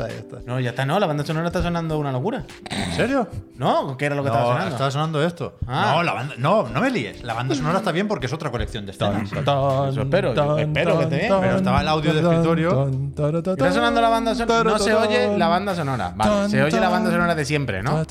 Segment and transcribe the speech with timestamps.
[0.00, 0.38] está, ya está.
[0.46, 0.98] No, ya está, no.
[0.98, 2.44] La banda sonora está sonando una locura.
[2.70, 3.28] ¿En serio?
[3.56, 3.96] ¿No?
[3.96, 4.74] ¿Qué era lo que estaba No, sonando?
[4.74, 5.54] estaba sonando esto.
[5.66, 5.92] Ah.
[5.96, 7.22] No, la banda, no, no me líes.
[7.22, 9.30] La banda sonora está bien porque es otra colección de escenas.
[9.30, 12.90] Eso espero, yo espero que esté bien, pero estaba el audio de escritorio.
[12.90, 14.70] Está sonando la banda sonora.
[14.70, 16.12] No se oye la banda sonora.
[16.16, 18.04] Vale, se oye la banda sonora de siempre, ¿no?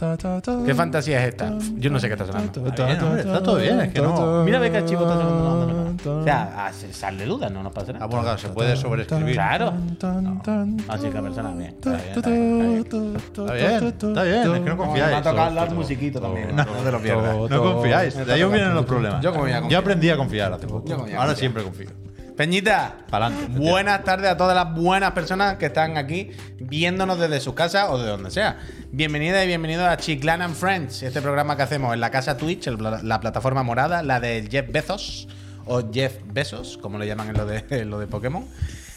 [0.65, 1.53] ¿Qué fantasía es esta?
[1.77, 2.67] Yo no sé qué está sonando.
[2.67, 5.43] Está bien, hombre, está todo bien, es que no- Mira, ve que chivo está sonando
[5.43, 5.65] la banda
[6.03, 6.19] sonora.
[6.21, 8.05] O sea, a- se- sal de duda, no nos pasa Ah, nada.
[8.05, 9.33] bueno, claro, se puede sobreescribir.
[9.33, 9.73] Claro.
[10.87, 11.75] Así que persona, bien.
[11.79, 15.15] Está bien, está es que no Me confiáis.
[15.15, 16.53] ha tocado hablar musiquito también.
[16.55, 17.49] No, te lo pierdas.
[17.49, 19.21] No confiáis, de ahí vienen los problemas.
[19.21, 20.93] Yo aprendí a confiar hace poco.
[21.17, 21.89] Ahora siempre confío.
[22.35, 23.47] Peñita, Pa'lante.
[23.59, 27.97] buenas tardes a todas las buenas personas que están aquí viéndonos desde su casa o
[27.97, 28.59] de donde sea.
[28.93, 32.67] Bienvenida y bienvenido a Chiclan and Friends, este programa que hacemos en la casa Twitch,
[32.67, 35.27] el la plataforma morada, la de Jeff Bezos
[35.65, 38.45] o Jeff Besos, como le llaman en lo de, en lo de Pokémon.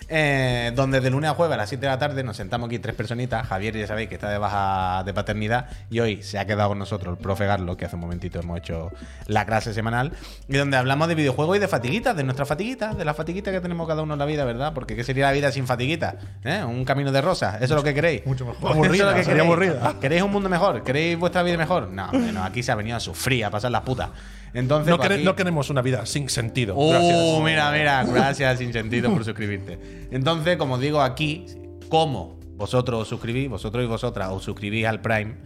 [0.09, 2.79] Eh, donde de lunes a jueves a las 7 de la tarde nos sentamos aquí
[2.79, 3.47] tres personitas.
[3.47, 5.67] Javier, ya sabéis que está de baja de paternidad.
[5.91, 8.59] Y hoy se ha quedado con nosotros el profe Garlo, que hace un momentito hemos
[8.59, 8.91] hecho
[9.27, 10.13] la clase semanal.
[10.49, 13.61] Y donde hablamos de videojuegos y de fatiguitas, de nuestras fatiguitas, de las fatiguitas que
[13.61, 14.73] tenemos cada uno en la vida, ¿verdad?
[14.75, 16.15] Porque ¿qué sería la vida sin fatiguitas?
[16.45, 16.63] ¿Eh?
[16.65, 17.57] Un camino de rosas.
[17.57, 18.27] ¿Eso es lo que queréis?
[18.27, 18.59] Mucho mejor.
[18.59, 19.43] Eso es lo Aburrida, que queréis.
[19.45, 19.95] aburrida.
[20.01, 20.83] ¿Queréis un mundo mejor?
[20.83, 21.89] ¿Queréis vuestra vida mejor?
[21.89, 24.11] No, hombre, no, aquí se ha venido a sufrir, a pasar las putas.
[24.55, 26.75] Entonces, No, quere- aquí- no queremos una vida sin sentido.
[26.77, 27.41] Uh, Gracias.
[27.43, 29.79] mira, mira, gracias sin sentido por suscribirte.
[30.11, 31.47] Entonces, como digo aquí,
[31.89, 35.37] ¿cómo vosotros os suscribís, vosotros y vosotras os suscribís al Prime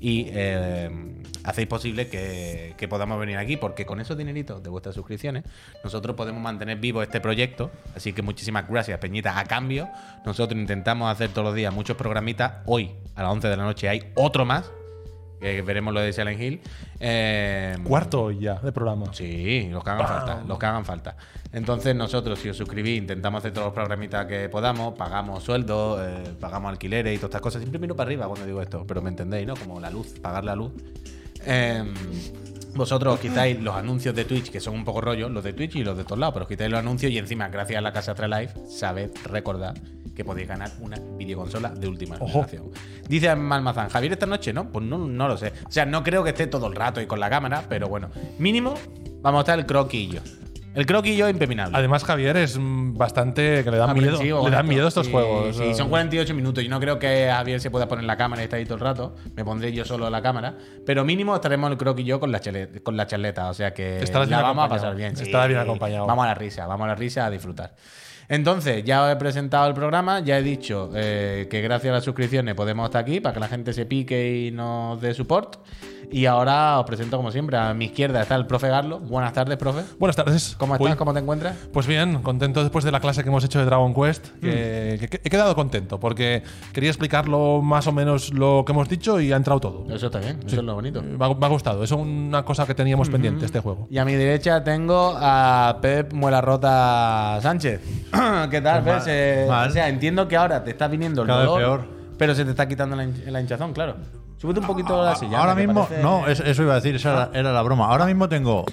[0.00, 0.90] y eh,
[1.44, 3.56] hacéis posible que, que podamos venir aquí?
[3.56, 5.44] Porque con esos dineritos de vuestras suscripciones,
[5.84, 7.70] nosotros podemos mantener vivo este proyecto.
[7.94, 9.38] Así que muchísimas gracias, Peñita.
[9.38, 9.88] A cambio,
[10.24, 12.54] nosotros intentamos hacer todos los días muchos programitas.
[12.66, 14.70] Hoy, a las 11 de la noche, hay otro más.
[15.40, 16.60] Que veremos lo de Silent Hill.
[16.98, 19.12] Eh, Cuarto ya de programa.
[19.12, 21.16] Sí, los que hagan falta, los que hagan falta.
[21.52, 26.34] Entonces nosotros, si os suscribís, intentamos hacer todos los programitas que podamos, pagamos sueldos, eh,
[26.40, 27.60] pagamos alquileres y todas estas cosas.
[27.60, 29.54] Siempre miro para arriba cuando digo esto, pero me entendéis, ¿no?
[29.54, 30.72] Como la luz, pagar la luz.
[31.44, 31.84] Eh,
[32.74, 35.76] vosotros os quitáis los anuncios de Twitch, que son un poco rollo, los de Twitch
[35.76, 37.92] y los de todos lados, pero os quitáis los anuncios y encima, gracias a la
[37.92, 39.74] Casa Live, sabed, recordad
[40.16, 42.70] que podéis ganar una videoconsola de última generación.
[43.08, 44.70] Dice Malmazán, Javier esta noche, ¿no?
[44.72, 45.52] Pues no, no lo sé.
[45.68, 48.08] O sea, no creo que esté todo el rato y con la cámara, pero bueno,
[48.38, 48.74] mínimo
[49.20, 50.20] vamos a estar el croquillo.
[50.74, 51.74] El croquillo impepinable.
[51.78, 54.44] Además, Javier es mm, bastante que le dan miedo.
[54.44, 55.56] Le dan miedo estos Sí, juegos.
[55.56, 56.62] Sí, son 48 minutos.
[56.62, 58.80] Yo no creo que Javier se pueda poner la cámara y estar ahí todo el
[58.80, 59.14] rato.
[59.34, 60.54] Me pondré yo solo la cámara.
[60.84, 63.48] Pero mínimo estaremos el croc y yo con la, chale- con la charleta.
[63.48, 65.16] O sea que Estarás la vamos a pasar bien.
[65.16, 65.22] sí.
[65.24, 66.06] Estarás bien acompañado.
[66.06, 67.74] Vamos a la risa, vamos a la risa a disfrutar.
[68.28, 72.54] Entonces, ya he presentado el programa, ya he dicho eh, que gracias a las suscripciones
[72.54, 75.58] podemos estar aquí para que la gente se pique y nos dé support.
[76.10, 79.00] Y ahora os presento como siempre, a mi izquierda está el profe Garlo.
[79.00, 79.82] Buenas tardes, profe.
[79.98, 80.54] Buenas tardes.
[80.58, 80.96] ¿Cómo Uy, estás?
[80.96, 81.56] ¿Cómo te encuentras?
[81.72, 84.28] Pues bien, contento después de la clase que hemos hecho de Dragon Quest.
[84.36, 84.40] Mm.
[84.40, 88.88] Que, que- que he quedado contento porque quería explicarlo más o menos lo que hemos
[88.88, 89.86] dicho y ha entrado todo.
[89.94, 91.02] Eso está bien, eso es lo bonito.
[91.02, 91.82] Me ha, me ha gustado.
[91.82, 93.86] Es una cosa que teníamos pendiente este juego.
[93.90, 97.80] Y a mi derecha tengo a Pep Muela Rota Sánchez.
[98.50, 98.92] ¿Qué tal, Pep?
[98.94, 99.68] mal, Se- mal.
[99.68, 101.88] O sea, entiendo que ahora te está viniendo el Cada dolor, peor.
[102.18, 103.96] pero se te está quitando la, hin- la hinchazón, claro.
[104.38, 105.38] Súbete un poquito la silla.
[105.40, 107.86] Ahora mismo, no, es- eso iba a decir, esa era, era la broma.
[107.86, 108.64] Ahora mismo tengo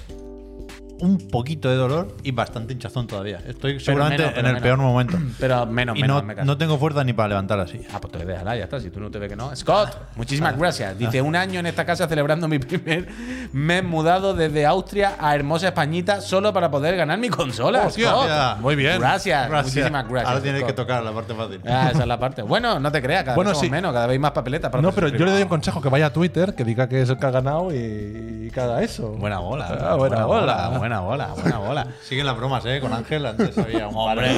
[1.03, 3.39] un poquito de dolor y bastante hinchazón todavía.
[3.45, 4.61] Estoy seguramente menos, en el menos.
[4.63, 5.17] peor momento.
[5.39, 7.81] Pero menos, y menos, no, no tengo fuerza ni para levantar así.
[7.93, 8.79] Ah, pues te déjala, ya está.
[8.79, 9.53] Si tú no te ves que no.
[9.55, 10.97] Scott, muchísimas gracias.
[10.97, 13.07] Dice, un año en esta casa celebrando mi primer
[13.51, 17.85] mes mudado desde Austria a hermosa Españita solo para poder ganar mi consola.
[17.87, 18.59] Hostia, Scott.
[18.61, 18.99] Muy bien.
[18.99, 20.29] Gracias, muchísimas gracias.
[20.29, 20.75] Ahora tienes que Scott.
[20.77, 21.59] tocar la parte fácil.
[21.67, 22.41] Ah, esa es la parte.
[22.43, 23.71] Bueno, no te creas, cada Bueno, vez somos sí.
[23.71, 24.71] menos, cada vez hay más papeletas.
[24.71, 27.01] para No, pero yo le doy un consejo que vaya a Twitter, que diga que
[27.01, 29.09] es el que ha ganado y, y que haga eso.
[29.09, 29.67] Buena bola.
[29.81, 30.69] Ah, buena bola.
[30.77, 31.87] Buena bola, buena bola.
[32.03, 32.79] Siguen las bromas, ¿eh?
[32.81, 34.31] Con Ángel antes había un de hombre,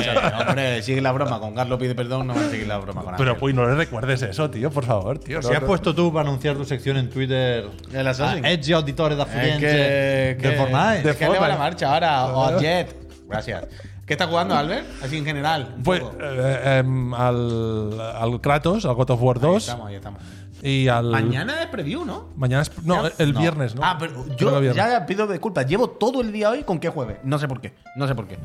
[0.47, 1.39] hombre, sigue la broma.
[1.39, 3.39] Con Carlos pide perdón, no va a seguir la broma con Pero Ángel.
[3.39, 5.41] pues no le recuerdes eso, tío, por favor, tío.
[5.41, 5.67] Si No, has no.
[5.67, 8.45] puesto tú para anunciar tu sección en Twitter El Assassin.
[8.45, 11.09] Edge Auditore da Firenze de Fortnite.
[11.09, 12.25] Es que va la marcha ahora.
[12.27, 12.95] O Jet.
[13.27, 13.66] Gracias.
[14.05, 14.85] ¿Qué está jugando, Albert?
[15.03, 15.75] Así en general.
[15.84, 16.16] Pues poco.
[16.22, 20.22] eh, em, al, al Kratos, al God of War Ahí 2 estamos, ahí estamos.
[20.67, 21.12] Y al.
[21.12, 22.29] Mañana es preview, ¿no?
[22.35, 22.72] Mañana es.
[22.84, 23.40] No, el No.
[23.40, 23.82] viernes, ¿no?
[23.84, 25.67] Ah, pero yo ya pido disculpas.
[25.67, 27.17] Llevo todo el día hoy con qué jueves.
[27.23, 27.73] No sé por qué.
[27.96, 28.38] No sé por qué.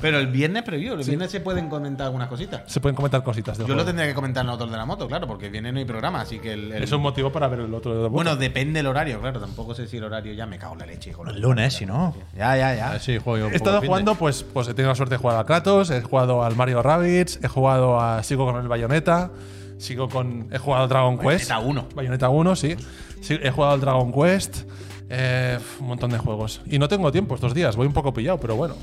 [0.00, 0.94] Pero el viernes preview.
[0.94, 2.62] El viernes se pueden comentar algunas cositas.
[2.66, 5.08] Se pueden comentar cositas del Yo lo tendría que comentar en nosotros de la moto,
[5.08, 7.60] claro, porque viene no hay programa, así que el, el- Es un motivo para ver
[7.60, 8.12] el otro de la moto.
[8.14, 9.40] Bueno, depende el horario, claro.
[9.40, 11.26] Tampoco sé si el horario ya me cago en la leche, hijo.
[11.26, 12.14] El lunes, si no.
[12.36, 12.98] Ya, ya, ya.
[12.98, 15.90] Si juego He estado jugando, pues, pues he tenido la suerte de jugar a Kratos,
[15.90, 18.22] he jugado al Mario Rabbids, he jugado a.
[18.22, 19.30] Sigo con el Bayonetta,
[19.78, 20.48] sigo con.
[20.52, 21.48] He jugado al Dragon Quest.
[21.50, 21.88] Bayonetta 1.
[21.94, 22.76] Bayonetta 1, sí.
[23.20, 24.62] Sí, He jugado al Dragon Quest.
[25.10, 26.60] eh, un montón de juegos.
[26.66, 28.74] Y no tengo tiempo estos días, voy un poco pillado, pero bueno.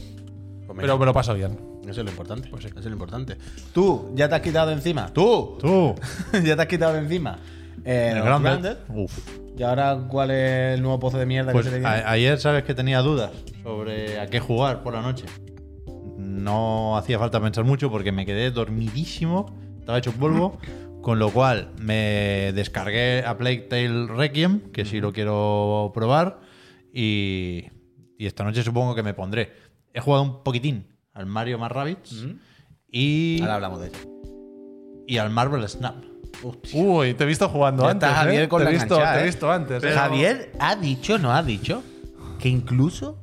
[0.67, 1.59] Pues Pero me lo paso bien.
[1.83, 2.47] Eso es lo importante.
[2.49, 3.35] Pues Eso es lo importante.
[3.73, 5.07] Tú, ya te has quitado de encima.
[5.13, 5.95] Tú, Tú.
[6.45, 7.39] ya te has quitado de encima.
[7.83, 8.21] Eh, El.
[8.23, 8.77] Grounded.
[8.89, 9.17] Uf.
[9.57, 12.03] Y ahora, ¿cuál es el nuevo pozo de mierda Pues que se le viene?
[12.05, 13.31] ayer sabes que tenía dudas
[13.63, 15.25] sobre a qué jugar por la noche.
[16.17, 20.57] No hacía falta pensar mucho porque me quedé dormidísimo, estaba hecho polvo,
[21.01, 26.39] con lo cual me descargué a Plague Tale Requiem, que sí lo quiero probar,
[26.93, 27.65] y,
[28.17, 29.53] y esta noche supongo que me pondré.
[29.93, 32.25] He jugado un poquitín al Mario más Rabbids
[32.89, 33.99] y, Ahora hablamos de eso.
[35.07, 35.95] y al Marvel Snap.
[36.73, 38.09] Uy, te he visto jugando Ya antes.
[38.09, 38.47] está Javier ¿eh?
[38.49, 39.25] con te, la visto, te he ¿eh?
[39.25, 39.83] visto antes.
[39.83, 39.91] ¿eh?
[39.91, 41.83] Javier ha dicho, no ha dicho,
[42.39, 43.20] que incluso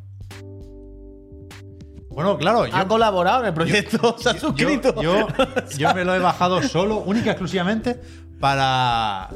[2.19, 5.00] Bueno, claro, yo, ha colaborado en el proyecto, se ha suscrito.
[5.00, 5.29] Yo,
[5.76, 8.00] yo me lo he bajado solo, única y exclusivamente,
[8.41, 9.29] para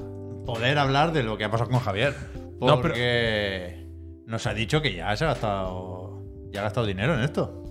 [0.44, 2.16] poder hablar de lo que ha pasado con Javier.
[2.60, 3.86] No, Porque
[4.26, 7.62] nos ha dicho que ya se ha gastado, ya ha gastado dinero en esto.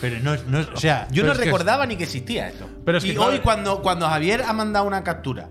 [0.00, 2.46] Pero no es, no es- o sea, Yo pero no que- recordaba ni que existía
[2.48, 2.66] esto.
[2.84, 5.48] Pero es que y claro- hoy, cuando, cuando Javier ha mandado una captura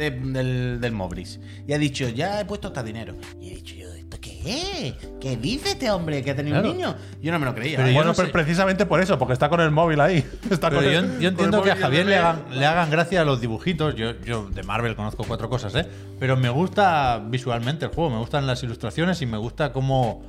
[0.00, 3.14] de- del, del Mobris y ha dicho, ya he puesto hasta dinero.
[3.40, 4.94] Y he dicho yo, ¿esto qué es?
[5.20, 6.70] ¿Qué dice este hombre que ha tenido Claro.
[6.70, 6.96] un niño?
[7.22, 7.76] Yo no me lo creía.
[7.76, 10.18] Pero bueno, no pero sé- precisamente por eso, porque está con el móvil ahí.
[10.50, 12.66] Está Pero con yo, el- yo con el entiendo que a Javier le hagan, le
[12.66, 13.94] hagan gracia a los dibujitos.
[13.94, 15.86] Yo, yo de Marvel conozco cuatro cosas, ¿eh?
[16.18, 20.22] Pero me gusta visualmente el juego, me gustan las ilustraciones y me gusta cómo.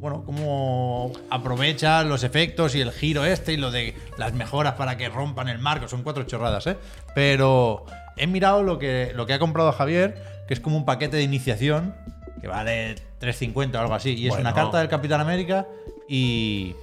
[0.00, 4.98] Bueno, cómo aprovecha los efectos y el giro este y lo de las mejoras para
[4.98, 5.88] que rompan el marco.
[5.88, 6.76] Son cuatro chorradas, ¿eh?
[7.14, 11.16] Pero he mirado lo que, lo que ha comprado Javier, que es como un paquete
[11.16, 11.94] de iniciación
[12.40, 14.10] que vale 3.50 o algo así.
[14.14, 14.42] Y es Bueno.
[14.48, 15.66] una carta del Capitán América
[16.08, 16.74] y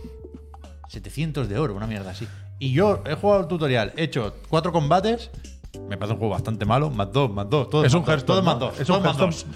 [0.90, 2.28] 700 de oro, una mierda así.
[2.60, 5.30] Y yo he jugado el tutorial, he hecho cuatro combates.
[5.88, 6.90] Me parece un juego bastante malo.
[6.90, 7.70] Más dos, más dos.
[7.70, 8.80] Todo Es más un dos, Hearthstone, Todo más dos.
[8.80, 9.46] Es todo un más dos.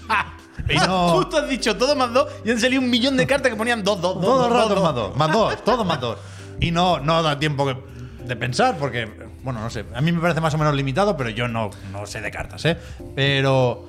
[0.70, 1.08] Y no.
[1.16, 3.84] Justo has dicho todo más dos y han salido un millón de cartas que ponían
[3.84, 4.24] dos, dos, dos.
[4.24, 5.16] Todo el dos, rato dos, más dos.
[5.16, 5.64] Más dos.
[5.64, 6.18] Todo más dos.
[6.58, 7.76] Y no, no da tiempo que-
[8.24, 9.06] de pensar porque,
[9.46, 9.84] bueno, no sé.
[9.94, 12.64] A mí me parece más o menos limitado, pero yo no, no sé de cartas,
[12.64, 12.76] ¿eh?
[13.14, 13.88] Pero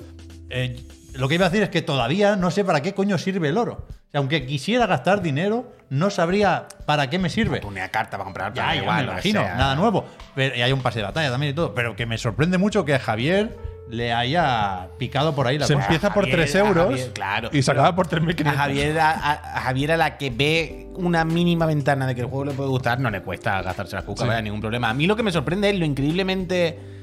[0.52, 0.80] eh,
[1.16, 3.58] lo que iba a decir es que todavía no sé para qué coño sirve el
[3.58, 3.88] oro.
[3.90, 7.62] O sea, aunque quisiera gastar dinero, no sabría para qué me sirve.
[7.66, 10.06] Una carta para comprar Ya, igual, me imagino, nada nuevo.
[10.36, 11.74] Pero, y hay un pase de batalla también y todo.
[11.74, 13.58] Pero que me sorprende mucho que Javier
[13.90, 15.86] le haya picado por ahí la Se cosa.
[15.86, 17.50] empieza por Javier, 3 a euros Javier, claro.
[17.54, 18.54] y se acaba por A 3.500.
[18.56, 22.28] Javier, a, a- a Javier a la que ve una mínima ventana de que el
[22.28, 24.44] juego le puede gustar, no le cuesta gastarse las cucas, Sí.
[24.44, 24.90] ningún problema.
[24.90, 26.97] A mí lo que me sorprende es lo increíblemente.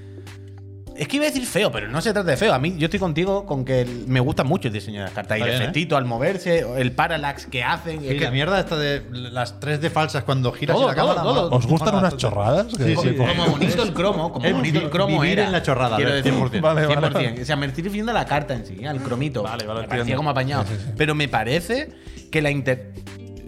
[0.96, 2.54] Es que iba a decir feo, pero no se trata de feo.
[2.54, 5.12] A mí, yo estoy contigo con que el- me gusta mucho el diseño de las
[5.12, 5.38] cartas.
[5.38, 5.64] Y el bien, ¿eh?
[5.64, 8.00] efectito al moverse, el parallax que hacen.
[8.00, 10.94] Sí, es que la mierda esta de las 3D falsas cuando giras Todo, y la
[10.94, 11.22] todo, cámara.
[11.22, 11.50] todo.
[11.56, 12.66] ¿Os gustan unas chorradas?
[12.76, 15.46] Sí, como bonito el cromo, como bonito el cromo vivir era.
[15.46, 16.60] en la chorrada, Quiero Albert, decir, 100%.
[16.62, 17.12] Vale, vale, 100%.
[17.12, 17.42] vale.
[17.42, 19.42] O sea, me estoy refiriendo a la carta en sí, al cromito.
[19.42, 20.64] Vale, vale, me parecía como apañado.
[20.64, 20.92] Sí, sí, sí.
[20.96, 21.90] Pero me parece
[22.30, 22.92] que la inter...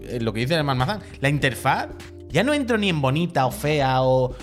[0.09, 1.87] eh, Lo que dice el Malmazán, la interfaz
[2.29, 4.35] ya no entro ni en bonita o fea o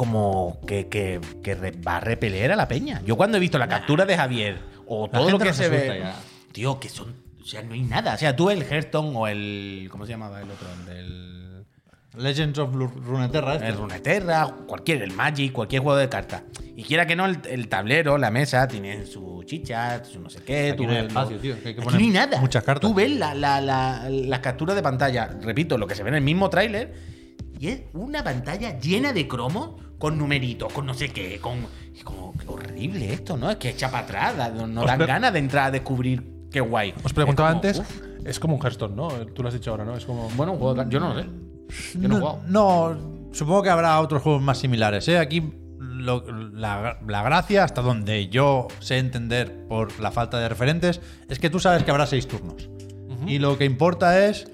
[0.00, 1.54] como que, que, que
[1.86, 3.02] va a repeler a la peña.
[3.04, 5.98] Yo cuando he visto la captura de Javier o La todo lo que se ve,
[6.02, 6.16] ya.
[6.52, 8.14] tío, que son, o sea, no hay nada.
[8.14, 10.66] O sea, tú el Hearthstone o el, ¿cómo se llamaba el otro?
[10.72, 11.66] El del
[12.16, 13.56] Legends of Runeterra.
[13.56, 13.68] este.
[13.68, 16.44] el Runeterra, cualquier, el Magic, cualquier juego de cartas.
[16.74, 20.42] Y quiera que no, el, el tablero, la mesa, tiene su chicha, su no sé
[20.42, 20.68] qué.
[20.70, 22.40] Aquí tú no hay espacio, tío, que hay que poner no hay nada.
[22.40, 22.88] muchas cartas.
[22.88, 26.14] Tú ves la- la- la- las capturas de pantalla, repito, lo que se ve en
[26.14, 27.19] el mismo tráiler,
[27.60, 31.58] y es una pantalla llena de cromos con numeritos, con no sé qué, con.
[31.94, 33.50] y como, qué horrible esto, ¿no?
[33.50, 36.94] Es que echa para atrás, no dan ganas de entrar a descubrir qué guay.
[37.04, 39.08] Os preguntaba Es como, antes, uf, es como un Hearthstone, ¿no?
[39.26, 39.94] Tú lo has dicho ahora, ¿no?
[39.96, 40.28] Es como.
[40.30, 41.28] bueno, un juego de yo no lo sé.
[42.00, 42.42] Yo no he No, jugado.
[42.48, 45.06] no, supongo que habrá otros juegos más similares.
[45.08, 45.18] ¿eh?
[45.18, 51.00] Aquí lo- la, la gracia, hasta donde yo sé entender por la falta de referentes,
[51.28, 52.68] es que tú sabes que habrá seis turnos.
[53.26, 54.50] Y lo que importa es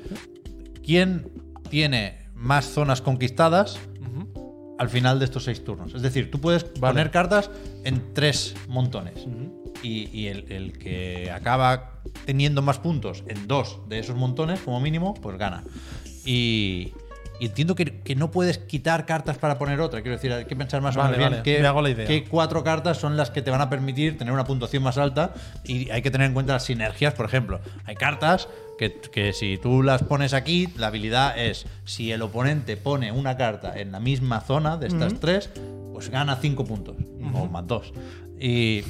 [0.85, 1.28] quién
[1.71, 3.78] tiene más zonas conquistadas
[4.78, 5.95] al final de estos seis turnos.
[5.95, 7.50] Es decir, tú puedes poner cartas
[7.85, 9.26] en tres montones.
[9.83, 14.81] Y, y el, el que acaba teniendo más puntos en dos de esos montones, como
[14.81, 15.64] mínimo, pues gana.
[16.25, 16.93] Y,
[17.40, 20.02] y entiendo que, que no puedes quitar cartas para poner otra.
[20.02, 21.90] Quiero decir, hay que pensar más o Vale, menos bien vale, qué, me hago la
[21.90, 22.07] idea.
[22.07, 25.35] qué cuatro cartas son las que te van a permitir tener una puntuación más alta.
[25.64, 27.61] Y hay que tener en cuenta las sinergias, por ejemplo.
[27.85, 32.76] Hay cartas que, que si tú las pones aquí, la habilidad es si el oponente
[32.76, 35.50] pone una carta en la misma zona de estas tres,
[35.93, 36.97] pues gana cinco puntos,
[37.33, 37.93] o más dos.
[38.38, 38.83] Y,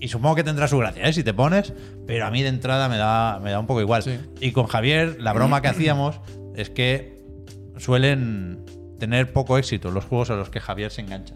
[0.00, 1.12] y supongo que tendrá su gracia, ¿eh?
[1.12, 1.72] si te pones,
[2.06, 4.02] pero a mí de entrada me da, me da un poco igual.
[4.02, 4.18] Sí.
[4.40, 6.20] Y con Javier, la broma que hacíamos
[6.56, 7.17] es que
[7.78, 8.64] suelen
[8.98, 11.34] tener poco éxito los juegos a los que Javier se engancha.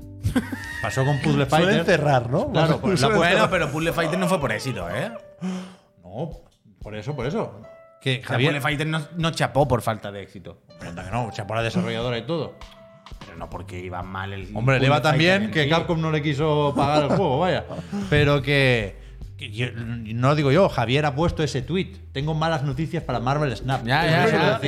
[0.83, 1.85] Pasó con Puzzle Suelen Fighter.
[1.85, 2.51] cerrar, ¿no?
[2.51, 3.51] Claro, pues Suelen Bueno, cerrar.
[3.51, 5.11] pero Puzzle Fighter no fue por éxito, ¿eh?
[6.03, 6.31] No,
[6.81, 7.61] por eso, por eso.
[8.01, 8.63] que Javier Javier.
[8.63, 10.63] Fighter no, no chapó por falta de éxito.
[10.81, 12.55] Pero que no, chapó a la desarrolladora y todo.
[13.25, 14.49] Pero no porque iba mal el.
[14.55, 15.69] Hombre, le va tan bien que.
[15.69, 17.65] Capcom no le quiso pagar el juego, vaya.
[18.11, 19.01] Pero que.
[19.51, 21.93] Yo- no lo digo yo, Javier ha puesto ese tweet.
[22.13, 23.85] Tengo malas noticias para Marvel Snap.
[23.87, 24.61] Ya, ya, es verdad.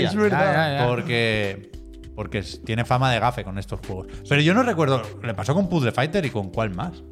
[0.88, 1.70] Porque.
[2.16, 4.06] Porque tiene fama de gafe con estos juegos.
[4.28, 5.02] Pero yo no recuerdo.
[5.22, 7.02] Le pasó con Puzzle Fighter y con cuál más.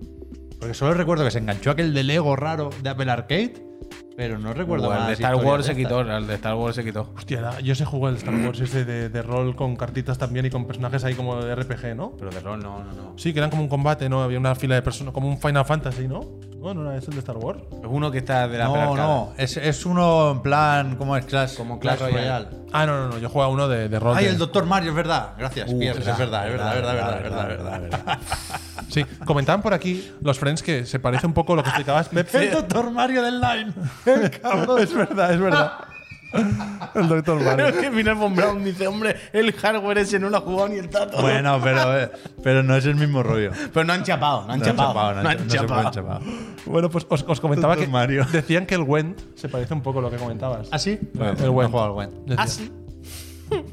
[0.60, 3.54] Porque solo recuerdo que se enganchó aquel de Lego raro de Apple Arcade.
[4.16, 6.00] Pero no recuerdo O el de Star Wars se quitó.
[6.02, 7.10] El de Star Wars se quitó.
[7.16, 10.50] Hostia, yo se jugó el Star Wars ese de, de rol con cartitas también y
[10.50, 12.12] con personajes ahí como de RPG, ¿no?
[12.18, 13.14] Pero de rol no, no, no.
[13.18, 14.22] Sí, que eran como un combate, ¿no?
[14.22, 16.20] Había una fila de personas, como un Final Fantasy, ¿no?
[16.62, 17.58] No, no ese el de Star Wars.
[17.72, 19.32] Es uno que está de la No, no.
[19.36, 20.94] Es, es uno en plan.
[20.96, 21.56] ¿Cómo es Clash?
[21.56, 22.46] Como Clash Royale.
[22.72, 24.16] Ah, no, no, no, yo jugaba uno de, de rol.
[24.16, 25.30] Ay, de- el Doctor Mario, es verdad.
[25.36, 27.90] Gracias, Uh, Pierce, es verdad, verdad, es verdad, es verdad, es verdad, es verdad, es
[27.90, 28.18] verdad.
[28.88, 32.10] Sí, comentaban por aquí los friends que se parece un poco a lo que explicabas
[32.32, 32.50] El.
[32.52, 33.72] Doctor Mario del Line.
[34.80, 35.72] es verdad, es verdad.
[36.94, 37.66] El Doctor Pero Mario.
[37.66, 40.76] es que Final von Braun dice, hombre, el hardware ese no lo ha jugado ni
[40.76, 41.20] el tato.
[41.20, 42.10] Bueno, pero, eh,
[42.42, 43.50] pero no es el mismo rollo.
[43.70, 44.88] Pero no han chapado, no han chapado.
[44.94, 46.20] chapado, no no han- chapado.
[46.64, 48.26] Bueno, pues os, os comentaba Doctor que Mario.
[48.32, 50.68] decían que el Went se parece un poco a lo que comentabas.
[50.72, 50.98] ¿Ah, sí?
[51.14, 51.70] El no he Went.
[51.70, 52.08] jugado al.
[52.24, 52.36] Decía.
[52.38, 52.72] Ah, sí.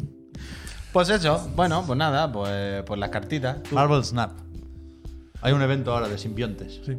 [0.91, 3.57] Pues eso, bueno, pues nada, pues, pues las cartitas.
[3.71, 4.31] Marvel Snap.
[5.41, 6.81] Hay un evento ahora de simbiontes.
[6.83, 6.97] Sí.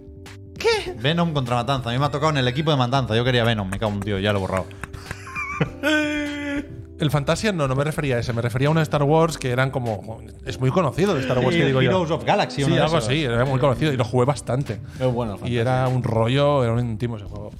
[0.98, 1.90] Venom contra Matanza.
[1.90, 3.16] A mí me ha tocado en el equipo de Matanza.
[3.16, 3.68] Yo quería Venom.
[3.68, 4.66] Me cago en un tío, ya lo he borrado.
[7.00, 9.38] El Fantasia no, no me refería a ese, me refería a uno de Star Wars
[9.38, 10.20] que eran como.
[10.44, 11.90] Es muy conocido de Star Wars, que digo yo.
[11.90, 12.62] Heroes of Galaxy.
[12.62, 14.80] Sí, algo así, era muy conocido y lo jugué bastante.
[15.00, 15.38] Es bueno.
[15.42, 17.52] Y era un rollo, era un intimo ese juego.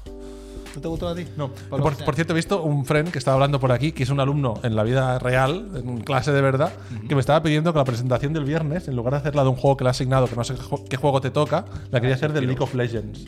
[0.74, 1.26] ¿No te gustó a ti?
[1.36, 4.20] No, Por cierto, he visto un friend que estaba hablando por aquí, que es un
[4.20, 6.72] alumno en la vida real, en clase de verdad,
[7.08, 9.56] que me estaba pidiendo que la presentación del viernes, en lugar de hacerla de un
[9.56, 12.00] juego que le ha asignado, que no sé qué ju- qué juego te toca, la
[12.00, 13.26] quería hacer del League of Legends.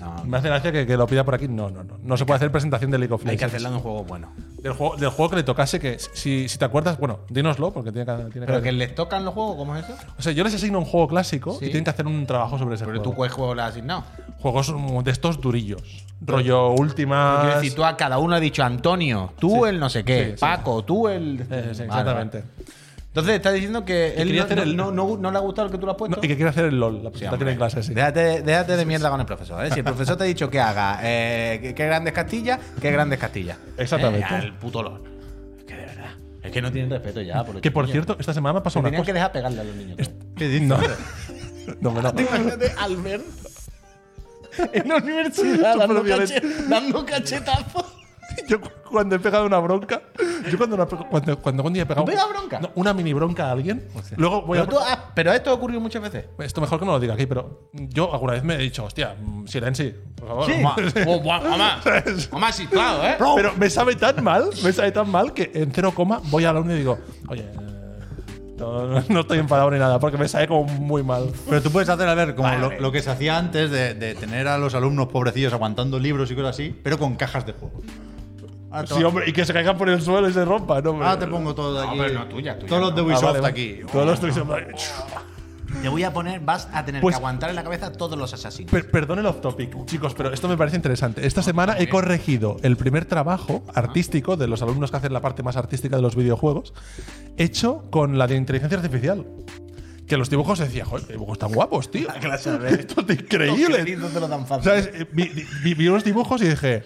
[0.00, 1.46] No, Me hace gracia que, que lo pida por aquí.
[1.46, 1.96] No, no, no.
[2.02, 3.38] No se puede hacer presentación de League of hay Legends.
[3.40, 4.32] que hacerla en un juego bueno.
[4.60, 7.92] Del juego, del juego que le tocase, que si, si te acuerdas, bueno, dínoslo, porque
[7.92, 9.94] tiene que, tiene Pero que que les tocan los juegos, ¿cómo es eso?
[10.18, 11.66] O sea, yo les asigno un juego clásico Sí.
[11.66, 13.16] y tienen que hacer un trabajo sobre ese Pero tú, juego.
[13.16, 14.02] ¿cuál juego le has asignado?
[14.42, 16.04] Juegos de estos durillos.
[16.20, 17.40] Rollo últimas.
[17.44, 19.70] Quiero decir, tú a cada uno has dicho Antonio, tú Sí.
[19.70, 20.36] el no sé qué, Sí, sí.
[20.40, 21.40] Paco, tú el.
[21.40, 22.38] Eh, Vale, exactamente.
[22.38, 22.72] vale.
[23.08, 25.66] Entonces estás diciendo que él no, hacer no- el- no- no- no le ha gustado
[25.66, 26.18] el que tú lo has puesto.
[26.22, 27.92] Y que quiere hacer el LOL, la presentación en clase, sí.
[27.94, 29.64] Déjate, déjate de mierda con el profesor.
[29.64, 29.70] ¿eh?
[29.70, 33.18] Si el profesor te ha dicho que haga eh, que- qué grandes Castillas, qué grandes
[33.18, 33.58] Castillas.
[33.78, 34.26] Exactamente.
[34.34, 35.02] Eh, el puto LOL.
[35.58, 36.10] Es que de verdad.
[36.42, 37.44] Es que no tienen respeto ya.
[37.44, 39.14] Por Que por cierto, esta semana me ha pasado una tenían que cosa.
[39.14, 39.98] dejar pegarle a los niños.
[40.36, 40.66] ¿Qué dices?
[40.68, 40.78] No,
[41.80, 42.20] no, no.
[42.20, 43.22] Imagínate Albert
[44.72, 46.34] en la universidad dando, Súper violento.
[46.34, 47.84] cache- dando cachetazos.
[48.48, 50.00] Yo cu- cuando he pegado una bronca,
[50.50, 52.60] yo cuando, una- cuando, cuando un día he pegado ¿Tú pegas bronca?
[52.60, 54.70] No, una mini bronca a alguien, luego voy Pero, a.
[54.70, 56.24] tú- ah, pero esto ha ocurrido muchas veces.
[56.38, 59.14] Esto mejor que no lo diga aquí, pero yo alguna vez me he dicho, hostia,
[59.20, 60.50] mm, silenci, por favor.
[61.06, 61.80] Oh, buah, mamá.
[62.32, 63.16] Mamá, sí, claro, ¿eh?
[63.18, 66.56] Pero me sabe tan mal, me sabe tan mal que en cero coma voy al
[66.56, 67.44] alumno y digo, oye,
[68.62, 71.30] no, no estoy enfadado ni nada, porque me sabe como muy mal.
[71.48, 72.60] Pero tú puedes hacer, a ver, como Vale.
[72.76, 76.30] lo, lo que se hacía antes de, de tener a los alumnos pobrecillos aguantando libros
[76.30, 77.82] y cosas así, pero con cajas de juegos.
[77.84, 80.90] Te, Sí, hombre, y que se caigan por el suelo y se rompan, ¿no?
[80.92, 82.00] ahora te pongo todo de No, aquí.
[82.00, 83.00] pero no tuya, tuya, Todos los de.
[83.02, 83.50] Ah, Ubisoft vale, vale.
[83.52, 83.80] aquí.
[83.92, 84.56] Todos los estoy diciendo,
[85.80, 88.32] Te voy a poner, vas a tener Pues- que aguantar en la cabeza todos los
[88.34, 88.70] asesinos.
[88.70, 91.26] Per- perdón el off topic, chicos, pero esto me parece interesante.
[91.26, 95.42] Esta semana he corregido el primer trabajo artístico de los alumnos que hacen la parte
[95.42, 96.72] más artística de los videojuegos,
[97.36, 99.24] hecho con la de inteligencia artificial.
[100.06, 102.08] Que los dibujos decía, joder, dibujos tan guapos, tío.
[102.20, 103.96] clase de- Esto es increíble.
[103.96, 104.64] No te lo dan fácil.
[104.64, 104.90] ¿Sabes?
[104.92, 105.24] Eh, Vi,
[105.64, 106.84] vi- vi unos dibujos y dije,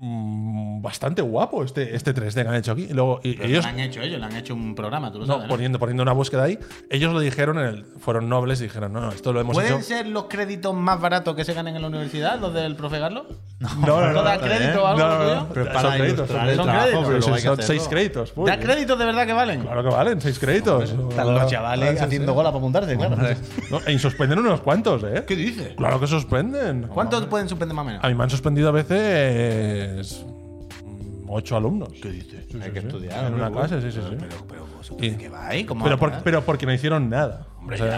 [0.00, 2.86] "Mm, bastante guapo este, este 3D que han hecho aquí.
[2.88, 5.26] Y luego y ellos, lo han hecho ellos, le han hecho un programa, tú lo
[5.26, 5.48] no, sabes.
[5.48, 5.54] ¿no?
[5.54, 6.56] poniendo, poniendo una búsqueda ahí,
[6.88, 9.74] ellos lo dijeron, en el, fueron nobles y dijeron, no, no, esto lo hemos ¿Pueden
[9.74, 9.82] hecho.
[9.82, 13.24] ser los créditos más baratos que se ganen en la universidad, los del profe Carlos?
[13.58, 15.48] No, no, ¿No da está crédito o algo No, lo no, no.
[15.52, 17.04] Pero Son para créditos, son son créditos.
[17.04, 17.56] pero lo son hacerlo.
[17.62, 18.32] seis créditos.
[18.36, 18.46] uy.
[18.48, 19.62] ¿Da créditos de verdad que valen?
[19.62, 20.90] Claro que valen, seis créditos.
[20.90, 23.16] Están los chavales haciendo gola para apuntarse, claro.
[23.68, 25.24] No, y suspenden unos cuantos, ¿eh?
[25.26, 25.74] ¿Qué dices?
[25.76, 26.86] Claro que suspenden.
[26.86, 28.04] ¿Cuántos pueden suspender más o menos?
[28.04, 29.87] A mí me han suspendido a veces
[31.30, 31.90] ocho alumnos.
[32.02, 32.46] ¿Qué dices?
[32.62, 33.26] Hay que estudiar.
[33.26, 34.16] En una clase, sí, sí, sí.
[34.18, 35.66] Pero, pero, ¿vosotros Y- de qué vais?
[35.66, 36.24] ¿Cómo Pero, va a por- parar?
[36.24, 37.46] pero porque no hicieron nada.
[37.58, 37.96] Hombre, O sea, ya,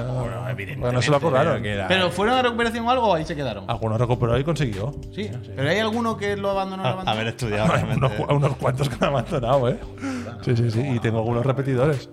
[0.50, 1.62] evidentemente, bueno, no se lo acordaron.
[1.62, 3.70] pero ¿Pero fueron a recuperación o algo o ahí se quedaron?
[3.70, 4.92] Alguno recuperó y consiguió.
[5.14, 6.82] Sí, pero hay alguno que lo abandonó.
[6.82, 7.10] A- abandonó?
[7.10, 8.24] Haber estudiado Hay unos, realmente.
[8.26, 9.78] cu- unos cuantos que han abandonado, ¿eh?
[10.42, 10.80] Sí, sí, sí.
[10.80, 12.08] Y tengo algunos repetidores.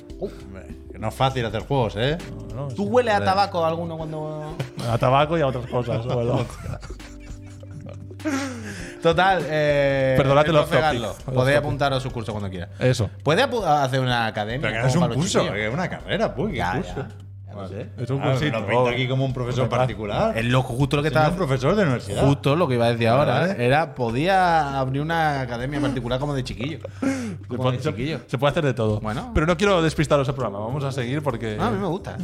[0.99, 2.17] No es fácil hacer juegos, ¿eh?
[2.55, 4.55] No, ¿Tú hueles a tabaco a alguno cuando.?
[4.89, 6.05] A tabaco y a otras cosas.
[9.01, 10.13] Total, eh.
[10.17, 11.01] Perdonad el el off profe topic.
[11.01, 11.65] Carlos, El off Podéis topic.
[11.65, 12.69] apuntar a su curso cuando quiera.
[12.79, 13.09] Eso.
[13.23, 14.61] ¿Puede hacer una academia?
[14.61, 15.57] Pero que no es un los curso, chiquillos?
[15.67, 16.51] es una carrera, pues.
[16.51, 16.93] ¿qué Ya, curso?
[16.95, 17.07] ya.
[17.55, 17.89] No sé.
[17.97, 20.37] Es un pero pinta aquí como un profesor particular.
[20.37, 22.23] Es lo, justo lo que estaba profesor de universidad.
[22.23, 23.39] Justo lo que iba a decir ahora.
[23.39, 23.51] Vale.
[23.53, 23.65] ¿eh?
[23.65, 26.77] Era, podía abrir una academia particular como de chiquillo.
[26.99, 28.19] Se Como de chiquillo.
[28.27, 28.99] se puede hacer de todo.
[28.99, 29.31] Bueno.
[29.33, 30.59] Pero no quiero despistaros el programa.
[30.59, 31.57] Vamos a seguir porque.
[31.59, 32.17] Ah, a mí me gusta.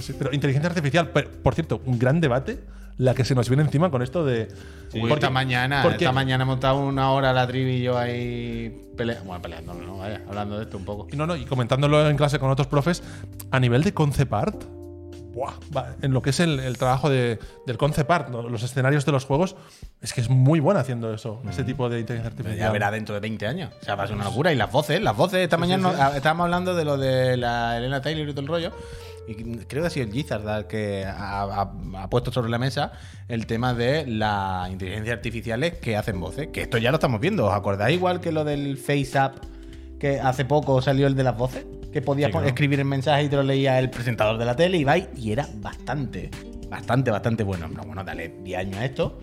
[0.00, 2.58] Sí, pero inteligencia artificial, por cierto, un gran debate
[3.00, 4.48] la que se nos viene encima con esto de.
[4.92, 7.96] Uy, porque- esta mañana, porque- esta mañana hemos estado una hora la trivi y yo
[7.98, 9.24] ahí peleando.
[9.24, 11.06] Bueno, peleando, no, vaya, hablando de esto un poco.
[11.10, 13.02] Y no, no, y comentándolo en clase con otros profes,
[13.50, 14.64] a nivel de concept art,
[15.32, 15.54] buah,
[16.02, 18.42] en lo que es el, el trabajo de- del concept art, ¿no?
[18.48, 19.56] los escenarios de los juegos,
[20.02, 22.68] es que es muy bueno haciendo eso, ese tipo de inteligencia Pero artificial.
[22.68, 23.72] ya verá dentro de 20 años.
[23.80, 24.52] O sea, va a ser una locura.
[24.52, 25.38] Y las voces, las voces.
[25.38, 28.48] Esta mañana nos- ah, estábamos hablando de lo de la Elena Taylor y todo el
[28.48, 28.72] rollo.
[29.30, 29.34] Y
[29.66, 31.72] creo que ha sido el Gizard el que ha, ha-
[32.02, 32.92] ha puesto sobre la mesa
[33.28, 36.48] el tema de las inteligencias artificiales que hacen voces.
[36.48, 37.46] Que esto ya lo estamos viendo.
[37.46, 39.36] ¿Os acordáis igual que lo del FaceApp
[40.00, 41.64] que hace poco salió el de las voces?
[41.92, 42.48] Que podías Sí, pon- claro.
[42.48, 45.48] escribir el mensaje y te lo leía el presentador de la tele, Ibai, y era
[45.56, 46.30] bastante,
[46.68, 47.68] bastante, bastante bueno.
[47.86, 49.18] Bueno, dale 10 años a esto.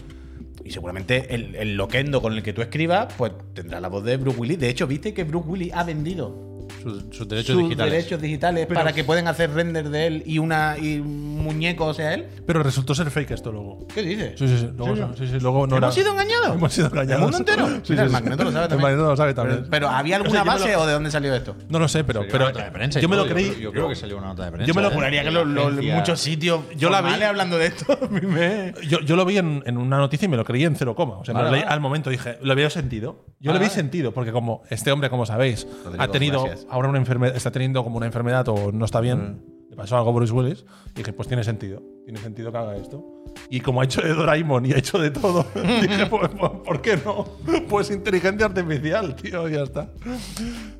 [0.64, 4.18] Y seguramente el, el loquendo con el que tú escribas, pues tendrá la voz de
[4.18, 4.60] Bruce Willis.
[4.60, 6.57] De hecho, viste que Bruce Willis ha vendido
[6.88, 7.92] Sus, sus derechos sus digitales.
[7.94, 12.14] derechos digitales para que puedan hacer render de él y una y un muñeco sea
[12.14, 12.26] él.
[12.46, 13.86] Pero resultó ser fake esto luego.
[13.94, 14.34] ¿Qué dices?
[14.40, 14.70] Sí, sí, sí.
[14.78, 15.02] Luego, ¿Sí?
[15.26, 16.56] sí, sí, luego no ¿Hemos era- sido engañados?
[16.56, 17.16] Hemos sido engañados.
[17.16, 17.68] ¿El mundo entero?
[17.84, 18.10] Sí, Mira, el.
[18.12, 18.82] Magneto lo sabe El también.
[18.90, 19.58] Magneto lo sabe también.
[19.60, 21.56] Pero, pero ¿había O sea, alguna yo me base lo- o de dónde salió esto?
[21.70, 23.48] No lo sé, pero, Salió pero una nota de prensa yo me lo creí.
[23.54, 24.68] Yo, yo creo que salió una nota de prensa.
[24.68, 24.94] Yo me lo ¿eh?
[24.94, 27.98] Juraría que lo- lo- Agencia- muchos sitios Yo la vi- hablando de esto.
[28.88, 31.18] Yo, yo lo vi en, en una noticia y me lo creí en cero coma.
[31.18, 31.74] O sea, me Vale, lo leí vale.
[31.74, 33.26] al momento dije, lo veo sentido.
[33.40, 33.76] Yo Vale, vi vale.
[33.76, 35.68] sentido, porque como este hombre, como sabéis,
[35.98, 36.66] ha tenido gracias.
[36.78, 40.10] Ahora una enfermedad, está teniendo como una enfermedad o no está bien, le pasó algo
[40.10, 43.04] a Bruce Willis, y dije, pues tiene sentido, tiene sentido que haga esto.
[43.50, 45.46] Y como ha hecho de Doraemon y ha hecho de todo,
[45.82, 47.26] dije, pues, pues, ¿por qué no?
[47.70, 49.92] Pues inteligencia artificial, tío, ya está.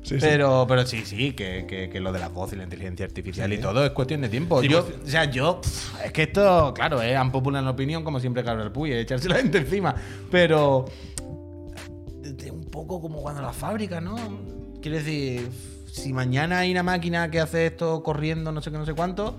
[0.02, 0.16] Sí, sí.
[0.20, 3.52] Pero, pero sí, sí, que, que- que lo de la voz y la inteligencia artificial
[3.52, 4.62] y todo es cuestión de tiempo.
[4.62, 8.18] Yo, pues- o sea, yo, pff, es que esto, claro, es unpopular en opinión, como
[8.20, 9.94] siempre Carlos Puy, echarse la gente encima.
[10.30, 10.86] Pero,
[12.50, 14.16] un poco como cuando la fábrica, ¿no?
[14.80, 15.48] Quiero decir,
[15.98, 19.36] si mañana hay una máquina que hace esto corriendo, no sé qué, no sé cuánto,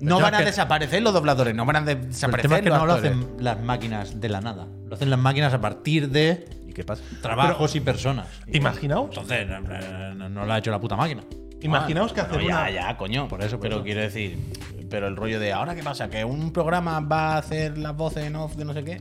[0.00, 2.62] no van a que- desaparecer los dobladores, no van a Pero el desaparecer tema es
[2.62, 4.66] que los no lo hacen las máquinas de la nada.
[4.88, 7.02] Lo hacen las máquinas a partir de ¿Y qué pasa?
[7.22, 8.26] trabajos y personas.
[8.52, 11.22] Imaginaos, Entonces, no, no- no lo ha hecho la puta máquina.
[11.60, 12.70] imaginaos que Ah, hacer no, ya, una.
[12.70, 13.28] ya, coño.
[13.28, 13.84] Por eso, por pero eso.
[13.84, 14.36] quiero decir,
[14.90, 18.24] pero el rollo de ahora qué pasa, que un programa va a hacer las voces
[18.24, 19.00] en off de no sé qué.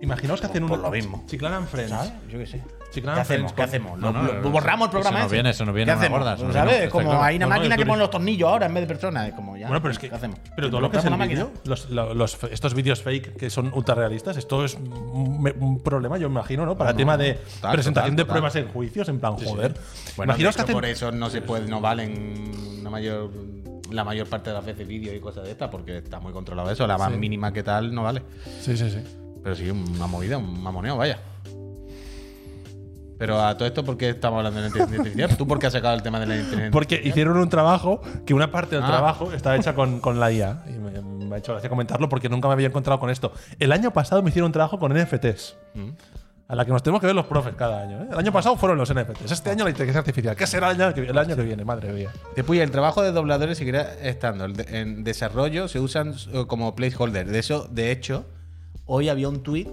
[0.00, 0.88] Imaginaos que hacen Por una.
[0.88, 1.24] lo mismo.
[1.26, 1.90] Chiclana and Friends.
[1.90, 2.12] ¿Sabes?
[2.30, 2.62] Yo qué sé.
[2.92, 3.52] ¿Qué hacemos?
[3.52, 3.98] ¿Qué hacemos?
[3.98, 5.18] No, Lo- no, lo- eso- borramos el eso programa.
[5.18, 5.34] nos ese.
[5.36, 6.20] viene- eso nos viene ¿Qué hacemos?
[6.26, 7.22] eso como claro.
[7.22, 9.28] hay una No, no, máquina que pone los tornillos ahora en vez de personas.
[9.28, 9.66] Es como ya.
[9.68, 10.08] Bueno, pero es que.
[10.08, 10.38] ¿Qué hacemos?
[10.54, 11.70] Pero todo lo que es ¿Compramos el la vídeo, máquina?
[11.70, 16.26] los, lo- los- estos vídeos fake que son ultra realistas, esto es un, problema, yo
[16.28, 16.76] imagino, ¿no?
[16.76, 18.32] Para No, tema no, de total, presentación total, de total.
[18.34, 19.74] pruebas en juicios, en plan, joder.
[20.16, 20.72] Bueno, de Imaginaos que hacen.
[20.74, 23.30] por eso no se puede, no valen una mayor,
[23.90, 26.70] la mayor parte de las veces vídeos y cosas de estas, porque está muy controlado
[26.70, 26.86] eso.
[26.86, 27.18] La más Sí.
[27.18, 28.22] mínima que tal no vale.
[28.60, 28.98] Sí, sí, sí.
[29.42, 31.20] Pero sí, una movida, un mamoneo, vaya.
[33.18, 35.36] Pero a todo esto, ¿por qué estamos hablando de la inteligencia artificial?
[35.36, 38.34] ¿Tú por qué has sacado el tema de la inteligencia Porque hicieron un trabajo que
[38.34, 38.88] una parte del Ah.
[38.88, 40.64] trabajo está hecha con, con la IA.
[40.68, 43.32] Y me, me ha hecho gracia comentarlo porque nunca me había encontrado con esto.
[43.58, 45.56] El año pasado me hicieron un trabajo con NFTs.
[45.74, 45.88] Mm.
[46.48, 48.02] A la que nos tenemos que ver los profes cada año.
[48.02, 48.08] ¿eh?
[48.12, 49.32] El año pasado fueron los NFTs.
[49.32, 50.36] Este año la inteligencia artificial.
[50.36, 51.64] ¿Qué será el año que, el año que viene?
[51.64, 52.10] Madre mía.
[52.36, 54.44] Después, el trabajo de dobladores seguirá estando.
[54.44, 57.26] En desarrollo se usan eh, como placeholder.
[57.26, 58.26] De eso, de hecho,
[58.84, 59.66] hoy había un tweet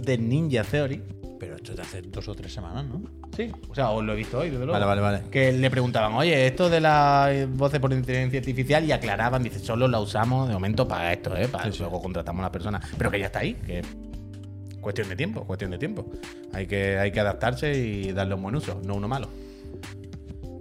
[0.00, 1.02] de Ninja Theory.
[1.38, 3.02] Pero esto es de hace dos o tres semanas, ¿no?
[3.36, 4.72] Sí, o sea, os lo he visto hoy, desde luego.
[4.72, 5.30] Vale, vale, vale.
[5.30, 9.58] Que le preguntaban, oye, esto de las eh, voces por inteligencia artificial, y aclaraban, dice,
[9.58, 11.48] solo la usamos de momento para esto, ¿eh?
[11.48, 12.80] Para luego contratamos a la persona.
[12.96, 13.82] Pero que ya está ahí, que
[14.80, 16.06] cuestión de tiempo, cuestión de tiempo.
[16.52, 19.28] Hay que, hay que adaptarse y darle un buen uso, no uno malo.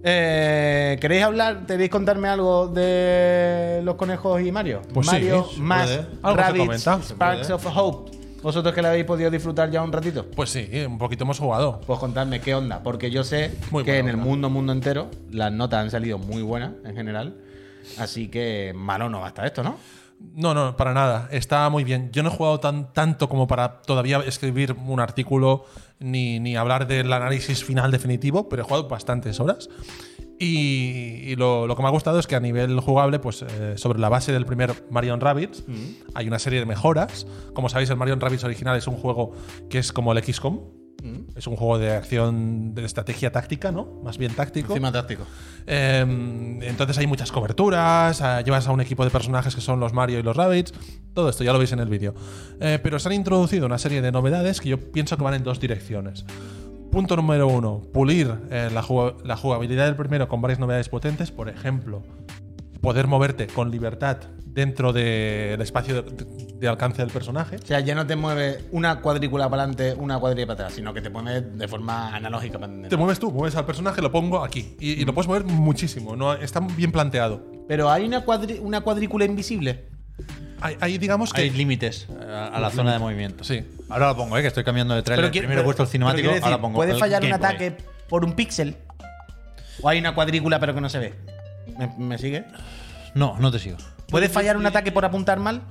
[0.05, 1.65] Eh, ¿Queréis hablar?
[1.65, 4.81] ¿Queréis contarme algo de los conejos y Mario?
[4.93, 5.89] Pues sí, Mario más.
[5.89, 8.22] Se Sparks of Hope.
[8.43, 10.25] ¿Vosotros que la habéis podido disfrutar ya un ratito?
[10.35, 11.79] Pues sí, un poquito hemos jugado.
[11.87, 15.49] Pues contadme qué onda, porque yo sé Muy que en el mundo, mundo entero, las
[15.49, 17.37] notas han salido muy buenas en general.
[17.97, 19.77] Así que malo no va a estar esto, ¿no?
[20.35, 21.29] No, no, para nada.
[21.31, 22.09] Está muy bien.
[22.11, 25.63] Yo no he jugado tan, tanto como para todavía escribir un artículo
[25.99, 29.69] ni, ni hablar del análisis final definitivo, pero he jugado bastantes horas.
[30.39, 33.73] Y, y lo, lo que me ha gustado es que a nivel jugable, pues eh,
[33.77, 35.63] sobre la base del primer Marion Rabbids,
[36.13, 37.27] hay una serie de mejoras.
[37.53, 39.33] Como sabéis, el Marion Rabbids original es un juego
[39.69, 40.59] que es como el XCOM.
[41.35, 43.99] Es un juego de acción de estrategia táctica, ¿no?
[44.05, 44.71] Más bien táctico.
[44.71, 45.23] Encima táctico.
[45.67, 45.99] Eh,
[46.61, 50.19] entonces hay muchas coberturas, ah, llevas a un equipo de personajes que son los Mario
[50.19, 50.73] y los Rabbids,
[51.13, 52.13] todo esto ya lo veis en el vídeo.
[52.61, 55.43] Eh, pero se han introducido una serie de novedades que yo pienso que van en
[55.43, 56.25] dos direcciones.
[56.93, 61.31] Punto número uno, pulir eh, la, jugab- la jugabilidad del primero con varias novedades potentes,
[61.31, 62.03] por ejemplo,
[62.81, 66.25] poder moverte con libertad dentro del espacio de,
[66.59, 67.55] de alcance del personaje.
[67.55, 70.93] O sea, ya no te mueve una cuadrícula para adelante, una cuadrícula para atrás, sino
[70.93, 72.71] que te mueve de forma analógica para.
[72.87, 74.75] Te mueves tú, mueves al personaje, lo pongo aquí.
[74.79, 76.33] Y, y lo puedes mover muchísimo, ¿no?
[76.35, 77.43] está bien planteado.
[77.67, 79.87] Pero hay una, cuadri- una cuadrícula invisible.
[80.63, 81.41] Hay, hay, digamos que.
[81.41, 83.43] Hay límites a, a la zona de movimiento.
[83.43, 83.65] Sí.
[83.89, 84.41] Ahora lo pongo, ¿eh?
[84.41, 85.29] que estoy cambiando de trailer.
[85.29, 86.77] Primero he puesto el cinemático, decir, ahora pongo.
[86.77, 87.75] ¿Puede fallar un ataque
[88.07, 88.77] por un píxel?
[89.81, 91.13] ¿O hay una cuadrícula pero que no se ve?
[91.77, 92.45] ¿Me, me sigue?
[93.13, 93.77] No, no te sigo.
[94.07, 95.63] ¿Puede fallar un ataque por apuntar mal?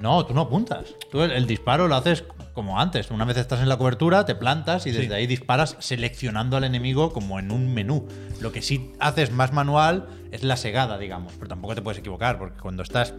[0.00, 0.84] No, tú no apuntas.
[1.10, 3.10] Tú el, el disparo lo haces como antes.
[3.10, 7.12] Una vez estás en la cobertura, te plantas y desde ahí disparas seleccionando al enemigo
[7.12, 8.06] como en un menú.
[8.40, 11.32] Lo que sí haces más manual es la segada, digamos.
[11.34, 13.14] Pero tampoco te puedes equivocar, porque cuando estás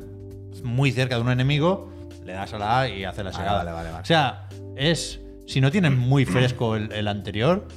[0.64, 1.92] muy cerca de un enemigo,
[2.26, 3.58] le das a la A y hace la Vale, segada.
[3.60, 4.02] vale, vale, vale.
[4.04, 5.20] O sea, es.
[5.48, 7.68] Si no tienes muy fresco el, el anterior,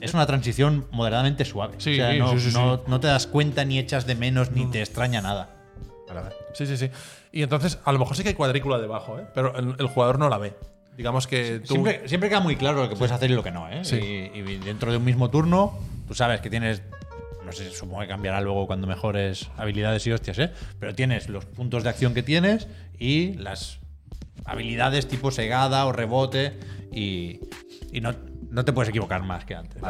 [0.00, 1.74] es una transición moderadamente suave.
[1.78, 2.56] Sí, o sea, sí, no, sí, sí, sí.
[2.56, 5.50] no- no te das cuenta ni echas de menos ni te extraña nada.
[6.54, 6.88] Sí, sí, sí.
[7.32, 9.24] Y entonces, a lo mejor sí que hay cuadrícula debajo, ¿eh?
[9.34, 10.54] pero el, el jugador no la ve.
[10.96, 11.74] Digamos que tú.
[11.74, 13.84] Siempre, siempre queda muy claro lo que puedes hacer y lo que no, ¿eh?
[13.84, 13.96] Sí.
[13.96, 16.80] Y, y dentro de un mismo turno, tú sabes que tienes.
[17.46, 20.50] No sé, supongo que cambiará luego cuando mejores habilidades y hostias, ¿eh?
[20.80, 22.66] Pero tienes los puntos de acción que tienes
[22.98, 23.78] y las
[24.44, 26.58] habilidades tipo segada o rebote
[26.90, 27.38] y,
[27.92, 28.16] y no,
[28.56, 29.82] no te puedes equivocar más que antes.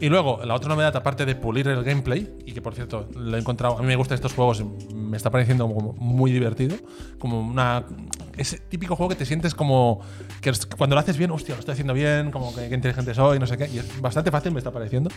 [0.00, 3.36] Y luego, la otra novedad, aparte de pulir el gameplay, y que por cierto lo
[3.36, 6.76] he encontrado, a mí me gustan estos juegos, me está pareciendo como muy divertido,
[7.18, 7.84] como una.
[8.36, 10.00] Ese típico juego que te sientes como.
[10.40, 13.40] que cuando lo haces bien, hostia, lo estoy haciendo bien, como que, que inteligente soy,
[13.40, 15.10] no sé qué, y es bastante fácil, me está pareciendo.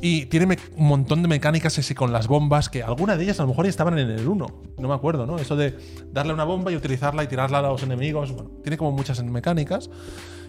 [0.00, 3.44] Y tiene un montón de mecánicas así con las bombas, que alguna de ellas a
[3.44, 4.46] lo mejor ya estaban en el 1,
[4.78, 5.38] no me acuerdo, ¿no?
[5.38, 5.78] Eso de
[6.10, 9.88] darle una bomba y utilizarla y tirarla a los enemigos, bueno, tiene como muchas mecánicas.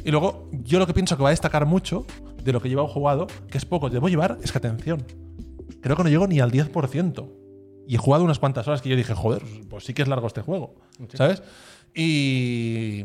[0.04, 2.06] Y luego, yo lo que pienso que va a destacar mucho
[2.44, 5.06] de lo que llevo jugado, que es poco, debo llevar, es que atención.
[5.82, 7.30] Creo que no llego ni al 10%.
[7.88, 10.28] Y he jugado unas cuantas horas que yo dije, joder, pues sí que es largo
[10.28, 10.76] este juego.
[11.14, 11.44] ¿Sabes?
[11.94, 13.04] Y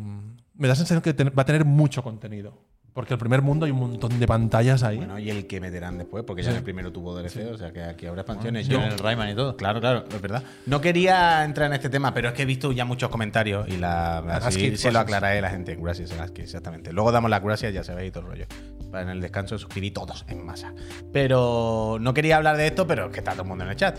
[0.54, 2.58] me da la sensación que va a tener mucho contenido.
[2.98, 4.96] Porque el primer mundo hay un montón de pantallas ahí.
[4.96, 6.54] Bueno, y el que meterán después, porque ya Sí.
[6.54, 8.66] en el primero tuvo DLC, o sea que aquí habrá expansiones.
[8.66, 9.56] Yo, Yo- en el Rayman y todo.
[9.56, 10.42] Claro, claro, es verdad.
[10.66, 13.76] No quería entrar en este tema, pero es que he visto ya muchos comentarios y
[13.76, 15.76] la, así se lo aclararé a la gente.
[15.80, 16.92] Gracias, Agaski, exactamente.
[16.92, 18.46] Luego damos las gracias, ya sabéis todo el rollo.
[18.90, 20.74] Para en el descanso suscribí todos en masa.
[21.12, 23.76] Pero no quería hablar de esto, pero es que está todo el mundo en el
[23.76, 23.96] chat.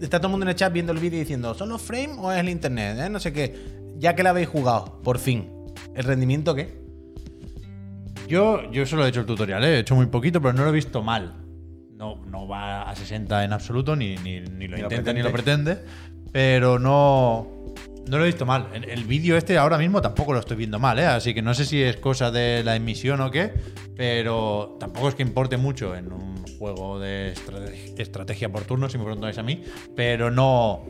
[0.00, 2.16] Está todo el mundo en el chat viendo el vídeo y diciendo, ¿son los frames
[2.18, 2.96] o es el internet?
[3.00, 3.10] eh?
[3.10, 3.54] No sé qué.
[3.98, 5.50] Ya que la habéis jugado, por fin.
[5.94, 6.83] ¿El rendimiento qué?
[8.28, 9.76] Yo, yo solo he hecho el tutorial, ¿eh?
[9.76, 11.34] he hecho muy poquito, pero no lo he visto mal.
[11.96, 15.22] No, no va a 60 en absoluto, ni, ni, ni lo Ni lo intenta ni
[15.22, 15.78] lo pretende,
[16.32, 17.46] pero no,
[18.08, 18.68] no lo he visto mal.
[18.74, 21.06] El, el vídeo este ahora mismo tampoco lo estoy viendo mal, ¿eh?
[21.06, 23.52] así que no sé si es cosa de la emisión o qué,
[23.96, 28.98] pero tampoco es que importe mucho en un juego de estrate- estrategia por turno, si
[28.98, 29.62] me preguntáis a mí,
[29.94, 30.84] pero no,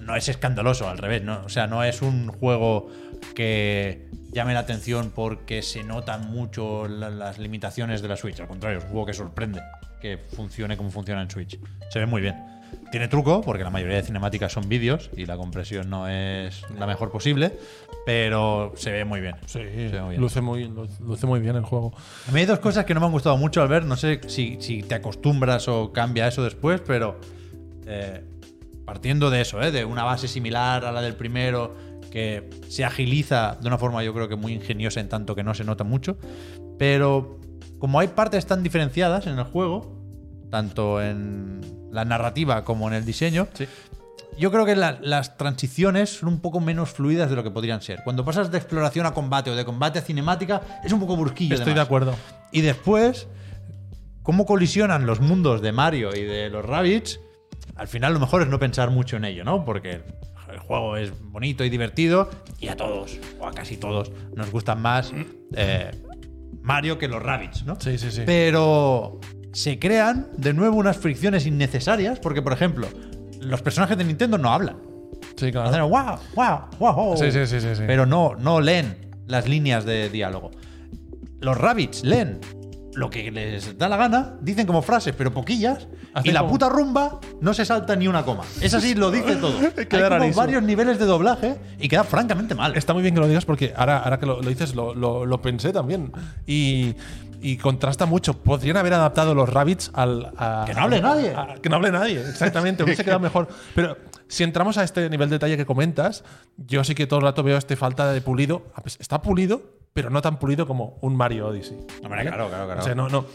[0.00, 1.42] no es escandaloso, al revés, ¿no?
[1.44, 2.88] o sea, no es un juego
[3.34, 8.40] que llame la atención porque se notan mucho la- las limitaciones de la Switch.
[8.40, 9.60] Al contrario, es un juego que sorprende
[10.00, 11.58] que funcione como funciona en Switch.
[11.90, 12.36] Se ve muy bien.
[12.92, 16.86] Tiene truco, porque la mayoría de cinemáticas son vídeos y la compresión no es la
[16.86, 17.58] mejor posible,
[18.06, 19.34] pero se ve muy bien.
[19.46, 20.20] Sí, Se ve muy bien.
[20.20, 21.92] luce muy, lu- luce muy bien el juego.
[22.28, 23.84] A mí hay dos cosas que no me han gustado mucho al ver.
[23.84, 27.18] No sé si, si te acostumbras o cambia eso después, pero
[27.86, 28.22] eh,
[28.84, 29.70] partiendo de eso, ¿eh?
[29.72, 31.74] de una base similar a la del primero,
[32.10, 35.54] que se agiliza de una forma yo creo que muy ingeniosa en tanto que no
[35.54, 36.16] se nota mucho.
[36.78, 37.38] Pero
[37.78, 39.96] como hay partes tan diferenciadas en el juego,
[40.50, 41.60] tanto en
[41.92, 43.48] la narrativa como en el diseño,
[44.38, 47.82] yo creo que la- las transiciones son un poco menos fluidas de lo que podrían
[47.82, 48.00] ser.
[48.04, 51.54] Cuando pasas de exploración a combate o de combate a cinemática, es un poco brusquillo.
[51.54, 52.14] Estoy de acuerdo.
[52.52, 53.28] Y después,
[54.22, 57.20] cómo colisionan los mundos de Mario y de los Rabbits,
[57.76, 59.64] al final lo mejor es no pensar mucho en ello, ¿no?
[59.64, 60.02] Porque
[60.52, 64.82] el juego es bonito y divertido y a todos, o a casi todos, nos gustan
[64.82, 65.12] más
[65.54, 65.90] eh,
[66.62, 67.76] Mario que los Rabbits, ¿no?
[67.80, 68.22] Sí, sí, sí.
[68.26, 69.20] Pero
[69.52, 72.88] se crean de nuevo unas fricciones innecesarias porque, por ejemplo,
[73.40, 74.76] los personajes de Nintendo no hablan.
[75.36, 75.70] Sí, claro.
[75.70, 77.16] Hacen wow, wow, wow.
[77.16, 77.82] Sí, sí, sí, sí, sí.
[77.86, 80.50] Pero no, no leen las líneas de diálogo.
[81.40, 82.40] Los rabbits leen
[82.94, 86.52] lo que les da la gana, dicen como frases, pero poquillas, Hacen y la como-
[86.52, 88.42] puta rumba no se salta ni una coma.
[88.60, 89.52] Es así, lo dice todo.
[89.78, 90.36] Hay Queda como rarísimo.
[90.36, 92.76] varios niveles de doblaje y queda francamente mal.
[92.76, 95.24] Está muy bien que lo digas porque ahora, ahora que lo, lo dices lo, lo-
[95.24, 96.10] lo pensé también.
[96.46, 96.94] Y,
[97.40, 98.34] y contrasta mucho.
[98.42, 100.32] Podrían haber adaptado los rabbits al.
[100.36, 101.34] a- Que no hable nadie.
[101.34, 102.82] a- que no hable nadie, exactamente.
[102.82, 103.46] Hubiese quedado mejor.
[103.74, 106.24] Pero si entramos a este nivel de detalle que comentas,
[106.56, 108.64] yo sí que todo el rato veo este falta de pulido.
[108.74, 111.78] Ah, pues Está pulido, pero no tan pulido como un Mario Odyssey.
[112.02, 112.80] Hombre, claro, claro, claro.
[112.80, 113.26] O sea, no, no.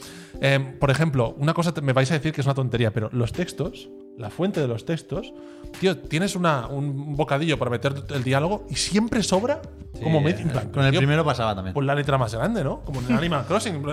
[0.41, 3.31] Eh, por ejemplo, una cosa me vais a decir que es una tontería, pero los
[3.31, 5.33] textos la fuente de los textos,
[5.79, 9.61] tío, tienes una, un bocadillo para meter el diálogo y siempre sobra
[10.01, 10.47] como medio.
[10.47, 11.73] plan, Con el tío, primero pasaba también.
[11.73, 12.81] Pues la letra más grande, ¿no?
[12.81, 13.83] Como en el Animal Crossing.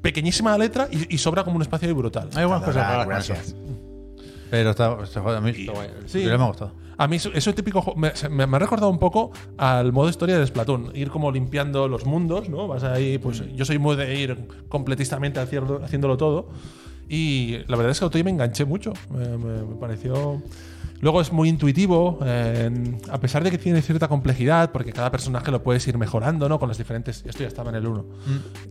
[0.00, 2.28] Pequeñísima letra y, y sobra como un espacio ahí brutal.
[2.34, 3.56] Hay buenas cosas raras con eso.
[4.50, 5.88] Pero está, a mí está guay.
[6.06, 6.20] Sí.
[6.20, 6.26] Sí.
[6.26, 6.72] me ha gustado.
[6.98, 10.08] A mí eso, eso típico me, se- me- me ha recordado un poco al modo
[10.08, 12.66] historia de Splatoon, ir como limpiando los mundos, ¿no?
[12.68, 16.48] Vas ahí, pues yo soy muy de ir completistamente haciendo- haciéndolo todo
[17.08, 20.42] y la verdad es que día me enganché mucho, me, me- pareció
[21.02, 22.70] Luego es muy intuitivo, eh,
[23.10, 26.58] a pesar de que tiene cierta complejidad, porque cada personaje lo puedes ir mejorando, ¿no?
[26.58, 27.22] Con los diferentes.
[27.26, 28.06] Esto ya estaba en el 1.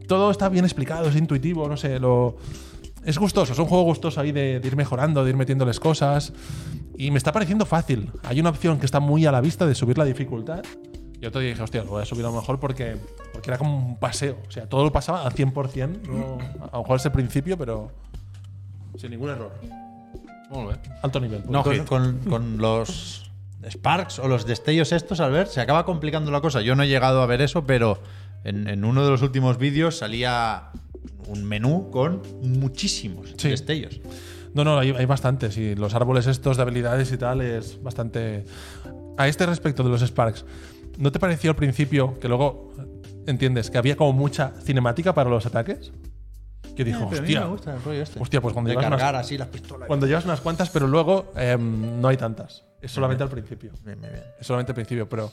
[0.07, 2.35] Todo está bien explicado, es intuitivo, no sé, lo.
[3.05, 6.33] Es gustoso, es un juego gustoso ahí de, de ir mejorando, de ir metiéndoles cosas.
[6.97, 8.11] Y me está pareciendo fácil.
[8.23, 10.63] Hay una opción que está muy a la vista de subir la dificultad.
[11.21, 12.97] Y otro día dije, hostia, lo voy a subir a lo mejor porque,
[13.31, 14.37] porque era como un paseo.
[14.47, 16.01] O sea, todo lo pasaba al 100%.
[16.07, 16.37] No,
[16.71, 17.91] a lo mejor es el principio, pero
[18.97, 19.51] sin ningún error.
[20.49, 20.79] Muy bien.
[21.01, 21.43] Alto nivel.
[21.49, 23.31] No, con- con los
[23.69, 26.61] Sparks o los destellos estos, al ver, se acaba complicando la cosa.
[26.61, 27.99] Yo no he llegado a ver eso, pero
[28.45, 30.69] en, en uno de los últimos vídeos salía
[31.27, 33.49] un menú con muchísimos Sí.
[33.49, 33.99] destellos.
[34.53, 35.57] No, no, hay, hay bastantes.
[35.57, 38.45] Y los árboles estos de habilidades y tal es bastante.
[39.17, 40.45] A este respecto de los Sparks,
[40.97, 42.73] ¿no te pareció al principio que luego
[43.27, 45.91] entiendes que había como mucha cinemática para los ataques?
[46.75, 48.19] Que dijo, hostia, gusta el rollo este.
[48.19, 49.87] hostia, pues cuando de llevas, cargar unas, así las pistolas.
[49.87, 52.65] cuando llevas unas cuantas, pero luego em, no hay tantas.
[52.81, 53.71] Es solamente al principio.
[53.85, 54.23] Bien, bien, bien.
[54.39, 55.31] Es solamente al principio, pero.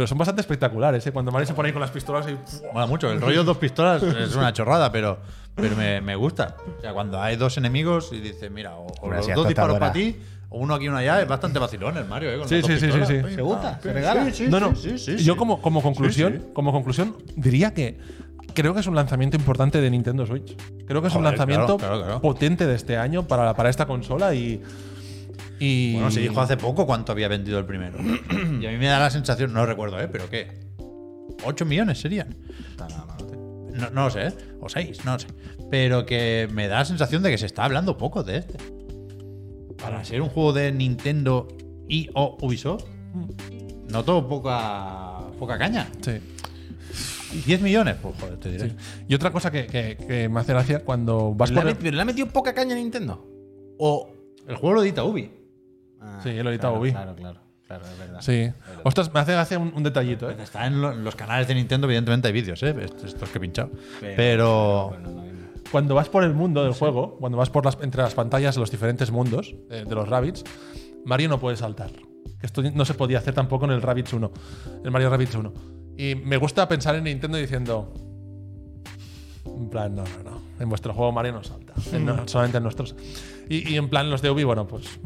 [0.00, 1.12] Pero son bastante espectaculares, ¿eh?
[1.12, 2.34] Cuando Mario se pone ahí con las pistolas y.
[2.72, 3.10] Mola mucho.
[3.12, 5.18] El rollo dos pistolas es una chorrada, pero,
[5.54, 6.56] pero me, me gusta.
[6.78, 9.92] O sea, cuando hay dos enemigos y dices, mira, o, o los dos disparos para
[9.92, 10.16] ti,
[10.48, 12.38] o uno aquí y uno allá, es bastante vacilón el Mario, ¿eh?
[12.38, 13.34] Con Sí, sí, sí, sí, sí.
[13.34, 13.78] ¿Se gusta?
[13.78, 14.24] ¿Se regala?
[14.24, 14.74] Sí, sí, no, no.
[14.74, 15.22] sí, sí, sí.
[15.22, 16.50] Yo como, como conclusión, Sí, sí.
[16.54, 17.98] como conclusión, diría que
[18.54, 20.56] creo que es un lanzamiento importante de Nintendo Switch.
[20.86, 22.20] Creo que es un Joder, lanzamiento claro, claro, claro.
[22.22, 24.62] potente de este año para, para esta consola y.
[25.60, 27.98] y Bueno, se dijo hace poco cuánto había vendido el primero.
[28.60, 30.08] y a mí me da la sensación, no recuerdo, ¿eh?
[30.10, 30.48] Pero ¿qué?
[31.44, 32.36] ¿8 millones serían?
[33.74, 34.32] No, no lo sé, ¿eh?
[34.60, 35.28] O 6, no lo sé.
[35.70, 38.58] Pero que me da la sensación de que se está hablando poco de este.
[39.78, 41.46] Para ser un juego de Nintendo
[41.88, 42.84] y o Ubisoft,
[43.88, 45.88] noto poca, poca caña.
[46.02, 46.12] Sí.
[47.46, 47.96] ¿10 millones?
[48.02, 48.70] Pues joder, te diré.
[48.70, 48.76] sí.
[49.08, 51.68] Y otra cosa que, que- que me hace gracia cuando vas ¿Le por.
[51.68, 53.26] el- met- ¿Pero le ha metido poca caña a Nintendo?
[53.78, 54.10] O.
[54.48, 55.30] El juego lo edita Ubi.
[56.00, 56.90] Ah, Sí, él lo edita claro, Ubi.
[56.92, 57.40] Claro, claro.
[57.66, 58.20] Claro, es verdad.
[58.20, 58.50] Sí.
[58.82, 60.36] Ostras, me hace gracia un, un detallito, ¿eh?
[60.42, 62.74] Está en, lo- en los canales de Nintendo, evidentemente hay vídeos, ¿eh?
[62.82, 63.70] Estos, estos que he pinchado.
[64.00, 64.86] Pero- Pero.
[64.90, 65.30] Bueno, no, no.
[65.70, 68.60] Cuando vas por el mundo del juego, cuando vas por las, entre las pantallas de
[68.60, 70.42] los diferentes mundos eh, de los Rabbits,
[71.04, 71.90] Mario no puede saltar.
[72.42, 74.32] Esto no se podía hacer tampoco en el Rabbids 1,
[74.84, 75.52] el Mario Rabbids 1.
[75.96, 77.94] Y me gusta pensar en Nintendo diciendo.
[79.46, 80.40] En plan, no, no, no.
[80.58, 81.72] En vuestro juego Mario no salta.
[81.92, 82.96] En no- solamente en nuestros.
[83.48, 84.98] Y, y en plan, los de Ubi, bueno, pues.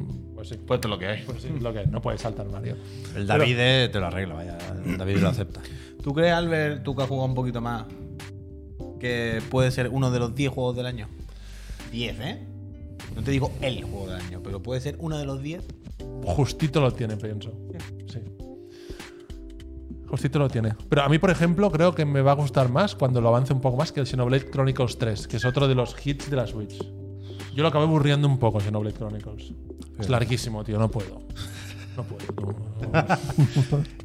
[0.44, 0.64] Pues sí.
[0.66, 1.22] Pues esto es lo que hay.
[1.22, 2.76] Pues sí, lo que no puede saltar Mario.
[3.16, 3.56] El David
[3.90, 4.58] te lo arregla, vaya.
[4.84, 5.62] El David lo acepta.
[6.02, 7.86] ¿Tú crees, Albert, tú que has jugado un poquito más,
[9.00, 11.08] que puede ser uno de los 10 juegos del año?
[11.92, 12.46] 10, ¿eh?
[13.16, 15.64] No te digo el juego del año, pero puede ser uno de los 10.
[16.24, 17.52] Justito lo tiene, pienso.
[18.12, 18.18] Sí.
[20.06, 20.74] Justito lo tiene.
[20.90, 23.54] Pero a mí, por ejemplo, creo que me va a gustar más cuando lo avance
[23.54, 26.36] un poco más que el Xenoblade Chronicles 3, que es otro de los hits de
[26.36, 26.84] la Switch.
[27.54, 29.52] Yo lo acabé aburriendo un poco, Xenoblade Chronicles.
[29.98, 31.20] Es larguísimo, tío, no puedo.
[31.96, 32.24] No puedo.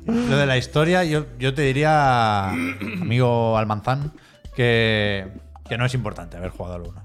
[0.05, 0.29] no.
[0.29, 4.11] Lo de la historia, yo, yo te diría, amigo Almanzán,
[4.55, 5.27] que,
[5.67, 7.01] que no es importante haber jugado al 1.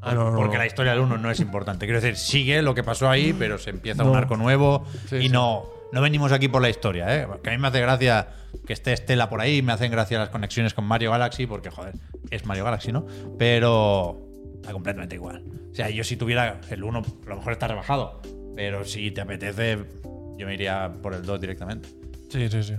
[0.00, 1.86] Ah, no, no, Porque la historia del 1 no es importante.
[1.86, 5.22] Quiero decir, sigue lo que pasó ahí, pero se empieza un arco nuevo Sí, y
[5.22, 5.28] sí.
[5.28, 7.16] no, no venimos aquí por la historia.
[7.16, 7.26] ¿eh?
[7.42, 8.28] Que a mí me hace gracia
[8.64, 11.94] que esté Estela por ahí, me hacen gracia las conexiones con Mario Galaxy, porque, joder,
[12.30, 13.06] es Mario Galaxy, ¿no?
[13.38, 14.27] Pero
[14.68, 15.42] da completamente igual.
[15.72, 18.20] O sea, yo si tuviera el 1, a lo mejor está rebajado,
[18.54, 19.78] pero si te apetece,
[20.36, 21.88] yo me iría por el 2 directamente.
[22.28, 22.74] Sí, sí, sí.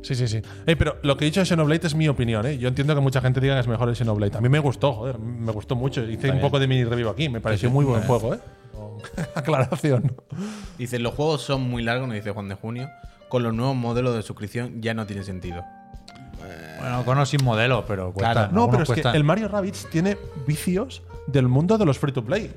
[0.00, 0.42] Sí, sí, sí.
[0.64, 2.56] Pero lo que he dicho de Xenoblade es mi opinión, ¿eh?
[2.56, 4.38] Yo entiendo que mucha gente diga que es mejor el Xenoblade.
[4.38, 6.02] A mí me gustó, joder, me gustó mucho.
[6.04, 8.38] Hice un poco de mini review aquí, me pareció muy buen juego, ¿eh?
[9.34, 10.16] Aclaración.
[10.78, 12.88] Dice, los juegos son muy largos, nos dice Juan de Junio.
[13.28, 15.62] Con los nuevos modelos de suscripción ya no tiene sentido.
[16.78, 18.32] Bueno, con o sin modelo, pero cuesta.
[18.32, 18.52] Claro.
[18.52, 22.24] No, pero es que el Mario Rabbids tiene vicios del mundo de los free to
[22.24, 22.52] play.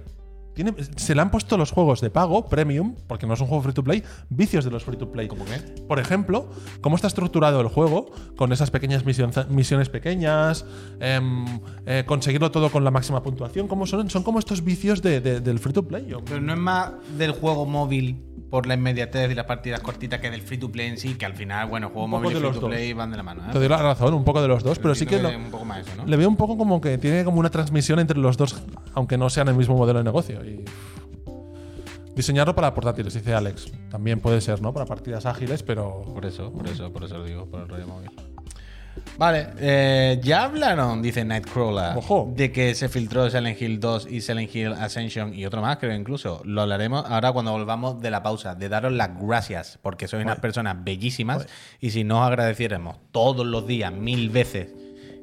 [0.54, 3.64] Tiene, se le han puesto los juegos de pago, premium, porque no es un juego
[3.64, 5.30] free to play, vicios de los free to play.
[5.30, 5.60] ¿Cómo qué?
[5.88, 6.50] Por ejemplo,
[6.82, 10.66] cómo está estructurado el juego, con esas pequeñas misiones, misiones pequeñas,
[11.00, 11.46] em,
[11.86, 14.10] eh, conseguirlo todo con la máxima puntuación, ¿cómo son?
[14.10, 16.06] Son como estos vicios de- de- del free to play.
[16.08, 18.22] yo- Pero no es más del juego móvil
[18.52, 21.26] por la inmediatez y las partidas cortitas que del free to play en sí, que
[21.26, 22.70] al final, bueno, juego móvil y free los to dos.
[22.70, 23.42] play van de la mano.
[23.44, 23.50] ¿eh?
[23.52, 25.52] Te doy la razón, un poco de los dos, pero sí que Entiendo lo- un
[25.52, 26.06] poco más eso, ¿no?
[26.06, 28.62] le veo un poco como que tiene como una transmisión entre los dos,
[28.94, 30.46] aunque no sean el mismo modelo de negocio.
[30.46, 30.64] Y
[32.16, 33.72] Diseñarlo para portátiles, dice Alex.
[33.90, 34.74] También puede ser, ¿no?
[34.74, 36.02] Para partidas ágiles, pero.
[36.14, 38.12] Por eso, por eso, por eso lo digo, por el rollo móvil.
[39.18, 42.34] Vale, eh, ya hablaron, dice Nightcrawler, Ojo.
[42.36, 45.94] de que se filtró Silent Hill 2 y Silent Hill Ascension y otro más, creo
[45.94, 46.42] incluso.
[46.44, 50.40] Lo hablaremos ahora cuando volvamos de la pausa, de daros las gracias, porque sois unas
[50.40, 51.48] personas bellísimas
[51.80, 54.74] y si no os agradeciéramos todos los días, mil veces,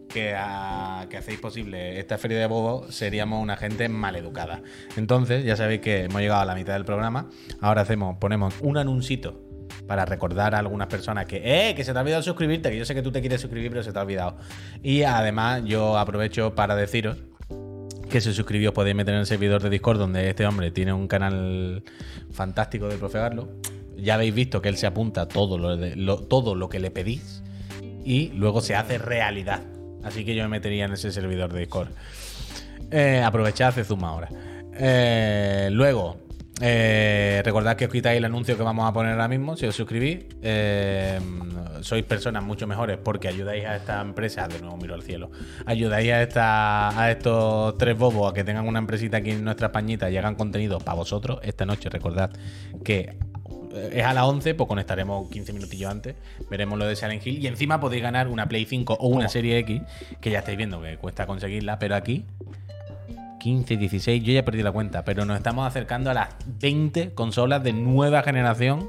[0.08, 4.62] que, ah, que hacéis posible esta feria de bobo, seríamos una gente maleducada.
[4.96, 7.28] Entonces, ya sabéis que hemos llegado a la mitad del programa.
[7.60, 9.47] Ahora hacemos, ponemos un anuncito
[9.88, 11.74] para recordar a algunas personas que, ¡eh!
[11.74, 13.82] Que se te ha olvidado suscribirte, que yo sé que tú te quieres suscribir, pero
[13.82, 14.36] se te ha olvidado.
[14.82, 17.16] Y además, yo aprovecho para deciros
[18.10, 21.08] que suscribís os podéis meter en el servidor de Discord donde este hombre tiene un
[21.08, 21.82] canal
[22.30, 23.48] fantástico de Profe Garlo.
[23.96, 27.42] Ya habéis visto que él se apunta todo lo- todo lo que le pedís
[28.04, 29.60] y luego se hace realidad.
[30.04, 31.88] Así que yo me metería en ese servidor de Discord.
[32.90, 34.28] Eh, aprovechad, hace zoom ahora.
[34.74, 36.16] Eh, luego,
[36.60, 39.74] eh, recordad que os quitáis el anuncio que vamos a poner ahora mismo si os
[39.74, 40.26] suscribís.
[40.42, 41.20] Eh,
[41.82, 45.30] sois personas mucho mejores porque ayudáis a esta empresa, de nuevo miro al cielo,
[45.66, 49.68] ayudáis a, esta, a estos tres bobos a que tengan una empresita aquí en nuestra
[49.68, 51.38] Españita y hagan contenido para vosotros.
[51.42, 52.30] Esta noche recordad
[52.84, 53.16] que
[53.72, 56.16] eh, es a las 11, pues conectaremos 15 minutillos antes,
[56.50, 59.58] veremos lo de Silent Hill y encima podéis ganar una Play 5 o una Serie
[59.58, 59.82] X,
[60.20, 62.24] que ya estáis viendo que cuesta conseguirla, pero aquí
[63.38, 66.28] 15, 16, yo ya perdí la cuenta, pero nos estamos acercando a las
[66.60, 68.88] 20 consolas de nueva generación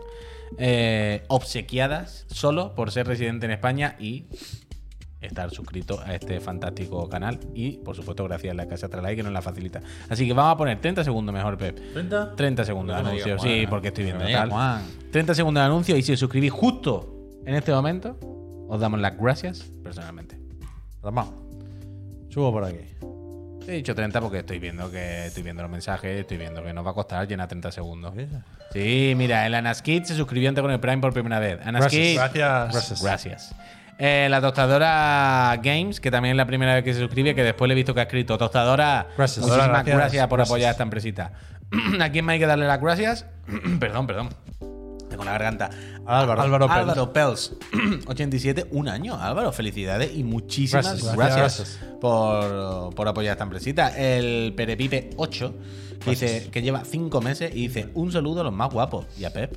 [0.57, 4.25] eh, obsequiadas solo por ser residente en España y
[5.21, 9.23] estar suscrito a este fantástico canal y por supuesto gracias a la casa Tralay que
[9.23, 9.81] nos la facilita.
[10.07, 11.77] Así que vamos a poner 30 segundos mejor, Pep.
[11.95, 12.35] ¿30?
[12.35, 14.49] 30 segundos de No anuncio, sí, porque estoy viendo No tal.
[14.49, 14.81] Juan.
[15.11, 18.17] 30 segundos de anuncio y si os suscribís justo en este momento,
[18.69, 20.37] os damos las gracias personalmente.
[21.01, 21.29] Vamos.
[22.29, 23.08] Subo por aquí.
[23.69, 26.85] He dicho 30 porque estoy viendo que estoy viendo los mensajes, estoy viendo que nos
[26.85, 28.13] va a costar llenar 30 segundos.
[28.73, 31.59] Sí, mira, el Anaskid se suscribió antes con el Prime por primera vez.
[31.63, 32.71] Anaskid, Gracias.
[32.71, 33.01] Gracias.
[33.03, 33.55] gracias.
[33.99, 37.67] Eh, la tostadora Games, que también es la primera vez que se suscribe, que después
[37.67, 39.07] le he visto que ha escrito tostadora.
[39.17, 39.45] Gracias.
[39.45, 39.97] Muchísimas Gracias.
[39.97, 40.51] gracias, por Gracias.
[40.51, 41.31] apoyar a esta empresita.
[41.99, 43.25] ¿A quién me hay que darle las gracias?
[43.79, 44.29] perdón, perdón.
[45.19, 45.69] Tengo la garganta.
[46.05, 46.41] Álvaro.
[46.41, 46.81] Álvaro Pérez.
[46.81, 47.53] Álvaro Pels,
[48.07, 49.15] 87, un año.
[49.15, 51.15] Álvaro, felicidades y muchísimas Gracias.
[51.15, 51.79] gracias, Gracias.
[51.99, 53.89] Por, por apoyar esta empresita.
[53.97, 55.53] El Perepipe 8,
[56.03, 59.07] que dice que lleva 5 meses y dice un saludo a los más guapos.
[59.17, 59.53] Y a Pep,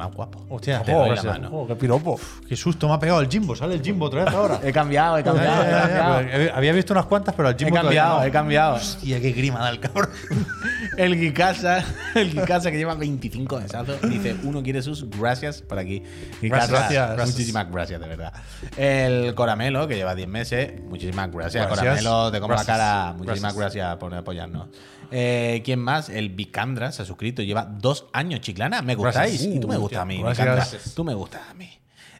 [0.00, 0.44] más guapo.
[0.48, 1.48] Hostia, Te doy la mano.
[1.48, 2.18] Ojo, qué piropo.
[2.48, 3.54] Qué susto me ha pegado el Jimbo.
[3.54, 4.60] Sale el Jimbo otra vez ahora.
[4.64, 6.20] He cambiado, he cambiado, ya, he ya, cambiado.
[6.22, 8.26] ya, pero Había visto unas cuantas, pero el He Jimbo todavía cambiado, no.
[8.26, 8.74] he cambiado.
[8.76, 10.10] Hostia, qué grima da el cabrón.
[10.96, 11.84] El Gikasa,
[12.14, 16.02] el Gikasa que lleva 25 mesazos, dice, uno quiere sus gracias por aquí.
[16.40, 17.26] Gikasa, Gracias.
[17.30, 18.32] Muchísimas gracias, de verdad.
[18.76, 21.66] El Coramelo, que lleva 10 meses, muchísimas gracias.
[21.66, 21.78] Gracias.
[22.02, 23.14] Coramelo, te como la cara.
[23.16, 23.74] Muchísimas Gracias.
[23.86, 24.68] gracias, por apoyarnos.
[25.10, 26.08] Eh, ¿Quién más?
[26.08, 28.82] El Vicandra se ha suscrito, lleva dos años, chiclana.
[28.82, 29.32] Me gustáis.
[29.42, 29.56] Gracias.
[29.56, 30.38] y tú me Uh, gustas a mí, gracias.
[30.38, 30.54] Vicandra.
[30.54, 30.94] Gracias.
[30.94, 31.68] Tú me gustas a mí.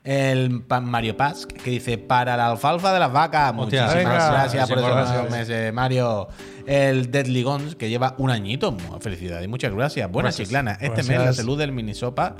[0.02, 3.50] El Mario Paz, que dice, para la alfalfa de las vacas.
[3.54, 4.30] Hostia, Muchísimas venga.
[4.30, 6.28] gracias por esos buenos meses, Mario.
[6.66, 8.74] El Deadly Guns, que lleva un añito.
[9.00, 10.10] Felicidades y muchas gracias.
[10.10, 10.48] Buenas, Gracias.
[10.48, 10.72] chiclana.
[10.72, 11.08] Este Gracias.
[11.08, 12.34] mes la salud del Minisopa.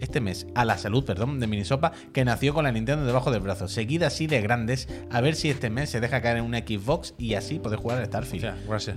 [0.00, 3.40] Este mes, a la salud, perdón, de Minisopa, que nació con la Nintendo debajo del
[3.40, 3.68] brazo.
[3.68, 7.14] Seguida así de grandes, a ver si este mes se deja caer en una Xbox
[7.18, 8.44] y así poder jugar al Starfield.
[8.46, 8.94] Hostia,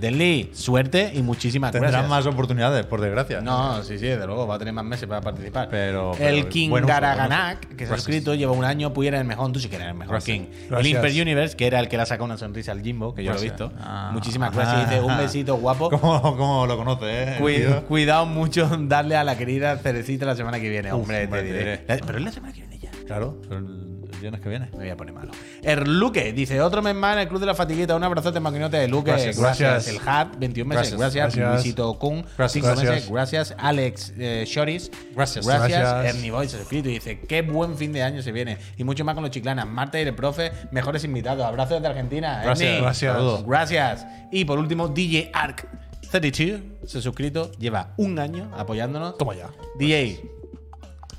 [0.58, 2.10] Suerte y muchísimas Tendrán gracias.
[2.10, 3.40] más oportunidades, por desgracia.
[3.40, 5.68] No, sí, sí, desde luego, va a tener más meses para participar.
[5.70, 7.76] Pero- el King buen uso, Garaganak, buen uso.
[7.76, 9.94] que se ha suscrito, lleva un año, pudiera el mejor, tú sí que eres el
[9.94, 10.38] mejor Gracias.
[10.38, 10.46] King.
[10.76, 10.86] El.
[10.86, 13.32] Imper Universe, que era el que le ha sacado una sonrisa al Jimbo, que yo
[13.32, 13.72] lo he visto.
[13.78, 14.88] Ah, Muchísimas gracias.
[14.88, 15.20] Dice, un ajá.
[15.22, 15.90] besito guapo.
[15.90, 17.04] ¿Cómo, cómo lo conoce,
[17.38, 17.82] eh?
[17.88, 21.84] Cuidado mucho darle a la querida Cerecita la semana que viene, hombre, hombre, te diré.
[21.86, 22.90] La- Pero es la semana que viene ya.
[23.06, 24.68] Claro, el el viernes que viene.
[24.72, 25.32] Me voy a poner malo.
[25.62, 27.96] Erluque dice: Otro mes más en el Club de la Fatiguita.
[27.96, 29.10] Un abrazote, maquinote de Luque.
[29.10, 29.88] Gracias, gracias.
[29.88, 30.96] El Hat, 21 meses.
[30.96, 31.36] Gracias.
[31.36, 32.90] Luisito Kun, Gracias, 5 gracias.
[32.94, 33.10] meses.
[33.10, 33.54] Gracias.
[33.58, 34.90] Alex eh, Shoris.
[35.14, 35.46] Gracias.
[35.46, 36.04] Gracias.
[36.14, 38.58] Ernie Boy se suscrito y dice: Qué buen fin de año se viene.
[38.76, 39.66] Y mucho más con los chiclanas.
[39.66, 41.44] Marta y el profe, mejores invitados.
[41.44, 42.40] Abrazos desde Argentina.
[42.44, 42.82] Gracias, Ernie.
[42.82, 43.12] gracias.
[43.14, 43.44] Saludos.
[43.46, 44.06] Gracias.
[44.30, 45.66] Y por último, DJ Arc
[46.10, 47.50] 32 se ha suscrito.
[47.58, 49.18] Lleva un año apoyándonos.
[49.18, 49.50] Toma ya.
[49.78, 50.43] DJ.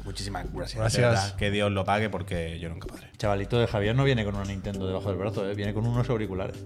[0.05, 0.79] Muchísimas gracias.
[0.79, 1.33] Gracias.
[1.33, 3.07] Que Dios lo pague porque yo nunca podré.
[3.17, 5.55] Chavalito de Javier no viene con una Nintendo debajo del brazo, ¿eh?
[5.55, 6.57] viene con unos auriculares.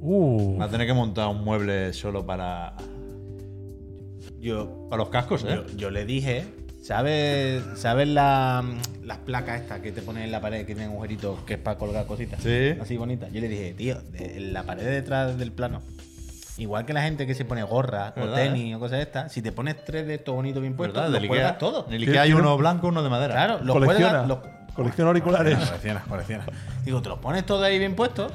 [0.00, 0.56] Uh.
[0.58, 2.74] Va a tener que montar un mueble solo para,
[4.40, 5.48] Yo, para los cascos, ¿eh?
[5.54, 6.44] yo, yo le dije,
[6.82, 8.64] ¿sabes sabes la,
[9.02, 11.76] las placas estas que te ponen en la pared que tienen agujeritos que es para
[11.76, 12.40] colgar cositas?
[12.42, 12.70] Sí.
[12.80, 13.30] Así bonitas.
[13.32, 15.82] Yo le dije, tío, de- en la pared detrás del plano.
[16.60, 19.32] Igual que la gente que se pone gorra o ¿Verdad, tenis o cosas de estas,
[19.32, 21.58] si te pones tres de estos bonitos bien puestos, los cuelgas Ikea.
[21.58, 21.86] todo.
[21.88, 23.32] En el Ikea hay uno blanco, uno de madera.
[23.32, 24.24] Claro, los Colecciona.
[24.24, 24.28] cuelgas.
[24.28, 24.74] Los...
[24.74, 25.58] Colecciona auriculares.
[25.58, 26.44] Colecciona, colecciona.
[26.84, 28.32] Digo, te los pones todos ahí bien puestos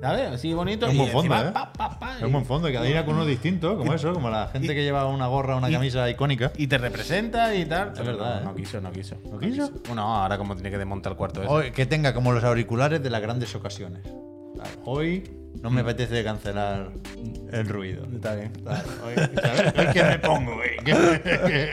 [0.00, 0.30] ¿Sabes?
[0.30, 0.86] Así bonito.
[0.86, 1.52] Es un y buen fondo, encima, ¿eh?
[1.52, 4.28] pa, pa, pa, Es un buen fondo, cada día con uno distinto, como eso, como
[4.28, 6.52] la gente que lleva una gorra, una camisa icónica.
[6.56, 7.92] Y te representa y tal.
[7.94, 8.44] Pero verdad, no, ¿eh?
[8.44, 9.16] no quiso, no quiso.
[9.30, 9.70] ¿No quiso?
[9.86, 11.50] Bueno, ahora como tiene que desmontar el cuarto ese.
[11.50, 14.02] Hoy, que tenga como los auriculares de las grandes ocasiones.
[14.84, 15.24] Hoy
[15.66, 16.90] no me apetece cancelar
[17.50, 18.06] el ruido.
[18.14, 18.52] Está bien.
[19.76, 20.76] Hoy que me pongo, güey.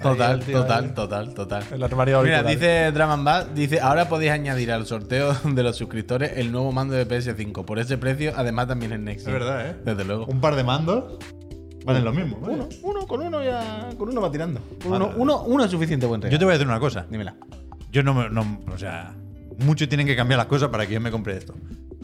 [0.00, 1.64] Total, total, total, total.
[1.72, 6.32] El armario Mira, dice Draman Bad, dice, ahora podéis añadir al sorteo de los suscriptores
[6.36, 7.64] el nuevo mando de PS5.
[7.64, 9.26] Por ese precio, además también el Next.
[9.26, 9.76] Es verdad, ¿eh?
[9.84, 10.26] Desde luego.
[10.26, 11.18] Un par de mandos
[11.84, 12.38] valen lo mismo.
[12.40, 12.54] vaya.
[12.54, 13.90] Uno, uno, con uno ya.
[13.96, 14.60] Con uno va tirando.
[14.80, 15.04] Con Vale.
[15.04, 16.32] Uno, uno, uno es suficiente buen regalo.
[16.32, 17.06] Yo te voy a decir una cosa.
[17.08, 17.34] Dímela.
[17.90, 18.28] Yo no me.
[18.28, 19.12] no- o sea,
[19.58, 21.54] mucho tienen que cambiar las cosas para que yo me compre esto.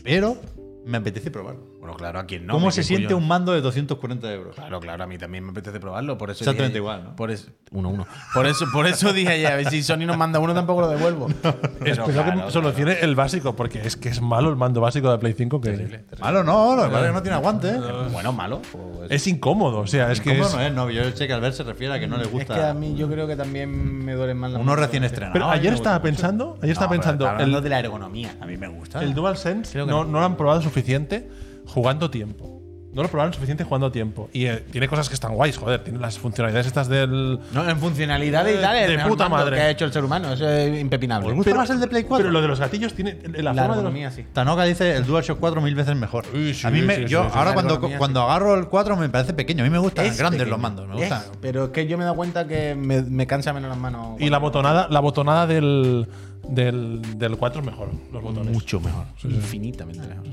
[0.04, 0.36] Pero
[0.84, 1.77] me apetece probarlo.
[1.88, 2.52] Bueno, claro, a quien no.
[2.52, 3.16] ¿Cómo se siente cuyo.
[3.16, 4.54] un mando de 240 euros?
[4.56, 6.18] Claro, claro, a mí también me apetece probarlo.
[6.18, 7.16] Por eso Exactamente dije- igual, ¿no?
[7.16, 8.06] Por eso, uno, uno.
[8.34, 10.88] Por eso, por eso dije ayer, a ver si Sony nos manda uno, tampoco lo
[10.88, 11.28] devuelvo.
[11.42, 15.10] Pero Espero que claro, solucione el básico, porque es que es malo el mando básico
[15.10, 15.60] de Play 5.
[15.62, 17.68] Que Malo no, lo que pasa es que no tiene aguante.
[17.70, 17.76] ¿eh?
[17.78, 18.04] claro.
[18.10, 18.60] Bueno, malo.
[18.70, 19.78] pues- es incómodo.
[19.78, 20.54] O sea, es que ¿Cómo es.
[20.54, 20.72] no es?
[20.74, 22.54] No, yo sé que Albert se refiere a que no le es gusta.
[22.54, 25.32] que a mí yo creo que también me duelen más las Uno recién estrenado.
[25.32, 28.36] Pero ayer estaba pensando, ayer estaba No, pero pensando, hablando el, de la ergonomía.
[28.40, 29.02] A mí me gusta.
[29.02, 30.04] el DualSense que no, no.
[30.04, 31.28] no lo han probado suficiente
[31.68, 32.54] jugando tiempo.
[32.90, 34.30] No lo probaron suficiente jugando tiempo.
[34.32, 35.84] Y eh, tiene cosas que están guays, joder.
[35.84, 37.38] Tiene las funcionalidades estas del.
[37.52, 39.56] No, en funcionalidades y tal, es De el mejor puta madre.
[39.56, 40.32] que ha hecho el ser humano.
[40.32, 41.28] Eso es impepinable.
[41.28, 42.22] ¿Os gusta más el de Play 4?
[42.24, 43.18] Pero lo de los gatillos tiene.
[43.42, 44.24] La, La forma de los- sí.
[44.32, 46.24] Tanoka dice el DualShock 4 mil veces mejor.
[46.34, 47.38] Uy, sí, a mí me, sí, sí, yo sí, sí.
[47.38, 49.62] ahora cuando, cuando agarro el 4 me parece pequeño.
[49.62, 50.50] A mí me gustan Es grandes pequeño.
[50.56, 50.88] los mandos.
[50.88, 51.22] Me Es- gustan.
[51.42, 54.18] pero es que yo me he dado cuenta que me, me cansa menos las manos.
[54.18, 56.08] Y la botonada, la botonada del,
[56.48, 57.90] del, del 4 es mejor.
[58.10, 58.50] Los botones.
[58.50, 59.04] Mucho mejor.
[59.24, 60.24] Infinitamente mejor.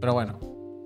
[0.00, 0.38] Pero bueno,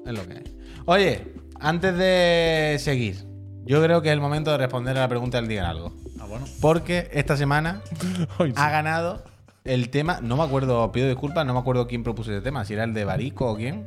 [0.07, 0.45] es lo que hay.
[0.87, 3.25] Oye, antes de seguir,
[3.65, 5.93] yo creo que es el momento de responder a la pregunta del Digan Algo.
[6.19, 6.47] Ah, bueno.
[6.61, 7.83] Porque esta semana
[8.39, 8.53] sí.
[8.57, 9.25] ha ganado
[9.65, 12.75] el tema, no me acuerdo, pido disculpas, no me acuerdo quién propuso ese tema, si
[12.75, 13.87] era el de Barico o quién.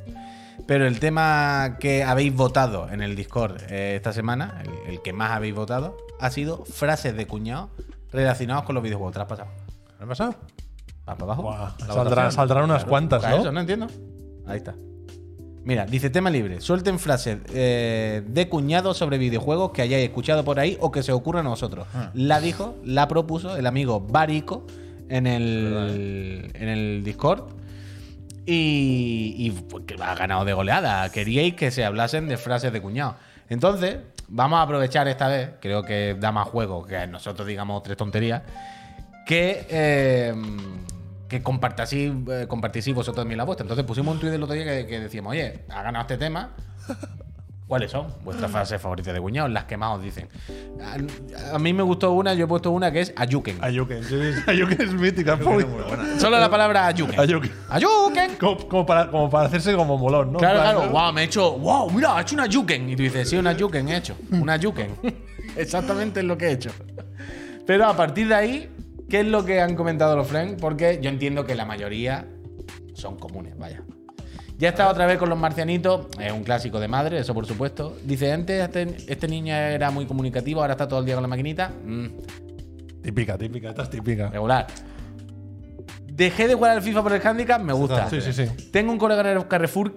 [0.68, 5.12] Pero el tema que habéis votado en el Discord eh, esta semana, el, el que
[5.12, 7.70] más habéis votado, ha sido frases de cuñado
[8.12, 9.14] relacionados con los videojuegos.
[9.14, 9.50] ¿Te lo has pasado?
[9.98, 10.36] ¿Qué ha pasado?
[11.10, 11.76] Va para abajo.
[12.32, 13.36] Saldrán unas Claro, cuantas, ¿no?
[13.38, 13.88] Eso, no entiendo.
[14.46, 14.76] Ahí está.
[15.66, 16.60] Mira, dice tema libre.
[16.60, 21.12] Suelten frases eh, de cuñado sobre videojuegos que hayáis escuchado por ahí o que se
[21.14, 21.88] ocurran a vosotros.
[21.94, 22.12] Ah.
[22.14, 24.68] La dijo, la propuso el amigo Barico
[25.10, 27.46] en el, en el Discord.
[28.46, 31.10] Y, y, pues, que ha ganado de goleada.
[31.10, 33.16] Queríais que se hablasen de frases de cuñado.
[33.48, 37.96] Entonces, vamos a aprovechar esta vez, creo que da más juego que nosotros digamos tres
[37.96, 38.42] tonterías,
[39.26, 40.34] que, eh,
[41.34, 43.64] que compartáis, eh, compartís vosotros también la vuestra.
[43.64, 46.52] Entonces pusimos un tuit del otro día que, que decíamos, oye, ha ganado este tema.
[47.68, 49.48] ¿Cuáles son vuestras frases favoritas de cuñado?
[49.48, 50.28] Las que más os dicen.
[50.80, 53.58] A, a mí me gustó una, yo he puesto una que es Ayuken.
[53.62, 54.04] Ayuken.
[54.04, 55.38] sí, sí, Ayuken es mítica.
[55.38, 56.20] muy buena.
[56.20, 57.20] Solo la palabra Ayuken.
[57.20, 57.52] Ayuken.
[57.70, 58.36] Ayuken.
[58.36, 60.40] Como, como para, como para hacerse como molón, ¿no?
[60.40, 60.90] Claro, claro.
[60.92, 61.58] Wow, me he hecho.
[61.58, 62.90] Wow, mira, he hecho una Yuken.
[62.90, 64.16] Y tú dices, sí, una Yuken he hecho.
[64.30, 64.96] Una Yuken.
[65.56, 66.70] Exactamente es lo que he hecho.
[67.66, 68.70] Pero a partir de ahí,
[69.10, 70.60] ¿qué es lo que han comentado los friends?
[70.62, 72.28] Porque yo entiendo que la mayoría
[72.94, 73.84] son comunes, vaya.
[74.58, 76.08] Ya está otra vez con los marcianitos.
[76.20, 77.98] Es un clásico de madre, eso por supuesto.
[78.04, 81.28] Dice, antes este, este niño era muy comunicativo, ahora está todo el día con la
[81.28, 81.72] maquinita.
[81.84, 82.08] Mm,
[83.04, 83.70] Típica, típica.
[83.70, 84.30] Esta es típica.
[84.30, 84.66] regular.
[86.06, 88.10] Dejé de jugar al FIFA por el handicap, me gusta.
[88.10, 88.46] Sí, sí, sí.
[88.72, 89.94] Tengo un colega en el Carrefour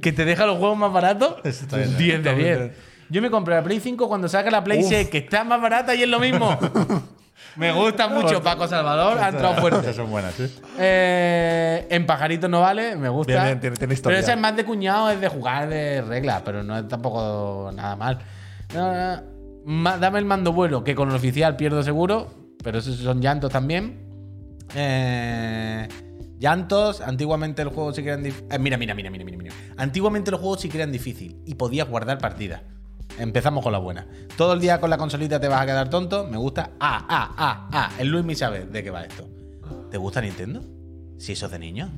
[0.00, 1.36] que te deja los juegos más baratos.
[1.44, 2.48] está bien, 10 de 10.
[2.52, 2.76] Totalmente.
[3.10, 5.94] Yo me compré la Play 5 cuando saca la Play 6, que está más barata
[5.94, 6.56] y es lo mismo.
[7.56, 9.80] me gusta mucho Paco Salvador, ha entrado fuerte.
[9.80, 10.52] Esas son buenas, ¿sí?
[10.78, 13.32] Eh, en Pajaritos no vale, me gusta.
[13.32, 14.16] Bien, bien, tiene- tiene historia.
[14.16, 17.70] Pero ese es más de cuñado, es de jugar de reglas, pero no es tampoco
[17.74, 18.18] nada mal.
[18.74, 19.22] No, no, no.
[19.64, 22.28] Ma- dame el mando vuelo, que con el oficial pierdo seguro,
[22.62, 24.06] pero esos son llantos también.
[24.74, 25.88] Eh,
[26.38, 29.54] llantos, antiguamente el juego sí que eran dif- eh, mira, mira, mira, mira, mira, mira.
[29.76, 32.62] Antiguamente los juegos sí que eran difícil y podías guardar partidas.
[33.18, 34.06] Empezamos con la buena.
[34.36, 36.26] Todo el día con la consolita te vas a quedar tonto.
[36.26, 36.70] Me gusta.
[36.80, 37.90] Ah, ah, ah, ah.
[37.98, 39.26] El Luis me sabe de qué va esto.
[39.90, 40.60] ¿Te gusta Nintendo?
[41.18, 41.90] Si eso es de niño.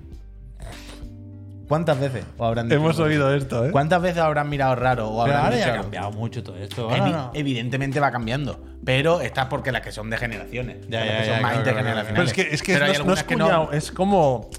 [1.68, 3.04] ¿Cuántas veces os habrán dicho Hemos eso?
[3.04, 3.70] oído esto, ¿eh?
[3.70, 5.82] ¿Cuántas veces habrán mirado raro o habrán ahora ya dicho ha algo?
[5.84, 6.90] cambiado mucho todo esto.
[6.90, 7.30] Evi- Ahora no.
[7.34, 8.60] Evidentemente va cambiando.
[8.84, 10.78] Pero está porque las que son de generaciones.
[10.88, 12.12] Ya, las ya, que ya, son más claro, claro, intergeneracionales.
[12.12, 14.50] Pero es que, es que Pero no, hay es, no es que cuñado, es como.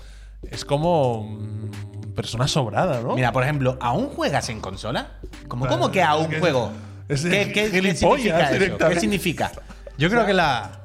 [0.49, 1.23] Es como.
[1.23, 1.71] mm,
[2.15, 3.15] persona sobrada, ¿no?
[3.15, 5.11] Mira, por ejemplo, ¿aún juegas en consola?
[5.47, 6.71] ¿Cómo, Claro, cómo que aún que- juego?
[7.07, 8.77] es- ¿Qué, qué- significa eso?
[8.89, 9.51] ¿Qué significa?
[9.97, 10.77] Yo creo que la.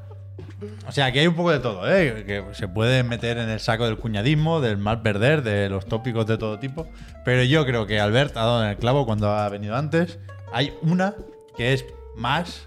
[0.89, 2.25] O sea, que hay un poco de todo, ¿eh?
[2.27, 6.27] Que se puede meter en el saco del cuñadismo, del mal perder, de los tópicos
[6.27, 6.87] de todo tipo.
[7.25, 10.19] Pero yo creo que Albert ha dado en el clavo cuando ha venido antes.
[10.53, 11.15] Hay una
[11.57, 11.85] que es
[12.17, 12.67] más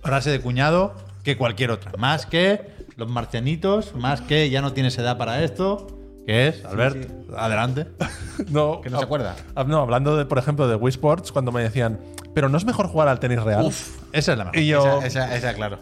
[0.00, 0.94] frase de cuñado
[1.24, 1.92] que cualquier otra.
[1.98, 5.86] Más que los marcianitos, más que ya no tienes edad para esto.
[6.26, 6.64] ¿Qué es?
[6.64, 7.08] Albert, sí.
[7.36, 7.86] adelante.
[8.50, 9.34] No, Que no se acuerda.
[9.66, 11.98] No, hablando, de, por ejemplo, de Wii Sports, cuando me decían,
[12.34, 13.64] pero no es mejor jugar al tenis real.
[13.64, 14.58] Uf, esa es la mejor.
[14.58, 15.78] Y yo, Esa, esa, esa, claro.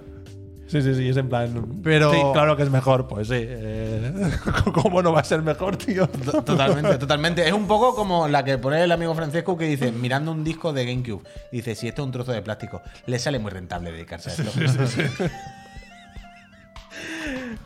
[0.68, 1.80] sí, sí, sí, es en plan.
[1.82, 3.34] Pero- Sí, claro que es mejor, pues sí.
[3.38, 4.12] eh,
[4.82, 6.06] ¿Cómo no va a ser mejor, tío?
[6.06, 7.44] To- Totalmente, totalmente.
[7.46, 10.72] Es un poco como la que pone el amigo Francesco que dice, mirando un disco
[10.72, 14.30] de GameCube, dice, si esto es un trozo de plástico, le sale muy rentable dedicarse
[14.30, 14.50] a esto.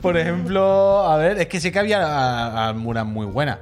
[0.01, 3.59] Por ejemplo, a ver, es que sé que había almuras muy buenas.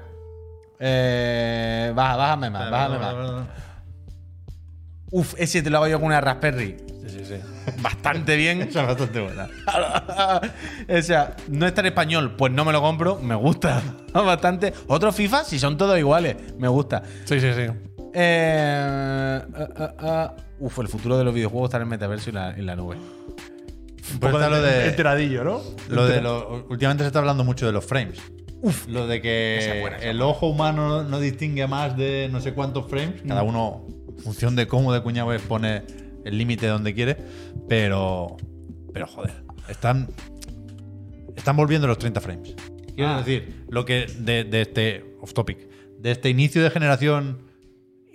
[0.78, 3.46] Eh, baja, bájame más, bájame más.
[5.10, 6.76] Uf, ese te lo hago yo con una Raspberry.
[7.06, 7.34] Sí, sí, sí.
[7.80, 8.60] Bastante bien.
[8.68, 9.48] Esa es bastante buena.
[10.88, 13.16] o sea, no está en español, pues no me lo compro.
[13.16, 13.82] Me gusta
[14.12, 14.74] bastante.
[14.88, 17.02] Otros FIFA, si son todos iguales, me gusta.
[17.24, 17.66] Sí, sí, sí.
[18.12, 19.40] Eh,
[20.02, 20.28] eh,
[20.58, 22.96] uf, el futuro de los videojuegos está en el metaverso y la, en la nube.
[24.14, 25.60] Un poco está lo de- enteradillo, ¿no?
[25.88, 28.18] Lo de lo- últimamente se está hablando mucho de los frames.
[28.88, 32.28] Lo de que Esa es buena, esa es el ojo humano no distingue más de
[32.32, 33.22] no sé cuántos frames.
[33.26, 33.48] Cada Mm.
[33.48, 33.86] uno,
[34.16, 35.82] en función de cómo de cuñado es, pone
[36.24, 37.16] el límite donde quiere.
[37.68, 38.36] Pero.
[38.92, 39.34] Pero joder.
[39.68, 40.08] Están.
[41.36, 42.54] Están volviendo los 30 frames.
[42.94, 43.18] Quiero Ah.
[43.18, 45.16] decir, lo que de, de este.
[45.20, 45.58] Off topic.
[45.98, 47.42] De este inicio de generación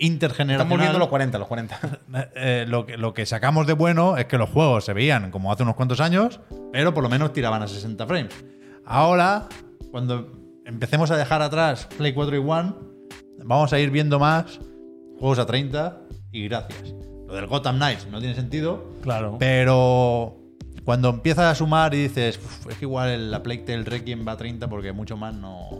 [0.04, 0.66] intergeneracional.
[0.66, 1.80] Están volviendo los 40, los 40.
[2.34, 5.50] Eh, lo, que, lo que sacamos de bueno es que los juegos se veían como
[5.52, 6.40] hace unos cuantos años,
[6.72, 8.34] pero por lo menos tiraban a 60 frames.
[8.84, 9.48] Ahora,
[9.90, 10.30] cuando
[10.64, 12.72] empecemos a dejar atrás Play 4 y One,
[13.44, 14.60] vamos a ir viendo más
[15.18, 15.98] juegos a 30
[16.32, 16.94] y gracias.
[17.26, 19.36] Lo del Gotham Knights no tiene sentido, Claro.
[19.38, 20.36] pero
[20.84, 24.32] cuando empiezas a sumar y dices, "Uf, es que igual la Plague Tale Requiem va
[24.32, 25.70] a 30 porque mucho más no,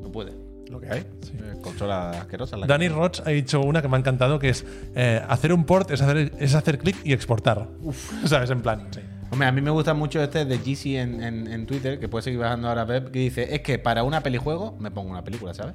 [0.00, 0.32] no puede.
[0.74, 1.00] Lo que hay.
[1.00, 2.56] Eh, Consola asquerosa.
[2.56, 4.64] la Danny Roach ha dicho una que me ha encantado que es
[4.96, 7.68] eh, hacer un port es hacer, es hacer clic y exportar.
[8.26, 8.50] ¿Sabes?
[8.50, 8.88] En plan.
[8.92, 9.00] sí.
[9.30, 12.22] Hombre, a mí me gusta mucho este de GC en, en- en Twitter, que puede
[12.22, 15.54] seguir bajando ahora Pep, que dice, es que para una pelijuego me pongo una película,
[15.54, 15.74] ¿sabes?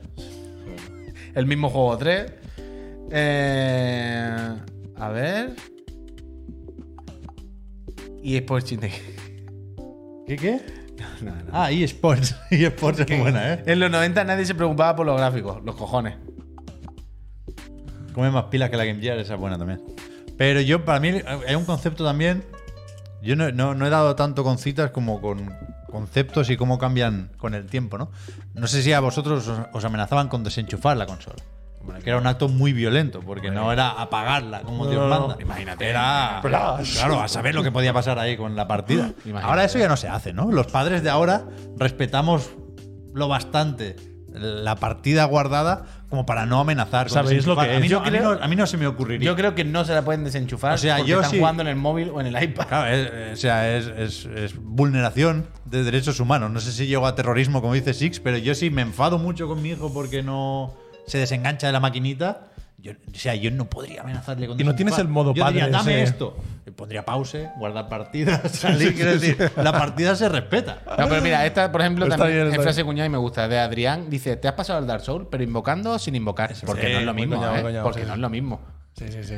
[1.33, 2.31] El mismo juego 3.
[3.11, 4.55] Eh,
[4.97, 5.55] a ver.
[8.21, 8.91] Y Sports Chintek.
[10.27, 10.61] ¿Qué qué?
[11.21, 11.43] No, no.
[11.51, 12.35] Ah, eSports.
[12.51, 13.63] eSports es buena, ¿eh?
[13.65, 16.15] En los 90 nadie se preocupaba por los gráficos, los cojones.
[18.13, 19.81] Come más pilas que la Game Gear, esa es buena también.
[20.37, 21.13] Pero yo, para mí,
[21.47, 22.43] hay un concepto también.
[23.21, 25.53] Yo no, no- no he dado tanto con citas como con
[25.91, 28.11] conceptos y cómo cambian con el tiempo, ¿no?
[28.53, 31.35] No sé si a vosotros os, os amenazaban con desenchufar la consola.
[32.03, 35.37] Que era un acto muy violento, porque no era apagarla como No, Dios manda.
[35.41, 35.89] Imagínate.
[35.89, 36.39] Era.
[36.41, 39.11] Claro, a saber lo que podía pasar ahí con la partida.
[39.25, 39.45] Imagínate.
[39.45, 40.51] Ahora eso ya no se hace, ¿no?
[40.51, 41.45] Los padres de ahora
[41.77, 42.51] respetamos
[43.13, 43.95] lo bastante
[44.31, 47.09] la partida guardada como para no amenazar.
[47.09, 48.77] ¿Sabéis lo que a mí, no, Yo a mí creo- no- a mí no se
[48.77, 49.25] me ocurriría.
[49.25, 51.61] Yo creo que no se la pueden desenchufar O sea, porque yo están sí- jugando
[51.63, 52.67] en el móvil o en el iPad.
[52.67, 56.51] Claro, es- o sea, es, es- es vulneración de derechos humanos.
[56.51, 59.47] No sé si llego a terrorismo, como dice Six, pero yo sí me enfado mucho
[59.47, 60.75] con mi hijo porque no
[61.09, 62.47] se desengancha de la maquinita.
[62.77, 65.65] Yo, o sea, yo no podría amenazarle con Y no tienes el modo yo diría,
[65.65, 66.11] padre dame ese".
[66.11, 66.37] esto.
[66.65, 68.95] Le pondría pause, guardar partidas, salir.
[68.95, 70.81] Quiero decir, la partida se respeta.
[70.97, 73.49] No, pero mira, esta, por ejemplo, Está también bien, es frase cuñada y me gusta.
[73.49, 76.53] De Adrián, dice, ¿te has pasado el Dark Souls, pero invocando o sin invocar?
[76.65, 77.61] Porque sí, no es lo mismo, coñado, ¿eh?
[77.63, 78.61] coñado, Porque sí, no es lo mismo.
[78.97, 79.35] Sí, sí, sí.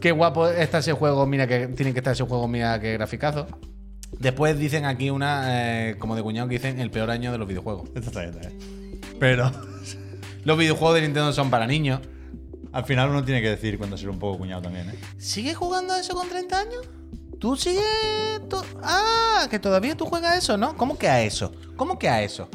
[0.00, 3.46] Qué guapo está ese juego, mira que tiene que estar ese juego, mira qué graficazo.
[4.18, 7.48] Después dicen aquí una, eh, como de cuñado, que dicen el peor año de los
[7.48, 7.88] videojuegos.
[7.94, 9.00] Esto está bien, está bien.
[9.18, 9.50] Pero
[10.44, 12.00] Los videojuegos de Nintendo son para niños.
[12.72, 14.94] al final uno tiene que decir cuando ser un poco cuñado también, ¿eh?
[15.18, 16.80] ¿Sigues jugando a eso con 30 años?
[17.38, 17.82] ¿Tú sigues...?
[18.48, 20.76] to- Ah, que todavía tú juegas a eso, ¿no?
[20.76, 21.52] ¿Cómo que a eso?
[21.76, 22.48] ¿Cómo que a eso?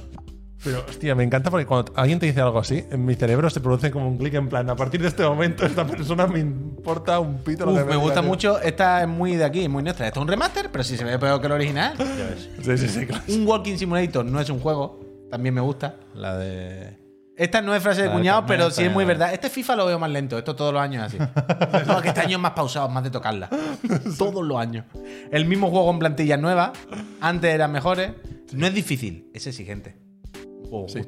[0.61, 3.61] Pero, hostia, me encanta porque cuando alguien te dice algo así, en mi cerebro se
[3.61, 7.17] produce como un clic en plan, a partir de este momento esta persona me importa
[7.21, 8.59] un pito lo Uf, que me diga, gusta mucho.
[8.59, 10.07] Esta es muy de aquí, muy nuestra.
[10.07, 11.93] Esto es un remaster, pero si se ve peor que el original.
[11.97, 12.49] Ya ves.
[12.61, 13.23] Sí, sí, sí, claro.
[13.29, 14.99] Un Walking Simulator no es un juego.
[15.31, 15.95] También me gusta.
[16.13, 16.97] La de.
[17.39, 19.33] Esta no es frase de cuñado, pero sí es muy verdad.
[19.33, 20.37] Este FIFA lo veo más lento.
[20.37, 21.31] Esto todos los años es así.
[21.87, 23.49] No, que este año es más pausado, más de tocarla.
[24.17, 24.85] todos los años.
[25.31, 26.71] El mismo juego en plantillas nuevas.
[27.21, 28.11] Antes eran mejores.
[28.51, 29.95] No es difícil, es exigente.
[30.87, 31.01] Sí.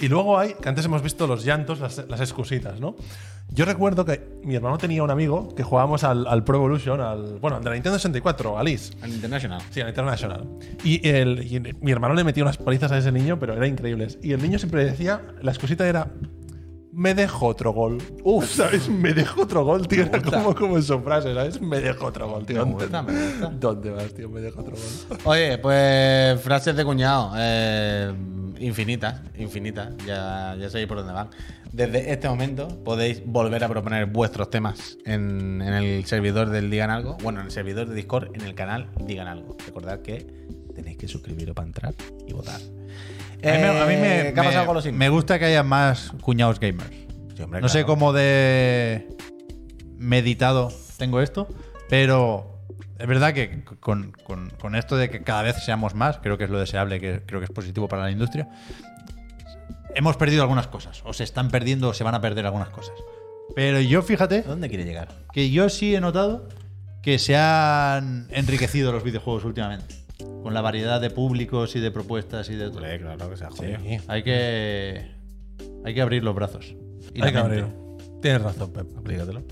[0.00, 2.96] Y luego hay, que antes hemos visto los llantos, las, las excusitas, ¿no?
[3.54, 7.38] Yo recuerdo que mi hermano tenía un amigo que jugábamos al, al Pro Evolution, al,
[7.38, 8.92] bueno, al de la Nintendo 64, Alice.
[9.00, 9.62] El International.
[9.70, 10.44] Sí, al International.
[10.82, 14.18] Y, el, y mi hermano le metía unas palizas a ese niño, pero eran increíbles.
[14.22, 16.08] Y el niño siempre decía, la excusita era,
[16.94, 17.98] me dejo otro gol.
[18.22, 18.88] Uf, ¿sabes?
[18.88, 20.04] Me dejo otro gol, tío.
[20.04, 21.60] Era como, como en su frase, ¿sabes?
[21.60, 22.64] Me dejo otro gol, tío.
[22.64, 23.48] Me gusta, me gusta.
[23.50, 24.28] ¿Dónde vas, tío?
[24.28, 25.18] Me dejo otro gol.
[25.24, 27.32] Oye, pues frases de cuñado.
[27.36, 28.12] eh,
[28.60, 29.94] infinitas, infinitas.
[30.06, 31.28] Ya, ya sabéis por dónde van.
[31.72, 36.90] Desde este momento podéis volver a proponer vuestros temas en, en el servidor del Digan
[36.90, 37.16] Algo.
[37.22, 39.56] Bueno, en el servidor de Discord, en el canal Digan Algo.
[39.66, 40.24] Recordad que
[40.74, 41.94] tenéis que suscribiros para entrar
[42.28, 42.60] y votar.
[43.48, 44.96] A mí, me, a mí me- Eh, ¿Qué ha me- pasado con los Sims?
[44.96, 46.90] me gusta que haya más cuñados gamers.
[47.36, 47.86] Sí, hombre, no sé claro.
[47.86, 49.08] cómo de
[49.98, 51.48] meditado tengo esto,
[51.88, 52.60] pero
[52.98, 56.44] es verdad que con, con- con esto de que cada vez seamos más, creo que
[56.44, 58.48] es lo deseable, que creo que es positivo para la industria,
[59.94, 62.94] hemos perdido algunas cosas, o se están perdiendo o se van a perder algunas cosas.
[63.54, 65.08] Pero yo fíjate ¿A dónde quiere llegar?
[65.32, 66.48] que yo sí he notado
[67.02, 69.96] que se han enriquecido los videojuegos últimamente.
[70.44, 72.76] Con la variedad de públicos y de propuestas y de todo.
[72.78, 73.78] Hombre, claro que se ha jodido.
[73.80, 75.10] Sí, Hay que.
[75.84, 76.76] Hay que abrir los brazos.
[77.14, 77.60] Y hay que mente.
[77.60, 77.66] abrir.
[78.20, 78.86] Tienes razón, Pep.
[78.92, 79.42] Explícatelo.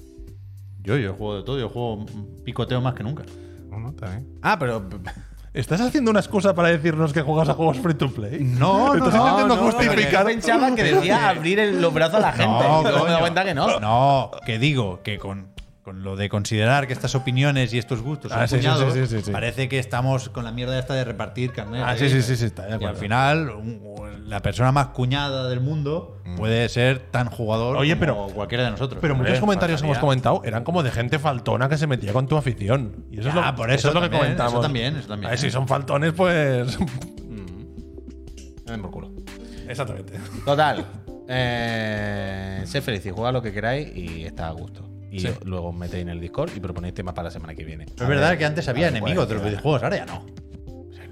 [0.83, 2.05] Yo, yo juego de todo, yo juego
[2.45, 3.25] picoteo más que nunca.
[3.71, 4.29] No, no, bien.
[4.43, 4.87] Ah, pero.
[5.55, 8.41] ¿Estás haciendo una excusa para decirnos que juegas a juegos free to play?
[8.43, 10.23] No, no, ¿Estás no, intentando no, justificar?
[10.23, 12.65] Yo pensaba que decía abrir el- los brazos a la gente.
[12.65, 13.81] No, me dado cuenta que no.
[13.81, 15.52] No, que digo que con,
[15.83, 19.31] con lo de considerar que estas opiniones y estos gustos son Ah, sí, sí, sí,
[19.33, 21.83] parece que estamos con la mierda esta de repartir carnet.
[21.85, 23.83] Ah, sí, sí, sí, sí, está de Y al final, un-
[24.29, 28.71] la persona más cuñada del mundo puede ser tan jugador Oye, como pero- cualquiera de
[28.71, 28.99] nosotros.
[29.03, 32.29] Pero muchos comentarios que hemos comentado eran como de gente faltona que se metía con
[32.29, 33.05] tu afición.
[33.11, 34.53] Y eso es lo, por eso es lo que comentamos.
[34.53, 35.27] eso también, eso también.
[35.27, 36.79] A ver, si son faltones, pues.
[38.67, 39.11] Me den por culo.
[39.69, 40.15] Exactamente.
[40.45, 40.87] Total.
[41.29, 44.89] Eh, sé feliz y juega lo que queráis y está a gusto.
[45.13, 45.29] Y Sí.
[45.45, 47.85] luego metéis en el Discord y proponéis temas para la semana que viene.
[47.85, 50.25] es verdad que antes había enemigos de los videojuegos, ahora ya no.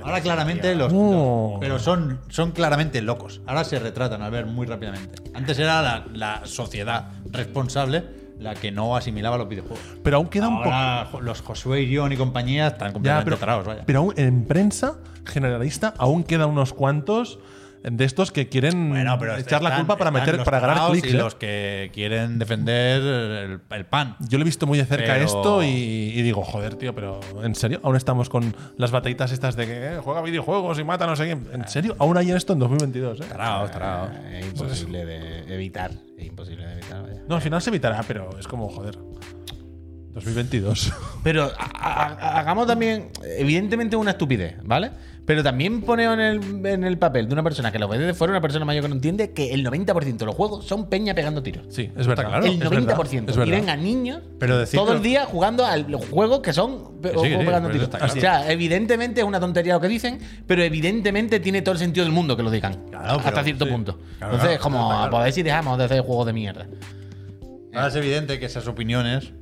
[0.02, 0.90] Ahora claramente los.
[0.94, 1.58] Oh.
[1.60, 3.42] Pero son, son claramente locos.
[3.46, 5.22] Ahora se retratan al ver muy rápidamente.
[5.34, 8.04] Antes era la, la sociedad responsable
[8.38, 9.84] la que no asimilaba los videojuegos.
[10.02, 10.70] Pero aún queda un poco.
[10.72, 13.82] Ahora los Josué Irión y compañía están Ya, completamente pero, tarados, vaya.
[13.84, 14.96] pero aún en prensa
[15.26, 17.38] generalista aún quedan unos cuantos
[17.82, 21.08] de estos que quieren Bueno, pero echar la están- culpa para meter para ganar clics.
[21.08, 21.18] Y ¿eh?
[21.18, 24.16] los que quieren defender el, el pan.
[24.28, 27.20] Yo lo he visto muy de cerca Pero- esto y, y digo, joder, tío, pero
[27.42, 27.80] ¿en serio?
[27.82, 31.16] Aún estamos con las batallitas estas de que eh, juega videojuegos y mata a no
[31.16, 31.46] sé quién.
[31.52, 31.96] ¿En serio?
[31.98, 33.24] Aún hay esto en 2022, ¿eh?
[33.28, 34.10] Tarados, tarados.
[34.24, 35.90] Eh, Es imposible de evitar.
[36.18, 37.22] Es imposible de evitar, vaya.
[37.28, 38.98] No, al final se evitará, pero es como, joder.
[40.14, 40.92] 2022.
[41.22, 41.70] Pero a-
[42.08, 44.90] a- hagamos también, evidentemente una estupidez, ¿vale?
[45.26, 48.14] Pero también poneo en el, en el papel de una persona que lo ve desde
[48.14, 51.14] fuera, una persona mayor que no entiende, que el 90% de los juegos son peña
[51.14, 51.66] pegando tiros.
[51.68, 52.26] Sí, es verdad.
[52.26, 52.44] claro.
[52.46, 52.70] el es 90%.
[52.86, 53.46] verdad, es y verdad.
[53.60, 57.10] ven a niños Pero decir todo el día jugando a los juegos que son sí,
[57.10, 57.84] sí, pegando tiros.
[57.84, 58.20] está O claro.
[58.20, 62.12] sea, evidentemente es una tontería lo que dicen, pero evidentemente tiene todo el sentido del
[62.12, 62.86] mundo que lo digan.
[62.90, 63.98] Claro, hasta pero- cierto punto.
[64.18, 65.10] Claro, Entonces, claro, como, claro.
[65.12, 66.66] pues a ver si dejamos de hacer juegos de mierda.
[67.72, 69.32] Ahora es evidente que esas opiniones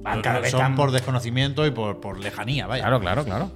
[0.00, 2.82] Van cada vez son tan- por desconocimiento y por, por lejanía, vaya.
[2.82, 3.50] Claro, claro, claro.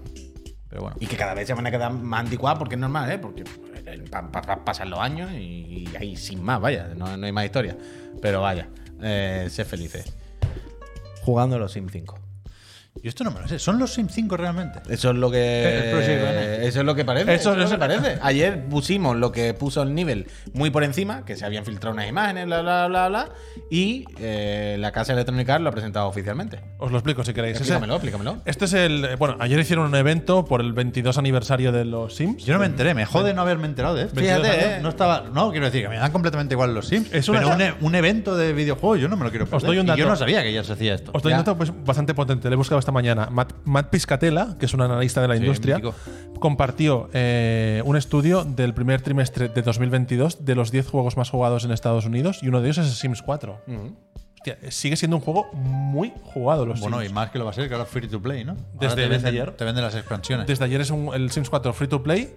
[0.68, 0.96] Pero bueno.
[1.00, 3.18] Y que cada vez se van a quedar más anticuadas porque es normal, ¿eh?
[3.18, 3.44] Porque
[4.10, 7.76] pa- pasan los años y, y ahí sin más, vaya, no, no hay más historia.
[8.20, 8.68] Pero vaya,
[9.02, 10.12] eh, sé felices.
[11.22, 12.18] Jugando los Sim 5.
[13.02, 13.58] Yo esto no me lo sé.
[13.58, 14.78] ¿Son los Sims 5 realmente?
[14.88, 15.90] Eso es lo que.
[15.90, 16.66] El Rene.
[16.66, 17.34] Eso es lo que parece.
[17.34, 18.18] Eso- Eso, es lo eso- que parece.
[18.22, 22.08] Ayer pusimos lo que puso el nivel muy por encima, que se habían filtrado unas
[22.08, 23.28] imágenes, bla, bla, bla, bla.
[23.68, 26.60] Y eh, la casa Electronic Arts lo ha presentado oficialmente.
[26.78, 27.56] Os lo explico si queréis.
[27.56, 28.38] Explícamelo, explícamelo.
[28.44, 29.04] Este es el.
[29.04, 32.44] eh, Bueno, ayer hicieron un evento por el 22 aniversario de los Sims.
[32.44, 34.14] Yo no me enteré, me jode no haberme enterado de esto.
[34.14, 34.76] 22 Fíjate.
[34.76, 34.80] ¿eh?
[34.80, 35.24] No estaba.
[35.34, 37.12] No, quiero decir que me dan completamente igual los Sims.
[37.12, 39.66] Es una- pero un, e- un evento de videojuegos, yo no me lo quiero perder.
[39.66, 41.10] doy un Y yo no sabía que ya se hacía esto.
[41.12, 41.38] Os doy Ya.
[41.38, 43.28] un dato pues, bastante potente, le he buscado esta mañana.
[43.30, 45.94] Matt, Matt Piscatella, que es un analista de la Sí, industria, mítico.
[46.38, 51.64] compartió eh, un estudio del primer trimestre de 2022 de los 10 juegos más jugados
[51.64, 53.62] en Estados Unidos y uno de ellos es Sims 4.
[54.46, 57.10] Hostia, sigue siendo un juego muy jugado los Bueno, Sims.
[57.10, 58.54] y más que lo va a ser, que ahora es free to play, ¿no?
[58.74, 59.52] Desde- te desde venden, ayer.
[59.52, 60.46] te venden las expansiones.
[60.46, 62.36] Desde ayer es un- el Sims 4 free to play.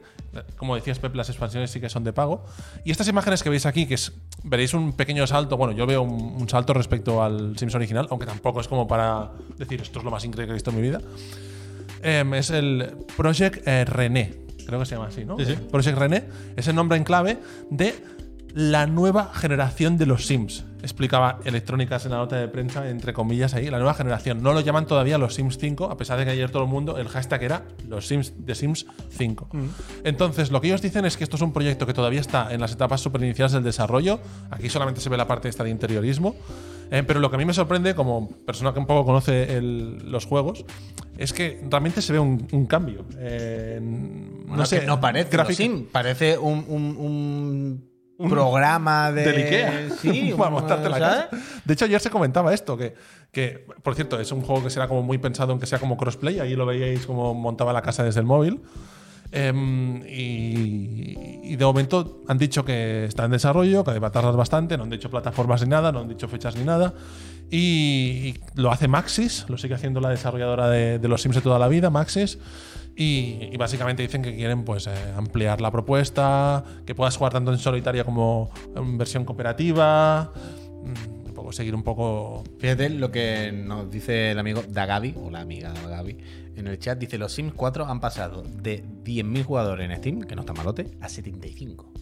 [0.55, 2.45] Como decías, Pep, las expansiones sí que son de pago.
[2.85, 5.57] Y estas imágenes que veis aquí, que es, veréis un pequeño salto.
[5.57, 9.31] Bueno, yo veo un, un salto respecto al Sims original, aunque tampoco es como para
[9.57, 11.01] decir esto es lo más increíble que he visto en mi vida.
[12.03, 14.33] Em, es el Project eh, René.
[14.65, 15.37] Creo que se llama así, ¿no?
[15.39, 15.55] Sí, sí.
[15.55, 16.23] Project René
[16.55, 17.37] es el nombre en clave
[17.69, 17.95] de
[18.59, 20.65] la nueva generación de los Sims.
[20.81, 24.41] Explicaba Electrónicas en la nota de prensa, entre comillas ahí, la nueva generación.
[24.41, 26.97] No lo llaman todavía los Sims 5, a pesar de que ayer todo el mundo,
[26.97, 29.49] el hashtag era los Sims de Sims 5.
[30.03, 32.59] Entonces, lo que ellos dicen es que esto es un proyecto que todavía está en
[32.59, 34.19] las etapas superiniciales del desarrollo.
[34.49, 36.35] Aquí solamente se ve la parte esta de interiorismo.
[36.89, 40.09] Eh, pero lo que a mí me sorprende, como persona que un poco conoce el-
[40.11, 40.65] los juegos,
[41.15, 43.05] es que realmente se ve un, un cambio.
[43.19, 49.23] Eh, Bueno, no sé, no parece Sim, parece un, un- un programa de.
[49.23, 49.89] del Ikea.
[50.01, 51.25] Sí, para un- montarte la ¿sabes?
[51.29, 51.43] casa.
[51.65, 52.95] De hecho, ayer se comentaba esto, que,
[53.31, 55.97] que, por cierto, es un juego que será como muy pensado en que sea como
[55.97, 56.39] crossplay.
[56.39, 58.61] Ahí lo veíais como montaba la casa desde el móvil.
[59.31, 64.35] Em, y, y de momento han dicho que está en desarrollo, que va a tardar
[64.37, 66.93] bastante, no han dicho plataformas ni nada, no han dicho fechas ni nada.
[67.51, 71.41] Y, y lo hace Maxis, lo sigue haciendo la desarrolladora de, de los Sims de
[71.41, 72.39] toda la vida, Maxis.
[72.99, 77.59] Y, básicamente dicen que quieren pues, eh, ampliar la propuesta, que puedas jugar tanto en
[77.59, 80.33] solitaria como en versión cooperativa.
[80.83, 82.43] mm, poco seguir un poco.
[82.57, 86.17] Fíjate lo que nos dice el amigo Dagabi, o la amiga Dagabi,
[86.55, 86.97] en el chat.
[86.97, 90.97] Dice: Los Sims 4 han pasado de 10.000 jugadores en Steam, que no está malote,
[90.99, 91.93] a 75.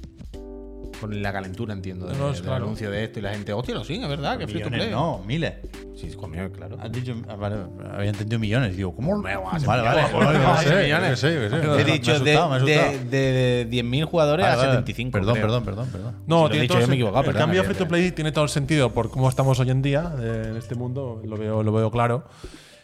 [1.00, 2.66] Con la calentura, entiendo, de- No, del claro.
[2.66, 4.92] anuncio de esto y la gente, hostia, Sims, es verdad, que free to Millones, play.
[4.92, 5.54] no, miles.
[5.96, 6.78] Sí, coño, claro.
[6.80, 7.56] Has dicho, ah, vale,
[7.94, 8.76] había entendido millones.
[8.76, 9.22] Digo, ¿cómo?
[9.22, 9.60] Vale, vale.
[9.60, 10.12] millones.
[10.14, 11.24] Vale, sé, millones.
[11.24, 14.70] He dicho de, de, de- de 10.000 jugadores Vale, a vale.
[14.72, 15.12] 75.
[15.12, 16.16] Perdón, perdón, perdón, perdón.
[16.28, 18.12] No, tiene dicho todo yo, me he el- equivocado, El perdona, cambio free to play
[18.12, 21.38] tiene todo el sentido por cómo estamos hoy en día eh, en este mundo, lo
[21.38, 22.26] veo, lo veo claro.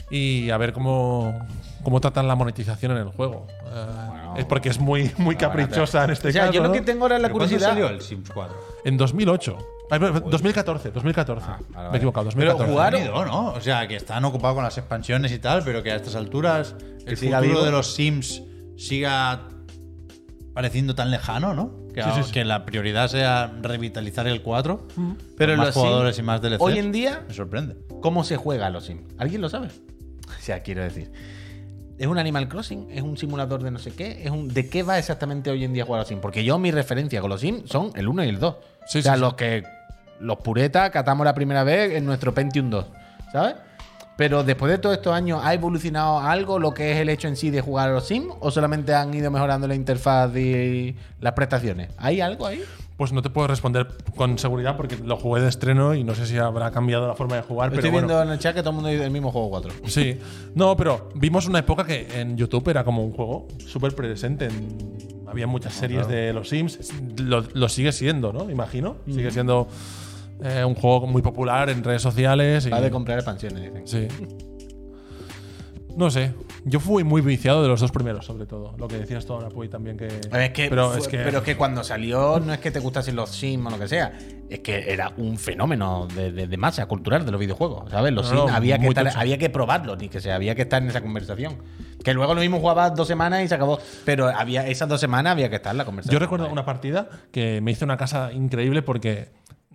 [0.09, 1.47] Y a ver cómo,
[1.84, 3.47] cómo tratan la monetización en el juego.
[3.66, 6.53] Eh, Es porque es muy, muy caprichosa en este O sea, caso.
[6.53, 6.73] yo lo ¿no?
[6.73, 7.69] que tengo ahora es la ¿Pero cuándo curiosidad.
[7.69, 8.55] salió el Sims 4?
[8.86, 9.57] En 2008.
[9.89, 11.45] Ay, perdón, 2014, 2014.
[11.49, 12.71] Ah, vale, Me he equivocado, Pero 2014.
[12.71, 13.47] jugar- Han ido, ¿no?
[13.53, 16.75] O sea, que están ocupados con las expansiones y tal, pero que a estas alturas
[17.05, 17.65] el siga futuro vivo.
[17.65, 18.41] de los Sims
[18.77, 19.47] siga
[20.53, 21.82] pareciendo tan lejano, ¿no?
[21.93, 22.32] Que, Sí, sí, sí.
[22.32, 24.88] que la prioridad sea revitalizar el 4.
[25.38, 26.61] Pero más los jugadores y más DLC.
[26.61, 27.75] Hoy en día, Me sorprende.
[28.01, 29.03] ¿cómo se juega a los Sims?
[29.17, 29.67] ¿Alguien lo sabe?
[30.27, 31.11] O sea, quiero decir.
[31.98, 32.89] ¿Es un Animal Crossing?
[32.92, 34.24] ¿Es un simulador de no sé qué?
[34.24, 34.48] ¿Es un...
[34.48, 36.22] ¿De qué va exactamente hoy en día jugar a los Sims?
[36.22, 38.56] Porque yo mi referencia con los Sims son el 1 y el 2.
[38.88, 39.22] Sí, o sea, sí, sí.
[39.22, 39.64] los que
[40.20, 42.86] los puretas catamos la primera vez en nuestro Pentium 2,
[43.32, 43.56] ¿sabes?
[44.18, 47.36] Pero después de todos estos años, ¿ha evolucionado algo lo que es el hecho en
[47.36, 48.36] sí de jugar a los Sims?
[48.39, 51.89] ¿O solamente han ido mejorando la interfaz y las prestaciones?
[51.98, 52.64] ¿Hay algo ahí?
[53.02, 56.28] Pues no te puedo responder con seguridad porque lo jugué de estreno y no sé
[56.28, 57.70] si habrá cambiado la forma de jugar.
[57.70, 58.08] Estoy pero bueno.
[58.10, 59.72] viendo en el chat que todo el mundo dice el mismo juego 4.
[59.88, 60.20] Sí,
[60.54, 64.45] no, pero vimos una época que en YouTube era como un juego súper presente.
[64.45, 66.93] en- había muchas series de los Sims.
[67.24, 68.52] Lo, lo sigue siendo, ¿no?
[68.52, 68.97] Imagino.
[69.08, 69.68] Sigue siendo
[70.43, 72.68] eh, un juego muy popular en redes sociales.
[72.68, 73.88] Y, Va de comprar expansiones, dicen.
[73.88, 74.08] sí.
[75.96, 76.34] No sé.
[76.64, 78.76] Yo fui muy viciado de los dos primeros, sobre todo.
[78.78, 80.08] Lo que decías tú ahora, Puy, también que.
[80.08, 81.18] Es que, pero fue- es que.
[81.18, 83.88] pero es que cuando salió no es que te gustasen los Sims o lo que
[83.88, 84.12] sea,
[84.50, 88.14] es que era un fenómeno de, de- de masa cultural de los videojuegos, ¿sabes?
[88.14, 90.62] Los No, Sims no, había que, estar, había que probarlos, ni que se había que
[90.64, 91.58] estar en esa conversación.
[92.04, 93.80] Que luego lo mismo jugabas dos semanas y se acabó.
[94.06, 96.14] Pero había esas dos semanas había que estar en la conversación.
[96.14, 99.30] Yo recuerdo una partida que me hice una casa increíble porque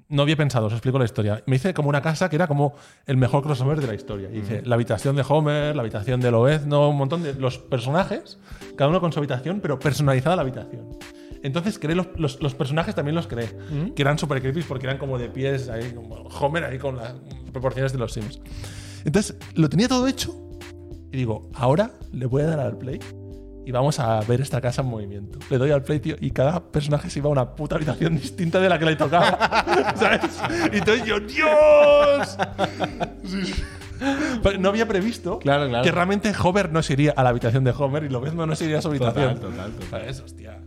[0.09, 1.43] no había pensado, os explico la historia.
[1.47, 2.75] Me hice como una casa que era como
[3.07, 4.29] el mejor crossover de la historia.
[4.33, 8.39] Y hice la habitación de Homer, la habitación de Lobezno, un montón de los personajes,
[8.77, 10.97] cada uno con su habitación, pero personalizada la habitación.
[11.43, 13.49] Entonces creé los, los- los personajes también los creé,
[13.95, 17.15] que eran super creepy porque eran como de pies, ahí, como Homer ahí con las
[17.53, 18.41] proporciones de los Sims.
[19.05, 20.35] Entonces lo tenía todo hecho
[21.13, 22.99] y digo, ahora le voy a dar al play
[23.67, 25.39] y vamos a ver esta casa en movimiento.
[25.51, 28.61] Le doy al play, tío, y cada personaje se iba a una puta habitación distinta
[28.61, 29.93] de la que le tocaba.
[29.97, 30.41] ¿Sabes?
[30.73, 32.39] Y entonces yo, ¡Dios!
[33.25, 33.55] Sí.
[34.43, 35.83] Pero no había previsto Claro, claro.
[35.83, 38.55] que realmente Homer no se iría a la habitación de Homer y lo mismo no
[38.55, 39.35] se iría a su habitación.
[39.41, 39.89] Total, total, total.
[39.91, 40.21] ¿Sabes?
[40.21, 40.61] Hostia.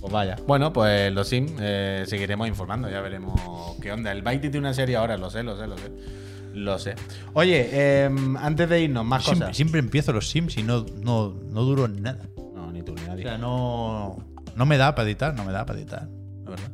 [0.00, 0.36] Pues vaya.
[0.46, 3.40] Bueno, pues los Sims eh, seguiremos informando, ya veremos
[3.80, 4.10] qué onda.
[4.10, 5.92] El Byte tiene una serie ahora, lo sé, lo sé, lo sé.
[6.54, 6.94] Lo sé.
[7.32, 9.56] Oye, em, antes de irnos, más Siempre, cosas.
[9.56, 12.28] siempre empiezo los Sims y no, no, no duro en nada.
[12.54, 13.22] No, ni tú ni O nadie.
[13.24, 14.16] sea, no,
[14.56, 16.08] no me da para editar, no me da para editar,
[16.44, 16.70] la verdad.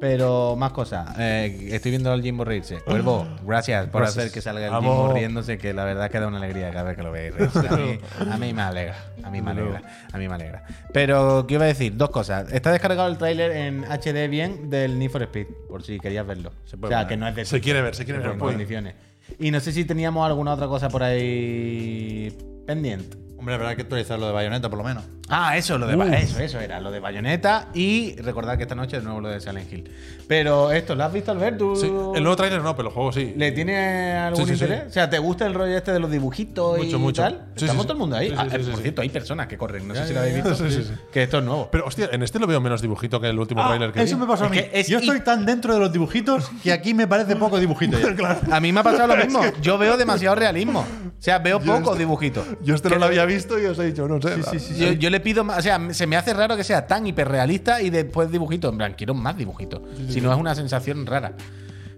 [0.00, 1.16] Pero más cosas.
[1.18, 2.80] Eh, estoy viendo al Jimbo reírse.
[2.80, 4.18] Cuervo, gracias por Gracias.
[4.18, 4.96] hacer que salga el Vamos.
[4.98, 7.32] Jimbo riéndose, que la verdad que da una alegría cada vez que lo veis.
[7.70, 7.98] A mí,
[8.30, 8.96] a mí me alegra.
[9.22, 9.82] A mí me alegra.
[10.12, 10.64] A mí me alegra.
[10.92, 11.96] Pero, ¿qué iba a decir?
[11.96, 12.52] Dos cosas.
[12.52, 16.52] Está descargado el tráiler en HD bien del Need for Speed, por si querías verlo.
[16.66, 18.38] Se O sea, que no es de Se quiere ver, se quiere en ver.
[18.38, 18.50] Puy.
[18.50, 18.94] condiciones.
[19.38, 22.36] Y no sé si teníamos alguna otra cosa por ahí
[22.66, 23.16] pendiente.
[23.44, 25.04] Hombre, habrá que actualizar lo de Bayonetta por lo menos.
[25.28, 28.74] Ah, eso, lo de Ba- eso, eso era, lo de Bayonetta y recordar que esta
[28.74, 29.90] noche de nuevo lo de Silent Hill.
[30.26, 31.58] Pero esto, ¿lo has visto Albert?
[31.58, 33.34] ¿Tú Sí, el nuevo trailer no, pero el juego sí.
[33.36, 34.64] ¿Le tiene algún Sí, sí, sí.
[34.64, 34.86] interés?
[34.88, 37.20] O sea, ¿te gusta el rollo este de los dibujitos Mucho, y mucho.
[37.20, 37.44] tal?
[37.54, 38.34] Estamos todo el mundo ahí.
[38.34, 40.54] Ah, por cierto, hay personas que corren, no sé si lo habéis visto.
[40.54, 40.92] Sí, sí, sí.
[41.12, 41.68] Que esto es nuevo.
[41.70, 44.16] Pero hostia, en este lo veo menos dibujito que el último trailer que Ah, eso
[44.16, 44.22] vi.
[44.22, 44.58] me pasó a mí.
[44.72, 47.98] Es Yo estoy tan dentro de los dibujitos que aquí me parece poco dibujito.
[48.50, 49.42] A mí me ha pasado lo mismo.
[49.60, 50.80] Yo veo demasiado realismo.
[50.80, 52.46] O sea, veo pocos dibujitos.
[52.62, 54.76] Yo este no lo había visto y os he dicho, no sé.
[54.78, 57.82] Yo, yo le pido más, o sea, se me hace raro que sea tan hiperrealista
[57.82, 58.68] y después dibujito.
[58.68, 59.80] En plan, quiero más dibujitos.
[60.08, 61.32] Si no es una sensación rara.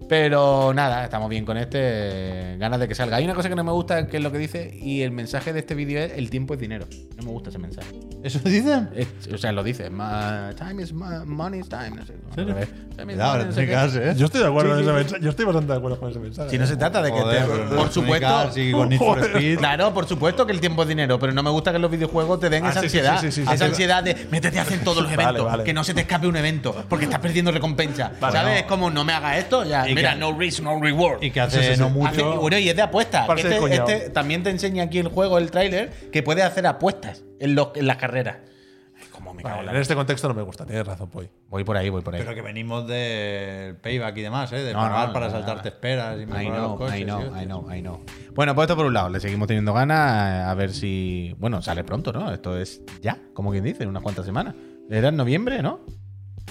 [0.09, 2.57] Pero nada, estamos bien con este.
[2.59, 3.17] Ganas de que salga.
[3.17, 5.53] Hay una cosa que no me gusta, que es lo que dice, y el mensaje
[5.53, 6.87] de este vídeo es: el tiempo es dinero.
[7.17, 7.89] No me gusta ese mensaje.
[8.23, 8.89] ¿Eso dicen?
[8.95, 11.91] Es- o sea, lo dice: "Ma- time is mo- money is time.
[11.91, 12.15] No sé.
[13.67, 14.15] cases, ¿eh?
[14.17, 14.97] Yo estoy de acuerdo Sí, con sí, ese sí.
[15.05, 15.23] mensaje.
[15.25, 16.51] Yo estoy bastante de acuerdo con ese mensaje.
[16.51, 18.99] Si no se trata de que Joder, te- por Electronic supuesto, Arts y con Need
[18.99, 19.31] for Joder.
[19.37, 19.59] Speed.
[19.59, 22.41] Claro, por supuesto que el tiempo es dinero, pero no me gusta que los videojuegos
[22.41, 23.21] te den Ah, esa ansiedad.
[23.21, 23.65] sí, sí, sí, esa sí.
[23.65, 25.65] ansiedad de métete a hacer todos los Vale, eventos, vale.
[25.65, 28.13] que no se te escape un evento, porque estás perdiendo recompensa.
[28.21, 28.53] Vale, ¿Sabes?
[28.55, 28.59] no.
[28.61, 29.89] Es como no me hagas esto, ya.
[29.89, 31.23] Y Mira, que- no risk, no reward.
[31.23, 31.81] Y que hace Sí, sí, sí.
[31.81, 32.41] no Hace- mucho.
[32.41, 33.29] bueno, y es de apuestas.
[33.37, 37.55] Este, este también te enseña aquí el juego, el tráiler, que puedes hacer apuestas en,
[37.55, 38.37] los- en las carreras.
[38.99, 41.29] Ay, cómo me cago Vale, en este contexto no me gusta, tienes razón, Poy.
[41.51, 42.21] Voy por ahí, voy por ahí.
[42.23, 44.63] Pero que venimos del payback y demás, ¿eh?
[44.63, 45.75] De No, pagar no, para no, saltarte no.
[45.75, 47.01] esperas y I mejorar los know, coches.
[47.01, 48.05] I know, sí, I know, I know.
[48.35, 51.35] Bueno, pues esto por un lado, le seguimos teniendo ganas a ver si.
[51.39, 52.33] Bueno, sale pronto, ¿no?
[52.33, 54.55] Esto es ya, como quien dice, en unas cuantas semanas.
[54.91, 55.81] Era en noviembre, ¿no?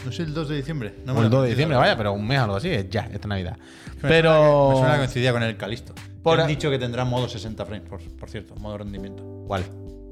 [0.05, 0.95] No sé, el 2 de diciembre.
[1.05, 2.69] No o me el lo 2 de diciembre, vaya, pero un mes o algo así,
[2.69, 3.57] es ya, esta Navidad.
[3.57, 4.31] Me suena Pero.
[4.69, 5.93] que- Me suena que coincidía con el Calisto.
[6.21, 9.23] Por han dicho que tendrá modo 60 frames, por, por cierto, modo rendimiento.
[9.47, 9.63] ¿Cuál?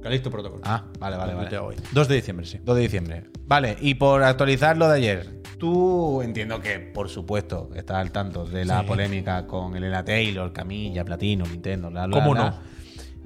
[0.02, 0.62] Calisto Protocol.
[0.66, 1.58] Ah, vale, vale, vale.
[1.58, 1.76] Hoy.
[1.92, 2.60] 2 de diciembre, sí.
[2.64, 3.24] 2 de diciembre.
[3.46, 8.46] Vale, y por actualizar lo de ayer, tú entiendo que, por supuesto, estás al tanto
[8.46, 8.86] de la Sí.
[8.88, 12.50] polémica con Elena Taylor, Camilla, Platino, Nintendo, bla, bla, ¿Cómo bla.
[12.50, 12.74] no?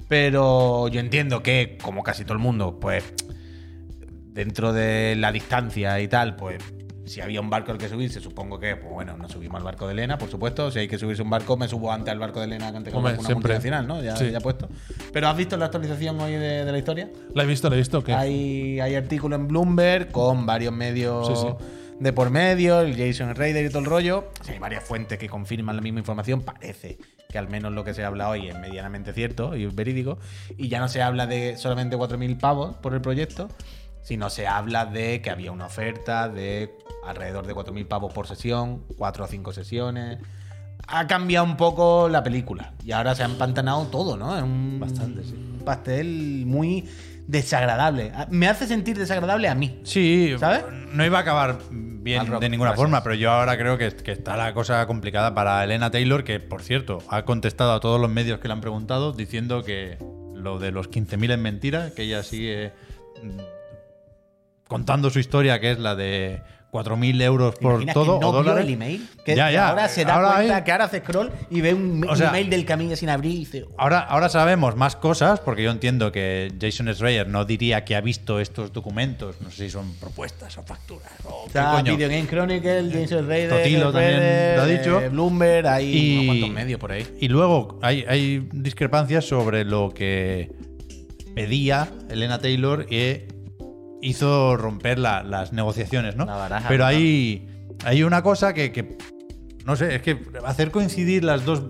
[0.08, 3.04] Pero yo entiendo que, como casi todo el mundo, pues,
[4.38, 6.62] dentro de la distancia y tal, pues,
[7.06, 9.86] si había un barco al que subirse, supongo que, pues bueno, nos subimos al barco
[9.88, 10.70] de Elena, por supuesto.
[10.70, 12.92] Si hay que subirse un barco, me subo antes al barco de Elena que antes
[12.92, 14.00] que una multinacional, ¿no?
[14.00, 14.30] Ya, Sí.
[14.30, 14.68] ya puesto.
[15.12, 17.10] Pero ¿has visto la actualización hoy de, de la historia?
[17.34, 18.04] La he visto, la he visto.
[18.14, 21.96] Hay, hay artículo en Bloomberg con varios medios Sí, sí.
[21.98, 24.30] de por medio, el Jason Raider y todo el rollo.
[24.42, 26.42] Sea, hay varias fuentes que confirman la misma información.
[26.42, 30.18] Parece que al menos lo que se habla hoy es medianamente cierto y verídico.
[30.56, 33.48] Y ya no se habla de solamente 4.000 pavos por el proyecto,
[34.02, 36.74] sino se habla de que había una oferta de
[37.04, 40.18] alrededor de 4.000 pavos por sesión, 4 o 5 sesiones.
[40.86, 44.36] Ha cambiado un poco la película y ahora se ha empantanado todo, ¿no?
[44.36, 45.34] Es un, Bastante, sí.
[45.64, 46.88] pastel muy
[47.26, 48.10] desagradable.
[48.14, 49.80] Ah, Me hace sentir desagradable a mí.
[49.84, 50.64] Sí, ¿Sabes?
[50.92, 52.82] no iba a acabar bien rock, de ninguna gracias.
[52.82, 56.40] forma, pero yo ahora creo que, que está la cosa complicada para Elena Taylor, que
[56.40, 59.98] por cierto ha contestado a todos los medios que le han preguntado diciendo que
[60.34, 62.72] lo de los 15.000 es mentira, que ella sigue
[63.22, 63.38] mm,
[64.68, 68.32] contando su historia, que es la de 4.000 euros ¿Te por todo que no o
[68.32, 68.66] dólares.
[68.66, 69.08] el email?
[69.24, 69.70] Que Ya, ya.
[69.70, 72.16] ahora se da Ahora cuenta hay- que ahora hace scroll y ve un, O un
[72.18, 73.64] sea- email del camino sin abrir y dice.
[73.78, 78.02] Ahora, ahora sabemos más cosas, porque yo entiendo que Jason Schreier no diría que ha
[78.02, 79.40] visto estos documentos.
[79.40, 81.96] No sé si son propuestas o facturas o Está coño.
[81.96, 85.00] Video Game Chronicle, Jason Raider, Totilo también lo ha dicho.
[85.00, 87.06] eh, Bloomberg, hay Y- unos cuantos medios por ahí.
[87.18, 90.52] Y luego hay, hay discrepancias sobre lo que
[91.34, 93.28] pedía Elena Taylor e
[94.02, 96.24] hizo romper la- las negociaciones, ¿no?
[96.26, 97.46] La baraja, Pero hay,
[97.84, 98.96] hay una cosa que, que,
[99.64, 101.64] no sé, es que hacer coincidir las dos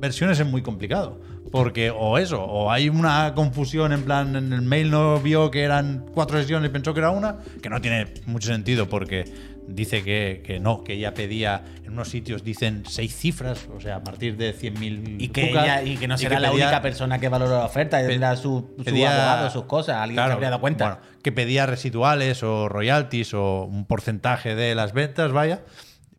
[0.00, 1.20] versiones es muy complicado.
[1.52, 5.62] Porque o eso, o hay una confusión en plan, en el mail no vio que
[5.62, 9.24] eran cuatro sesiones y pensó que era una, que no tiene mucho sentido porque
[9.66, 13.96] dice que, que no, que ella pedía, en unos sitios dicen seis cifras, o sea,
[13.96, 16.82] a partir de 100.000 Y que, cucas, ella, y que no será la pedía- única
[16.82, 20.34] persona que valoró la oferta, tendrá su, su pedía- abogado, sus cosas, alguien Claro, se
[20.34, 20.84] habría dado cuenta.
[20.84, 25.62] bueno, que pedía residuales o royalties o un porcentaje de las ventas, vaya.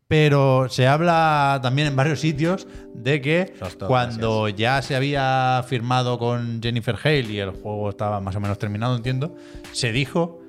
[0.08, 6.16] Pero se habla también en varios sitios de que todo, cuando ya se había firmado
[6.20, 9.34] con Jennifer Hale y el juego estaba más o menos terminado, entiendo,
[9.72, 10.40] se dijo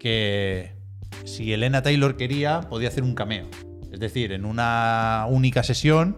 [0.00, 0.72] que
[1.24, 3.46] si Elena Taylor quería, podía hacer un cameo.
[3.92, 6.16] Es decir, en una única sesión,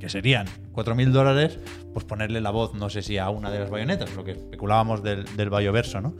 [0.00, 1.58] que serían 4.000 dólares,
[1.92, 5.02] pues ponerle la voz, no sé si a una de las bayonetas, lo que especulábamos
[5.02, 6.14] del, del Bayoverso, ¿no?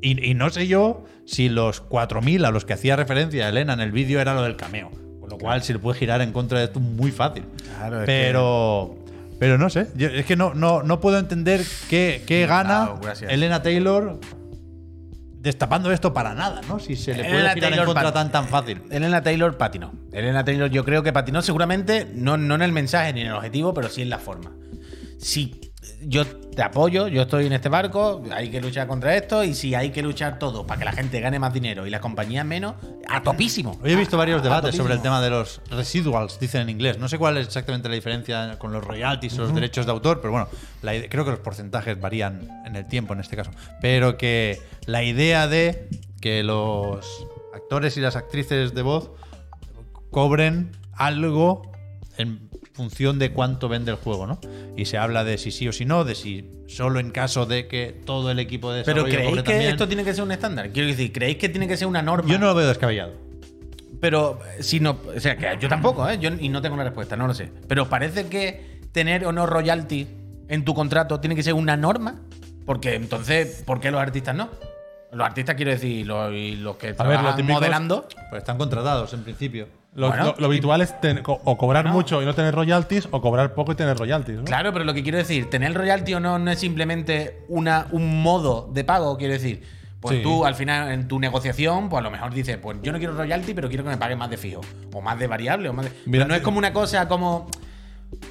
[0.00, 3.80] Y, y no sé yo si los 4.000 a los que hacía referencia Elena en
[3.80, 4.90] el vídeo era lo del cameo.
[5.20, 7.44] Con lo cual se le puede girar en contra de esto muy fácil.
[7.78, 8.94] Claro, pero,
[9.38, 9.88] pero no sé.
[9.96, 12.90] Yo- es que no, no, no puedo entender qué, qué gana.
[13.28, 14.20] Elena Taylor
[15.44, 16.80] destapando esto para nada, ¿no?
[16.80, 18.82] Si se le puede Elena girar en Taylor contra tan tan fácil.
[18.90, 19.92] Elena Taylor patinó.
[20.10, 23.34] Elena Taylor yo creo que patinó seguramente, no, no en el mensaje ni en el
[23.34, 24.52] objetivo, pero sí en la forma.
[25.18, 25.60] Si
[26.06, 29.74] yo te apoyo, yo estoy en este barco, hay que luchar contra esto y si
[29.74, 32.74] hay que luchar todo para que la gente gane más dinero y las compañías menos,
[33.08, 33.78] a topísimo.
[33.82, 36.98] Hoy he visto varios a debates sobre el tema de los residuals, dicen en inglés.
[36.98, 40.20] No sé cuál es exactamente la diferencia con los royalties o los derechos de autor,
[40.20, 40.48] pero bueno,
[40.82, 43.50] la creo que los porcentajes varían en el tiempo en este caso.
[43.80, 45.88] Pero que la idea de
[46.20, 49.10] que los actores y las actrices de voz
[50.10, 51.72] cobren algo
[52.16, 52.43] en
[52.74, 54.38] función de cuánto vende el juego, ¿no?
[54.76, 57.66] Y se habla de si sí o si no, de si solo en caso de
[57.68, 59.70] que todo el equipo de Pero desarrollo ¿creéis cobre que también.
[59.70, 60.70] esto tiene que ser un estándar?
[60.70, 62.28] Quiero decir, ¿creéis que tiene que ser una norma?
[62.28, 63.12] Yo no lo veo descabellado.
[64.00, 64.98] Pero eh, si no.
[65.16, 66.18] O sea, que yo tampoco, ¿eh?
[66.18, 67.48] Yo, y no tengo una respuesta, no lo sé.
[67.68, 70.06] Pero ¿os parece que tener o no royalty
[70.48, 72.20] en tu contrato tiene que ser una norma?
[72.66, 74.50] Porque entonces, ¿por qué los artistas no?
[75.12, 76.28] Los artistas, quiero decir, los,
[76.76, 78.08] que lo trabajan típico es- modelando.
[78.30, 79.68] Pues están contratados en principio.
[79.94, 81.92] Lo, Bueno, lo- lo habitual es ten- co- o cobrar No.
[81.92, 84.38] mucho y no tener royalties o cobrar poco y tener royalties.
[84.38, 84.44] ¿no?
[84.44, 88.20] Claro, pero lo que quiero decir, tener royalty o no no es simplemente una, un
[88.22, 89.62] modo de pago, quiero decir.
[90.00, 90.22] Pues Sí.
[90.22, 93.14] tú al final en tu negociación, pues a lo mejor dices, pues yo no quiero
[93.14, 94.60] royalty, pero quiero que me paguen más de fijo.
[94.92, 95.92] O más de variable, o más de.
[96.06, 97.46] Mira, pero no es como una cosa como,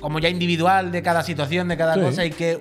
[0.01, 2.01] como ya individual de cada situación, de cada Sí.
[2.01, 2.59] cosa, y que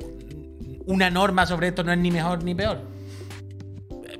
[0.86, 2.80] una norma sobre esto no es ni mejor ni peor.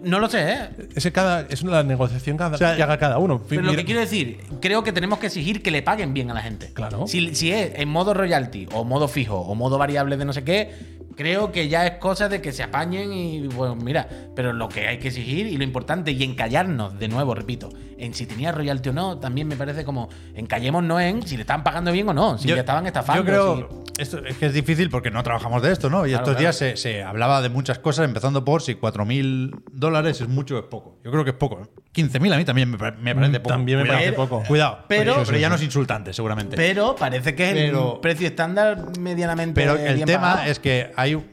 [0.05, 0.69] No lo sé, ¿eh?
[0.95, 3.43] Ese cada, es una negociación cada, O sea, que haga cada uno.
[3.49, 6.35] Pero lo que quiero decir, creo que tenemos que exigir que le paguen bien a
[6.35, 6.71] la gente.
[6.73, 7.07] Claro.
[7.07, 10.45] Si, si es en modo royalty, o modo fijo, o modo variable de no sé
[10.45, 10.73] qué,
[11.17, 14.09] creo que ya es cosa de que se apañen y, bueno, mira.
[14.35, 18.15] Pero lo que hay que exigir y lo importante, y encallarnos, de nuevo, repito, en
[18.15, 21.93] si tenía royalty o no, también me parece como encallémonos en si le estaban pagando
[21.93, 23.23] bien o no, si Yo- le estaban estafando.
[23.23, 23.69] Yo creo.
[23.69, 26.07] si- Esto es que es difícil porque no trabajamos de esto, ¿no?
[26.07, 26.41] Y Claro, estos claro.
[26.41, 30.59] días se, se hablaba de muchas cosas, empezando por si 4.000 dólares es mucho o
[30.61, 30.99] es poco.
[31.05, 31.61] Yo creo que es poco.
[31.63, 31.67] ¿eh?
[31.93, 33.49] 15.000 a mí también me, pare- me parece Mm, poco.
[33.51, 33.99] también me Cuidado.
[34.01, 34.43] parece poco.
[34.49, 34.79] Cuidado.
[34.89, 36.57] Pero- pero, ya no es insultante, seguramente.
[36.57, 39.61] Pero parece que es Pero- el precio estándar medianamente.
[39.61, 40.51] Pero el tema pagado.
[40.51, 41.25] es que hay.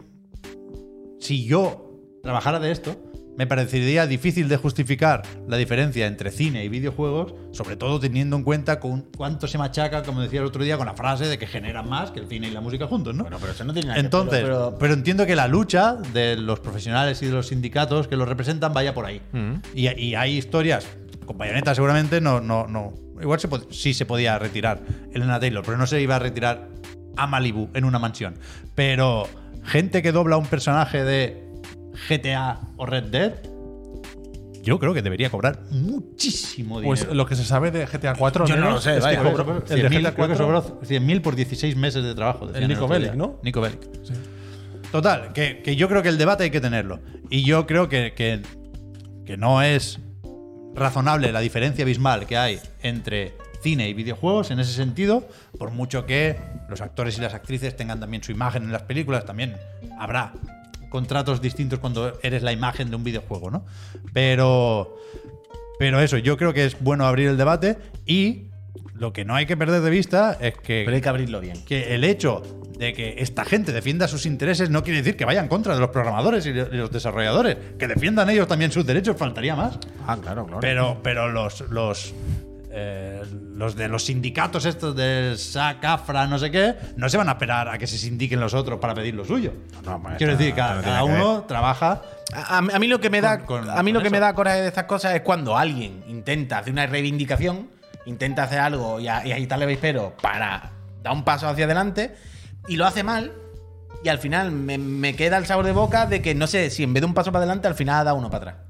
[1.20, 1.92] Si yo
[2.24, 2.96] trabajara de esto,
[3.38, 8.44] me parecería difícil de justificar la diferencia entre cine y videojuegos, sobre todo teniendo en
[8.44, 11.48] cuenta con cuánto se machaca, como decía el otro día, con la frase de que
[11.48, 13.24] generan más que el cine y la música juntos, ¿no?
[13.24, 15.96] Bueno, pero eso no tiene nada que ver, Entonces, pero- pero, entiendo que la lucha
[16.14, 19.22] de los profesionales y de los sindicatos que los representan vaya por ahí.
[19.32, 19.54] Mm.
[19.74, 20.86] Y, y hay historias,
[21.26, 22.94] con Bayonetta seguramente no, no, no.
[23.22, 24.82] Igual se sí se podía retirar
[25.14, 26.68] Elena Taylor, pero no se iba a retirar
[27.16, 28.36] a Malibu en una mansión.
[28.76, 29.28] Pero
[29.64, 31.44] gente que dobla un personaje de
[32.08, 33.34] GTA o Red Dead,
[34.62, 36.90] yo creo que debería cobrar muchísimo dinero.
[37.06, 39.24] Pues lo que se sabe de GTA 4 Yo no lo sé, es que vaya.
[39.24, 42.50] cobró- el de 100.000, GTA creo que 4 sobró 100.000 por 16 meses de trabajo.
[42.54, 43.14] El Nico Bellic.
[43.14, 43.40] ¿no?
[43.44, 43.80] Nico Bellic.
[44.92, 47.00] Total, que, que yo creo que el debate hay que tenerlo.
[47.30, 48.42] Y yo creo que, que,
[49.26, 50.00] que no es
[50.76, 56.06] razonable la diferencia abismal que hay entre cine y videojuegos en ese sentido, por mucho
[56.06, 56.38] que
[56.70, 59.58] los actores y las actrices tengan también su imagen en las películas, también
[60.00, 60.34] habrá
[60.90, 63.66] contratos distintos cuando eres la imagen de un videojuego, ¿no?
[64.14, 64.98] Pero,
[65.78, 68.46] pero eso, yo creo que es bueno abrir el debate y
[68.96, 71.64] lo que no hay que perder de vista es que Pero hay que abrirlo bien.
[71.66, 72.44] que el hecho
[72.78, 75.82] de que esta gente defienda sus intereses no quiere decir que vaya en contra de
[75.82, 77.58] los programadores y los desarrolladores.
[77.78, 79.78] Que defiendan ellos también sus derechos, faltaría más.
[80.08, 80.62] Ah, claro, claro.
[80.62, 82.14] Pero, pero los, los,
[82.82, 83.22] eh,
[83.56, 87.34] los de los sindicatos estos de SAC, AFRA, no sé qué, no se van a
[87.34, 89.54] esperar a que se sindiquen los otros para pedir lo suyo.
[89.86, 92.02] No, pues, Quiero no, decir, no cada, tiene cada que uno trabaja
[92.34, 94.26] A, a mí lo que me da, Con- con- a mí lo que me eso.
[94.28, 97.70] da coraje de estas cosas es cuando alguien intenta hacer una reivindicación,
[98.06, 100.72] intenta hacer algo y, a- y agitarle avispero para
[101.04, 102.16] dar un paso hacia adelante
[102.68, 103.34] y lo hace mal.
[104.02, 106.84] Y al final me, me queda el sabor de boca de que no sé si
[106.84, 108.66] en vez de un paso para adelante, al final ha dado uno para atrás.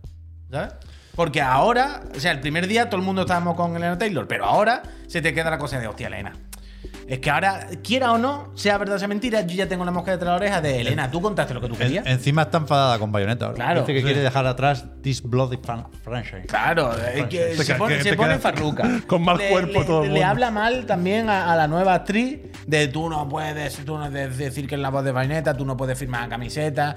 [0.49, 0.73] ¿Sabes?
[1.19, 4.45] Porque ahora, o sea, el primer día todo el mundo estábamos con Elena Taylor, pero
[4.45, 6.31] ahora se te queda la cosa de, hostia, Elena.
[7.09, 9.91] Es que ahora, quiera o no, sea verdad o sea mentira, yo ya tengo la
[9.91, 12.05] mosca detrás de la oreja de Elena, tú contaste lo que tú En- querías.
[12.07, 13.47] encima está enfadada con Bayonetta.
[13.47, 13.55] ahora.
[13.57, 13.81] Claro.
[13.81, 14.05] Dice que Sí.
[14.05, 16.45] quiere dejar atrás This Bloody Fan- Franchise.
[16.47, 18.83] Claro, es que Te se queda- pone, que se pone farruca.
[19.07, 20.25] con mal Le- cuerpo le- todo el Le mundo.
[20.27, 24.37] habla mal también a, a la nueva actriz de tú no puedes, tú no puedes
[24.37, 26.95] decir que es la voz de Bayonetta, tú no puedes firmar la camiseta.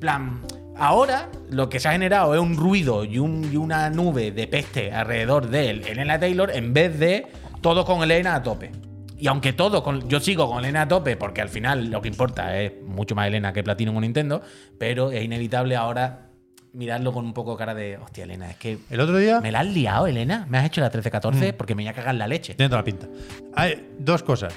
[0.00, 0.40] plan,
[0.78, 4.46] ahora lo que se ha generado es un ruido y, un- y una nube de
[4.46, 7.26] peste alrededor de él, Elena Taylor, en vez de
[7.60, 8.70] todo con Elena a tope.
[9.20, 12.08] Y aunque todo, con, yo sigo con Elena a tope, porque al final lo que
[12.08, 14.42] importa es mucho más Elena que Platino en un Nintendo,
[14.78, 16.26] pero es inevitable ahora
[16.72, 19.40] mirarlo con un poco de cara de, hostia, Elena, es que El otro día.
[19.40, 20.46] ¿Me la has liado, Elena?
[20.48, 21.52] ¿Me has hecho la 13-14?
[21.54, 22.54] Porque me voy a cagar la leche.
[22.54, 23.08] Tiene toda la pinta.
[23.56, 24.54] Hay dos cosas.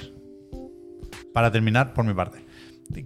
[1.34, 2.45] Para terminar, por mi parte.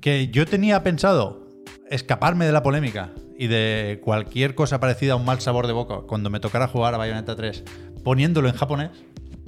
[0.01, 1.44] Que yo tenía pensado
[1.89, 5.99] escaparme de la polémica y de cualquier cosa parecida a un mal sabor de boca
[6.07, 7.63] cuando me tocara jugar a Bayonetta 3
[8.03, 8.91] poniéndolo en japonés.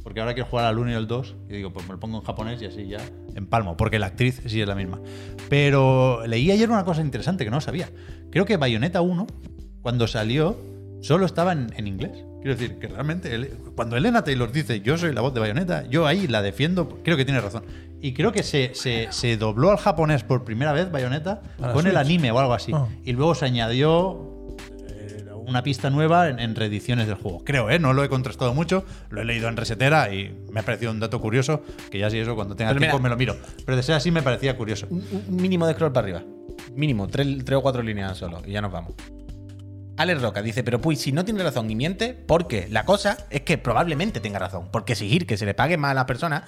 [0.04, 1.36] Porque ahora quiero jugar al 1 y al 2.
[1.50, 3.00] Y digo, pues me lo pongo en japonés y así ya
[3.36, 3.76] empalmo.
[3.76, 5.02] Porque la actriz sí es la misma.
[5.50, 7.90] Pero leí ayer una cosa interesante que no sabía.
[8.32, 9.28] Creo que Bayonetta 1,
[9.82, 10.58] cuando salió,
[11.02, 12.12] solo estaba en, en inglés.
[12.42, 15.86] Quiero decir, que realmente ele- cuando Elena Taylor dice yo soy la voz de Bayonetta,
[15.90, 17.64] yo ahí la defiendo, creo que tiene razón.
[18.02, 21.74] Y creo que se, se- se dobló al japonés por primera vez Bayonetta ¿A la
[21.74, 22.72] con el anime o algo así.
[22.74, 22.88] Ah.
[23.04, 24.56] Y luego se añadió
[24.88, 27.44] eh, una pista nueva en, en reediciones del juego.
[27.44, 27.80] Creo, ¿eh?
[27.80, 31.00] No lo he contrastado mucho, lo he leído en resetera y me ha parecido un
[31.00, 33.36] dato curioso, que ya si eso cuando tenga Pero tiempo mira- me lo miro.
[33.66, 34.86] Pero de ser así me parecía curioso.
[34.92, 36.24] Un un mínimo de scroll para arriba.
[36.76, 38.42] Mínimo, tres, tres o cuatro líneas solo.
[38.46, 38.94] Y ya nos vamos.
[39.98, 43.42] Alex Roca dice, pero pues si no tiene razón y miente, porque la cosa es
[43.42, 44.70] que probablemente tenga razón.
[44.72, 46.44] Porque exigir que se le pague más a la persona,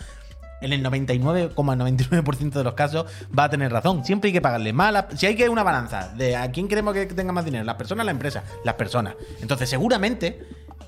[0.62, 3.06] en el 99,99% de los casos
[3.38, 4.04] va a tener razón.
[4.06, 4.92] Siempre hay que pagarle más.
[4.94, 7.76] la- si hay que una balanza de a quién queremos que tenga más dinero, las
[7.76, 9.16] personas o la empresa, las personas.
[9.42, 10.40] Entonces, seguramente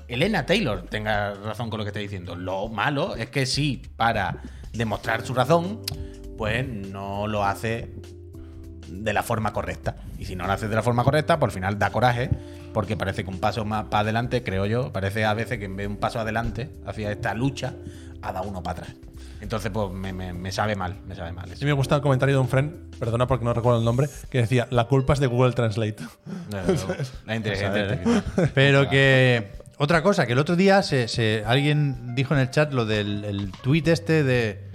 [0.08, 2.34] Elena Taylor tenga razón con lo que está diciendo.
[2.36, 4.42] Lo malo es que sí, para
[4.72, 5.80] demostrar su razón,
[6.36, 7.92] pues no lo hace
[8.88, 9.96] de la forma correcta.
[10.18, 12.30] Y si no lo hace de la forma correcta, por final da coraje,
[12.74, 15.76] porque parece que un paso más para adelante, creo yo, parece a veces que en
[15.76, 17.74] vez de un paso adelante hacia esta lucha,
[18.22, 18.96] ha dado uno para atrás.
[19.42, 21.50] Entonces, pues me, me- me sabe mal, me sabe mal.
[21.50, 24.38] Mí me gusta el comentario de un friend, perdona porque no recuerdo el nombre, que
[24.38, 25.96] decía, la culpa es de Google Translate.
[27.26, 28.50] La inteligencia artificial.
[28.54, 29.60] Pero que.
[29.78, 33.24] Otra cosa, que el otro día se, se- alguien dijo en el chat lo del
[33.24, 34.70] el tuit este de.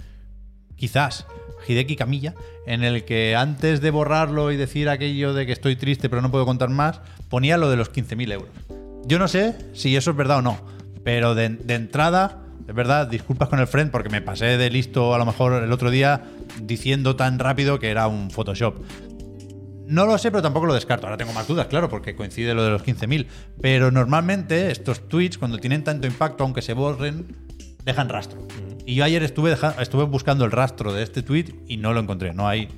[0.76, 1.26] Quizás.
[1.66, 2.34] Hideki Camilla,
[2.66, 6.30] en el que antes de borrarlo y decir aquello de que estoy triste pero no
[6.30, 8.48] puedo contar más, ponía lo de los 15.000 euros.
[9.06, 10.58] Yo no sé si eso es verdad o no,
[11.04, 12.38] pero de, de entrada,
[12.68, 15.72] es verdad, disculpas con el friend porque me pasé de listo a lo mejor el
[15.72, 16.24] otro día
[16.60, 18.82] diciendo tan rápido que era un Photoshop.
[19.86, 21.06] No lo sé, pero tampoco lo descarto.
[21.06, 23.26] Ahora tengo más dudas, claro, porque coincide lo de los 15.000.
[23.62, 27.34] Pero normalmente estos tweets, cuando tienen tanto impacto, aunque se borren,
[27.86, 28.46] dejan rastro.
[28.84, 29.56] Y yo ayer estuve,
[30.04, 32.34] buscando el rastro de este tweet y no lo encontré.
[32.34, 32.68] No hay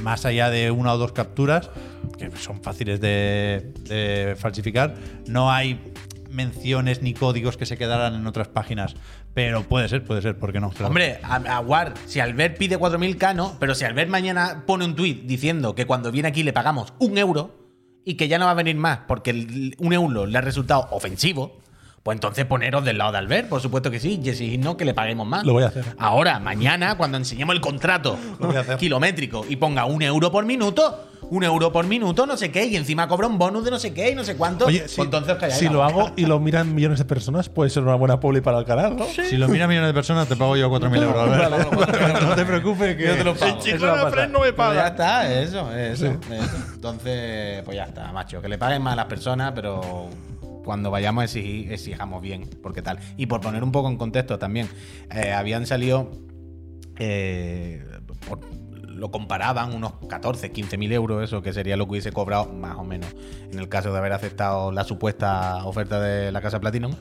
[0.00, 1.70] más allá de una o dos capturas,
[2.16, 4.94] que son fáciles de, de falsificar.
[5.26, 5.80] No hay
[6.34, 8.94] menciones ni códigos que se quedaran en otras páginas.
[9.34, 10.70] Pero puede ser, puede ser, ¿por qué no?
[10.70, 10.86] Claro.
[10.86, 14.94] Hombre, a, a War, si Albert pide 4.000K, no, pero si Albert mañana pone un
[14.94, 17.50] tuit diciendo que cuando viene aquí le pagamos un euro
[18.04, 21.58] y que ya no va a venir más porque un euro le ha resultado ofensivo,
[22.04, 24.92] pues entonces poneros del lado de Albert, por supuesto que sí, Jesse no, que le
[24.92, 25.42] paguemos más.
[25.44, 25.86] Lo voy a hacer.
[25.98, 28.18] Ahora, mañana, cuando enseñemos el contrato
[28.78, 31.00] kilométrico y ponga un euro por minuto,
[31.30, 33.94] un euro por minuto, no sé qué, y encima cobra un bonus de no sé
[33.94, 36.26] qué y no sé cuánto, Oye, pues si, entonces os calláis si lo hago y
[36.26, 39.06] lo miran millones de personas, puede ser una buena publi para el canal, ¿no?
[39.06, 41.24] Si lo mira millones de personas, te pago yo 4.000 euros.
[42.24, 43.58] No te preocupes, que Yo te lo pago.
[43.60, 44.10] chico va a de.
[44.10, 44.74] Fred no me Pero paga.
[44.74, 46.56] ya está, eso, eso, eso.
[46.74, 48.42] Entonces, pues ya está, macho.
[48.42, 50.08] Que le paguen más a las personas, pero
[50.64, 52.98] cuando vayamos a exigir, exijamos bien, porque tal.
[53.16, 54.68] Y por poner un poco en contexto también,
[55.14, 56.10] eh, habían salido.
[56.98, 57.84] eh,
[58.94, 62.76] lo comparaban unos 14, 15 mil euros, eso que sería lo que hubiese cobrado más
[62.76, 63.12] o menos
[63.50, 66.94] en el caso de haber aceptado la supuesta oferta de la casa Platinum.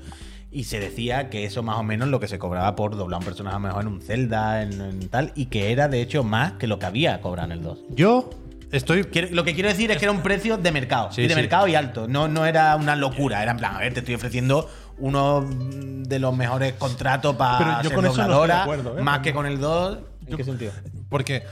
[0.52, 3.26] Y se decía que eso más o menos lo que se cobraba por doblar un
[3.26, 6.24] personaje a lo mejor en un Zelda, en, en tal, y que era de hecho
[6.24, 7.80] más que lo que había cobrado en el 2.
[7.90, 8.30] Yo
[8.74, 11.12] estoy Quiero- lo que quiero decir es que era un precio de mercado.
[11.12, 11.40] Sí, y de sí.
[11.40, 12.08] mercado y alto.
[12.08, 13.42] No, no era una locura.
[13.42, 14.70] Era en plan, a ver, te estoy ofreciendo
[15.00, 19.02] uno de los mejores contratos para yo ser con no dobladora, acuerdo, ¿eh?
[19.02, 19.98] más que con el 2.
[20.26, 20.72] ¿En Yo- qué sentido?
[21.10, 21.44] Porque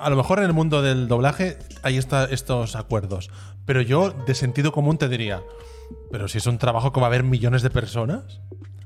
[0.00, 3.30] a lo mejor en el mundo del doblaje hay esta- estos acuerdos.
[3.66, 5.40] Pero yo, de sentido común, te diría:
[6.10, 8.40] Pero si es un trabajo que va a haber millones de personas,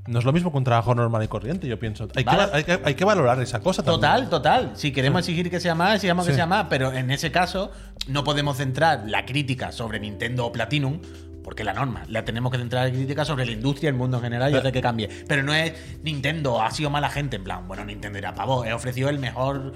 [0.06, 2.08] no es lo mismo que un trabajo normal y corriente, yo pienso.
[2.14, 2.50] Hay, Vale.
[2.50, 4.30] que, hay que- hay que valorar esa cosa Total, también.
[4.30, 4.70] total.
[4.74, 6.36] Si queremos exigir que sea más, exigamos que Sí.
[6.36, 6.66] sea más.
[6.68, 7.70] Pero en ese caso,
[8.08, 11.00] no podemos centrar la crítica sobre Nintendo o Platinum.
[11.44, 14.24] Porque la norma, la tenemos que centrar la crítica sobre la industria, el mundo en
[14.24, 15.08] general y hacer que cambie.
[15.28, 17.36] Pero no es Nintendo, ha sido mala gente.
[17.36, 19.72] En plan, bueno, Nintendo era pavo, he ofrecido el mejor.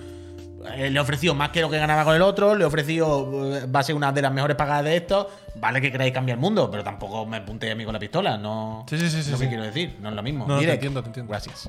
[0.76, 3.56] Eh, le he ofrecido más que lo que ganaba con el otro, le he ofrecido.
[3.56, 5.28] eh, va a ser una de las mejores pagadas de esto.
[5.56, 8.36] Vale que queráis cambiar el mundo, pero tampoco me apuntéis a mí con la pistola.
[8.38, 8.84] No.
[8.88, 9.48] Sí, sí, sí, sí, Lo que sí.
[9.48, 10.46] quiero decir, no es lo mismo.
[10.46, 11.30] No, te entiendo, te entiendo.
[11.30, 11.68] Gracias.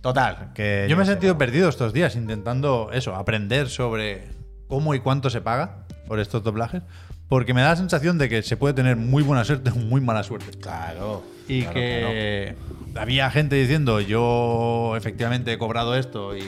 [0.00, 0.86] Total, que.
[0.88, 4.28] Yo me he sentido perdido estos días intentando eso, aprender sobre
[4.68, 6.82] cómo y cuánto se paga por estos doblajes,
[7.28, 10.00] porque me da la sensación de que se puede tener muy buena suerte o muy
[10.00, 10.58] mala suerte.
[10.58, 11.22] Claro.
[11.48, 12.56] Y claro, que
[12.96, 16.42] había gente diciendo, yo efectivamente he cobrado esto y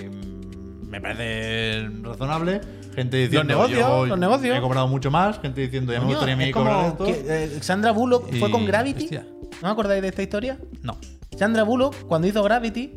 [0.95, 2.61] me parece razonable.
[2.95, 4.57] Gente diciendo, negocios, yo los negocios.
[4.57, 5.40] he cobrado mucho más.
[5.40, 7.05] Gente diciendo, ya me gustaría a mí es cobrar esto.
[7.05, 9.05] que, eh, Sandra Bullock fue con Gravity.
[9.05, 9.26] hostia.
[9.61, 10.59] ¿No me acordáis de esta historia?
[10.82, 10.97] No.
[11.36, 12.92] Sandra Bullock, cuando hizo Gravity,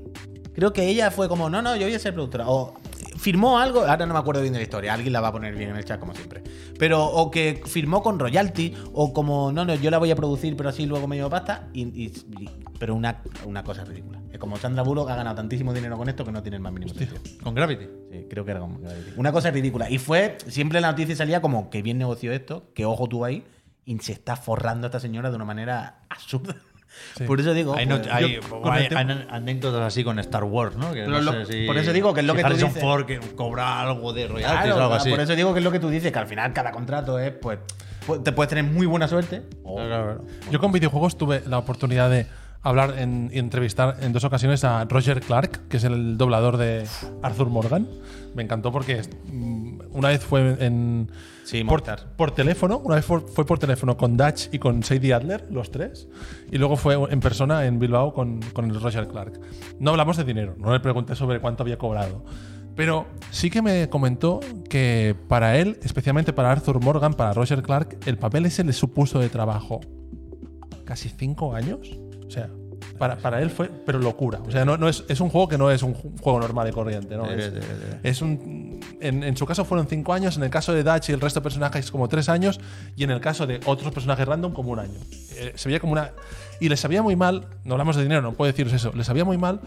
[0.54, 2.48] creo que ella fue como, no, no, yo voy a ser productora.
[2.48, 2.76] O
[3.18, 5.56] firmó algo, ahora no me acuerdo bien de la historia, alguien la va a poner
[5.56, 6.44] bien en el chat como siempre.
[6.78, 10.56] Pero, o que firmó con royalty, o como, no, no, yo la voy a producir,
[10.56, 11.68] pero así luego me llevo pasta.
[11.74, 14.20] Y, y- y- pero una, una cosa ridícula.
[14.38, 16.72] Es como Sandra Bullock ha ganado tantísimo dinero con esto que no tiene el más
[16.72, 17.20] mínimo sentido.
[17.44, 17.86] Con Gravity.
[18.12, 19.14] Sí, creo que era como Gravity.
[19.18, 19.90] Una cosa ridícula.
[19.90, 23.44] Y fue, siempre la noticia salía como que bien negoció esto, que ojo tú ahí,
[23.84, 26.56] y se está forrando a esta señora de una manera absurda.
[27.26, 27.76] Por eso digo.
[27.76, 28.88] Hay, not- pues, hay- yo- con hay-
[29.30, 30.94] anécdotas así con Star Wars, ¿no?
[30.94, 32.48] Que Pero no lo- sé si- por eso digo que es lo si que tú
[32.48, 32.84] Harrison dices.
[32.84, 35.10] Ford que cobra algo de royalties Claro, o algo así.
[35.10, 37.32] por eso digo que es lo que tú dices, que al final cada contrato es,
[37.32, 37.58] pues,
[38.08, 39.42] pu- te puedes tener muy buena suerte.
[39.64, 40.26] o- Claro, claro.
[40.52, 42.28] Yo con videojuegos tuve la oportunidad de
[42.62, 46.86] hablar en- y entrevistar en dos ocasiones a Roger Clark, que es el doblador de
[47.22, 47.88] Arthur Morgan.
[48.36, 49.02] Me encantó porque
[49.32, 51.10] mm, una vez fue en.
[51.44, 55.48] Sí, por, teléfono, una vez fue, fue por teléfono con Dutch y con Sadie Adler,
[55.50, 56.10] los tres,
[56.52, 59.40] y luego fue en persona en Bilbao con, con el Roger Clark.
[59.80, 62.26] No hablamos de dinero, no le pregunté sobre cuánto había cobrado.
[62.76, 64.40] Pero sí que me comentó
[64.70, 69.20] que para él, especialmente para Arthur Morgan, para Roger Clark, el papel ese le supuso
[69.20, 69.80] de trabajo
[70.86, 71.98] casi cinco años.
[72.28, 72.50] O sea,
[72.98, 74.40] para, para él fue, pero locura.
[74.46, 76.68] O sea, no, no es, es un juego que no es un ju- juego normal
[76.68, 77.26] y corriente, ¿no?
[77.32, 77.52] Es,
[78.04, 81.14] es un, en, en su caso fueron cinco años, en el caso de Dutch y
[81.14, 82.60] el resto de personajes como tres años,
[82.96, 85.00] y en el caso de otros personajes random como un año.
[85.36, 86.12] Eh, se veía como una.
[86.60, 89.26] Y les sabía muy mal, no hablamos de dinero, no puedo deciros eso, les sabía
[89.26, 89.62] muy mal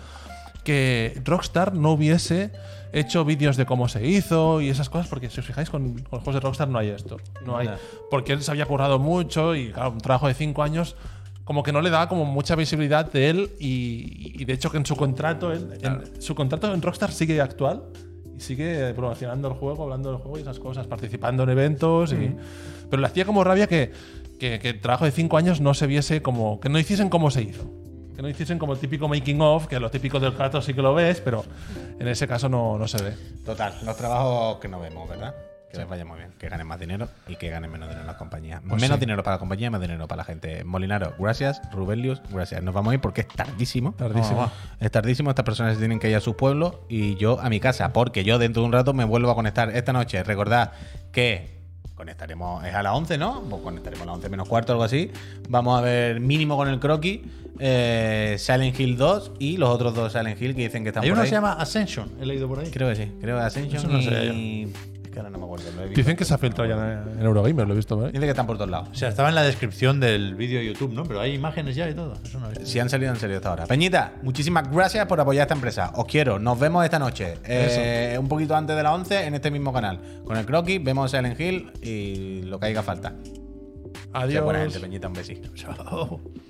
[0.65, 2.51] que Rockstar no hubiese
[2.93, 6.03] hecho vídeos de cómo se hizo y esas cosas, porque si os fijáis, con, con
[6.19, 7.16] los juegos de Rockstar no hay esto.
[7.47, 7.70] No hay.
[8.11, 10.97] Porque él se había currado mucho y, claro, un trabajo de cinco años.
[11.51, 14.77] Como que no le daba como mucha visibilidad de él y, y de hecho que
[14.77, 17.82] en su contrato, él- en- su contrato en Rockstar sigue actual
[18.36, 22.12] y sigue promocionando el juego, hablando del juego y esas cosas, participando en eventos.
[22.12, 22.36] Y,
[22.89, 23.90] pero le hacía como rabia que,
[24.39, 26.60] que, que el trabajo de cinco años no se viese como.
[26.60, 27.64] que no hiciesen como se hizo.
[28.14, 30.82] Que no hiciesen como el típico making of, que lo típico del Kratos sí que
[30.82, 31.44] lo ves, pero
[31.98, 33.14] en ese caso no, no se ve.
[33.44, 35.35] Total, los trabajos que no vemos, ¿verdad?
[35.71, 38.17] Que les vaya muy bien, que ganen más dinero y que ganen menos dinero las
[38.17, 38.61] compañías.
[38.69, 39.01] Pues menos sí.
[39.01, 40.65] dinero para la compañía, más dinero para la gente.
[40.65, 41.63] Molinaro, gracias.
[41.73, 42.63] Rubelius, gracias.
[42.63, 43.93] Nos vamos a ir porque es tardísimo.
[43.93, 44.51] Tardísimo.
[44.81, 47.61] Es tardísimo, estas personas se tienen que ir a su pueblo y yo a mi
[47.61, 50.23] casa, porque yo dentro de un rato me vuelvo a conectar esta noche.
[50.25, 50.73] Recordad
[51.13, 51.61] que
[51.95, 53.43] conectaremos, es a las 11, ¿no?
[53.43, 55.11] Pues conectaremos a las 11 menos cuarto, algo así.
[55.49, 57.21] Vamos a ver mínimo con el croquis,
[57.59, 61.11] eh, Silent Hill 2 y los otros dos Silent Hill que dicen que están Hay
[61.11, 61.27] por uno ahí.
[61.27, 62.71] que se llama Ascension, he leído por ahí.
[62.71, 64.73] Creo que sí, creo que Ascension Eso no sé y...
[65.11, 66.01] Es que ahora no me acuerdo, lo he visto.
[66.01, 68.07] Dicen que se ha filtrado ya en Eurogamer, lo he visto.
[68.07, 68.12] ¿eh?
[68.12, 68.91] Dice que están por todos lados.
[68.93, 71.03] O sea, estaba en la descripción del vídeo de YouTube, ¿no?
[71.05, 72.15] Pero hay imágenes ya y todo.
[72.23, 72.47] Eso no.
[72.62, 73.66] Si han salido, han salido hasta ahora.
[73.66, 75.91] Peñita, muchísimas gracias por apoyar esta empresa.
[75.97, 76.39] Os quiero.
[76.39, 77.39] Nos vemos esta noche.
[77.45, 79.99] eh, un poquito antes de las 11 en este mismo canal.
[80.24, 83.12] Con el croquis, vemos Silent Hill y lo que haga falta.
[84.28, 84.73] Sea buena Adiós.
[84.74, 85.09] gente, Peñita.
[85.09, 85.49] Un besito.
[85.55, 86.20] Chao.